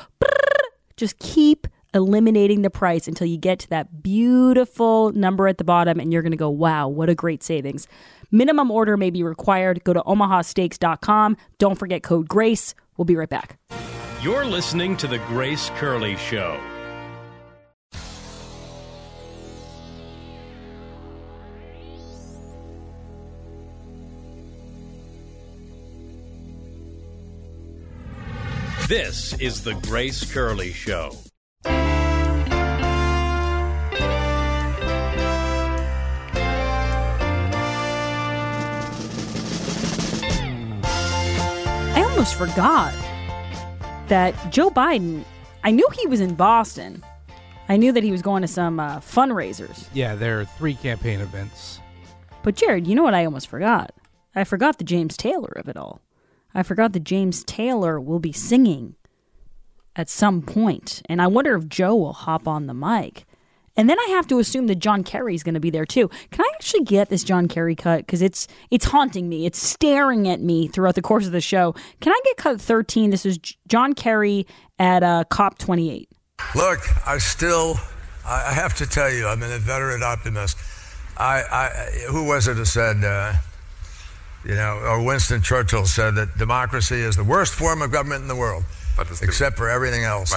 just 0.98 1.18
keep 1.20 1.68
eliminating 1.94 2.62
the 2.62 2.70
price 2.70 3.08
until 3.08 3.28
you 3.28 3.38
get 3.38 3.60
to 3.60 3.70
that 3.70 4.04
beautiful 4.04 5.12
number 5.14 5.48
at 5.48 5.58
the 5.58 5.64
bottom, 5.64 6.00
and 6.00 6.12
you're 6.12 6.22
going 6.22 6.32
to 6.32 6.38
go, 6.38 6.50
wow, 6.50 6.88
what 6.88 7.10
a 7.10 7.16
great 7.16 7.44
savings. 7.44 7.88
Minimum 8.32 8.70
order 8.70 8.98
may 8.98 9.10
be 9.10 9.24
required. 9.24 9.84
Go 9.84 9.94
to 9.94 10.02
omahasteaks.com. 10.02 11.38
Don't 11.58 11.80
forget 11.80 12.04
code 12.04 12.28
GRACE. 12.28 12.76
We'll 12.98 13.06
be 13.06 13.16
right 13.16 13.30
back. 13.30 13.58
You're 14.22 14.46
listening 14.46 14.98
to 14.98 15.08
The 15.08 15.20
Grace 15.20 15.70
Curley 15.78 16.18
Show. 16.18 16.60
This 28.90 29.40
is 29.40 29.64
The 29.64 29.76
Grace 29.76 30.34
Curley 30.34 30.74
Show. 30.74 31.16
I 31.64 31.70
almost 41.98 42.34
forgot 42.34 42.92
that 44.08 44.34
Joe 44.52 44.72
Biden, 44.72 45.24
I 45.64 45.70
knew 45.70 45.88
he 45.94 46.08
was 46.08 46.20
in 46.20 46.34
Boston. 46.34 47.04
I 47.68 47.78
knew 47.78 47.92
that 47.92 48.02
he 48.02 48.12
was 48.12 48.24
going 48.24 48.42
to 48.42 48.48
some 48.48 48.80
uh, 48.80 49.02
fundraisers. 49.02 49.88
Yeah, 49.94 50.16
there 50.16 50.40
are 50.40 50.46
three 50.46 50.74
campaign 50.74 51.22
events. 51.22 51.80
But 52.42 52.56
Jared, 52.56 52.88
you 52.88 52.96
know 52.96 53.04
what 53.04 53.14
I 53.14 53.26
almost 53.26 53.50
forgot? 53.50 53.92
I 54.34 54.46
forgot 54.46 54.80
the 54.80 54.84
James 54.84 55.16
Taylor 55.16 55.54
of 55.58 55.70
it 55.70 55.78
all. 55.78 56.02
I 56.54 56.64
forgot 56.64 56.93
that 56.93 57.04
James 57.04 57.43
Taylor 57.43 58.00
will 58.00 58.20
be 58.20 58.32
singing 58.32 58.95
at 59.95 60.10
some 60.10 60.41
point, 60.41 61.02
and 61.08 61.22
I 61.22 61.28
wonder 61.28 61.56
if 61.56 61.68
Joe 61.68 61.95
will 61.95 62.14
hop 62.14 62.47
on 62.47 62.68
the 62.68 62.74
mic. 62.74 63.26
And 63.76 63.89
then 63.89 64.00
I 64.00 64.08
have 64.10 64.28
to 64.28 64.39
assume 64.39 64.68
that 64.68 64.80
John 64.80 65.04
Kerry's 65.06 65.41
going 65.41 65.54
to 65.54 65.60
be 65.62 65.70
there 65.70 65.86
too. 65.86 66.10
Can 66.32 66.41
I 66.41 66.50
actually 66.56 66.84
get 66.84 67.10
this 67.10 67.24
John 67.24 67.47
Kerry 67.47 67.76
cut 67.76 68.00
because 68.00 68.22
it's 68.22 68.47
it's 68.72 68.86
haunting 68.86 69.30
me. 69.30 69.45
It's 69.45 69.58
staring 69.58 70.28
at 70.28 70.41
me 70.41 70.68
throughout 70.68 70.95
the 70.95 71.02
course 71.02 71.26
of 71.26 71.32
the 71.32 71.39
show. 71.39 71.74
Can 72.02 72.12
I 72.12 72.20
get 72.26 72.36
cut 72.36 72.60
13? 72.60 73.10
This 73.10 73.26
is 73.26 73.38
John 73.70 73.93
Kerry 73.93 74.45
at 74.80 75.02
uh, 75.02 75.24
COP 75.30 75.58
28. 75.60 76.10
Look, 76.56 76.80
I 77.08 77.20
still, 77.20 77.76
I 78.26 78.47
I 78.50 78.54
have 78.54 78.76
to 78.78 78.86
tell 78.86 79.10
you, 79.12 79.28
I'm 79.28 79.41
an 79.43 79.52
inveterate 79.52 80.04
optimist. 80.04 80.58
I, 81.18 81.43
I 81.43 81.68
who 82.10 82.26
was 82.26 82.47
it 82.47 82.58
who 82.58 82.66
said, 82.66 83.04
uh, 83.04 83.34
you 84.50 84.56
know, 84.56 84.80
or 84.80 85.06
Winston 85.06 85.43
Churchill 85.43 85.86
said 85.86 86.16
that 86.16 86.36
democracy 86.39 86.95
is 86.95 87.16
the 87.16 87.24
worst 87.24 87.54
form 87.54 87.84
of 87.84 87.91
government 87.91 88.24
in 88.24 88.28
the 88.28 88.36
world, 88.36 88.64
except 89.22 89.58
for 89.58 89.70
everything 89.70 90.04
else. 90.04 90.34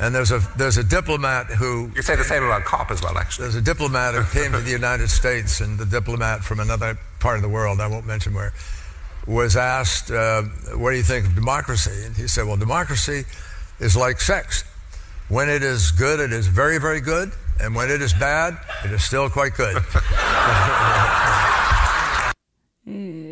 And 0.00 0.14
there's 0.14 0.32
a 0.32 0.38
there's 0.56 0.78
a 0.78 0.82
diplomat 0.82 1.46
who 1.46 1.90
You 1.94 2.00
say 2.00 2.16
the 2.16 2.24
same 2.24 2.42
about 2.42 2.64
COP 2.64 2.90
as 2.90 3.02
well, 3.02 3.18
actually. 3.18 3.44
there's 3.44 3.54
a 3.56 3.60
diplomat 3.60 4.14
who 4.14 4.24
came 4.40 4.52
to 4.52 4.60
the 4.60 4.70
United 4.70 5.10
States, 5.10 5.60
and 5.60 5.78
the 5.78 5.84
diplomat 5.84 6.42
from 6.42 6.58
another 6.58 6.98
part 7.20 7.36
of 7.36 7.42
the 7.42 7.50
world, 7.50 7.80
I 7.80 7.86
won't 7.86 8.06
mention 8.06 8.32
where, 8.32 8.54
was 9.26 9.56
asked, 9.56 10.10
uh, 10.10 10.42
What 10.74 10.92
do 10.92 10.96
you 10.96 11.02
think 11.02 11.26
of 11.26 11.34
democracy? 11.34 12.06
And 12.06 12.16
he 12.16 12.26
said, 12.26 12.46
Well, 12.46 12.56
democracy 12.56 13.24
is 13.78 13.94
like 13.94 14.22
sex. 14.22 14.64
When 15.28 15.50
it 15.50 15.62
is 15.62 15.90
good, 15.90 16.18
it 16.18 16.32
is 16.32 16.46
very, 16.46 16.78
very 16.78 17.02
good. 17.02 17.32
And 17.60 17.74
when 17.74 17.90
it 17.90 18.00
is 18.00 18.14
bad, 18.14 18.56
it 18.86 18.90
is 18.90 19.04
still 19.04 19.28
quite 19.28 19.54
good. 19.54 19.76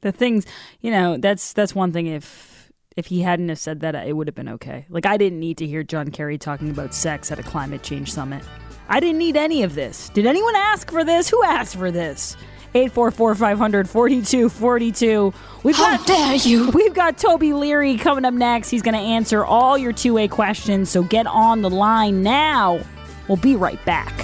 the 0.00 0.12
things 0.12 0.46
you 0.80 0.90
know 0.90 1.16
that's 1.16 1.52
that's 1.52 1.74
one 1.74 1.92
thing 1.92 2.06
if 2.06 2.72
if 2.96 3.06
he 3.06 3.20
hadn't 3.22 3.48
have 3.48 3.58
said 3.58 3.80
that 3.80 3.94
it 3.94 4.16
would 4.16 4.26
have 4.26 4.34
been 4.34 4.48
okay 4.48 4.86
like 4.88 5.06
i 5.06 5.16
didn't 5.16 5.40
need 5.40 5.58
to 5.58 5.66
hear 5.66 5.82
john 5.82 6.10
kerry 6.10 6.38
talking 6.38 6.70
about 6.70 6.94
sex 6.94 7.30
at 7.30 7.38
a 7.38 7.42
climate 7.42 7.82
change 7.82 8.12
summit 8.12 8.42
i 8.88 9.00
didn't 9.00 9.18
need 9.18 9.36
any 9.36 9.62
of 9.62 9.74
this 9.74 10.08
did 10.10 10.26
anyone 10.26 10.56
ask 10.56 10.90
for 10.90 11.04
this 11.04 11.28
who 11.28 11.42
asked 11.44 11.76
for 11.76 11.90
this 11.90 12.36
844 12.72 13.34
500 13.34 13.88
4242. 13.88 15.34
We've 15.64 15.74
How 15.74 15.96
got, 15.96 16.06
dare 16.06 16.34
you. 16.36 16.70
We've 16.70 16.94
got 16.94 17.18
Toby 17.18 17.52
Leary 17.52 17.96
coming 17.96 18.24
up 18.24 18.34
next. 18.34 18.70
He's 18.70 18.82
going 18.82 18.94
to 18.94 19.00
answer 19.00 19.44
all 19.44 19.76
your 19.76 19.92
two 19.92 20.14
way 20.14 20.28
questions, 20.28 20.88
so 20.88 21.02
get 21.02 21.26
on 21.26 21.62
the 21.62 21.70
line 21.70 22.22
now. 22.22 22.80
We'll 23.26 23.38
be 23.38 23.56
right 23.56 23.84
back. 23.84 24.14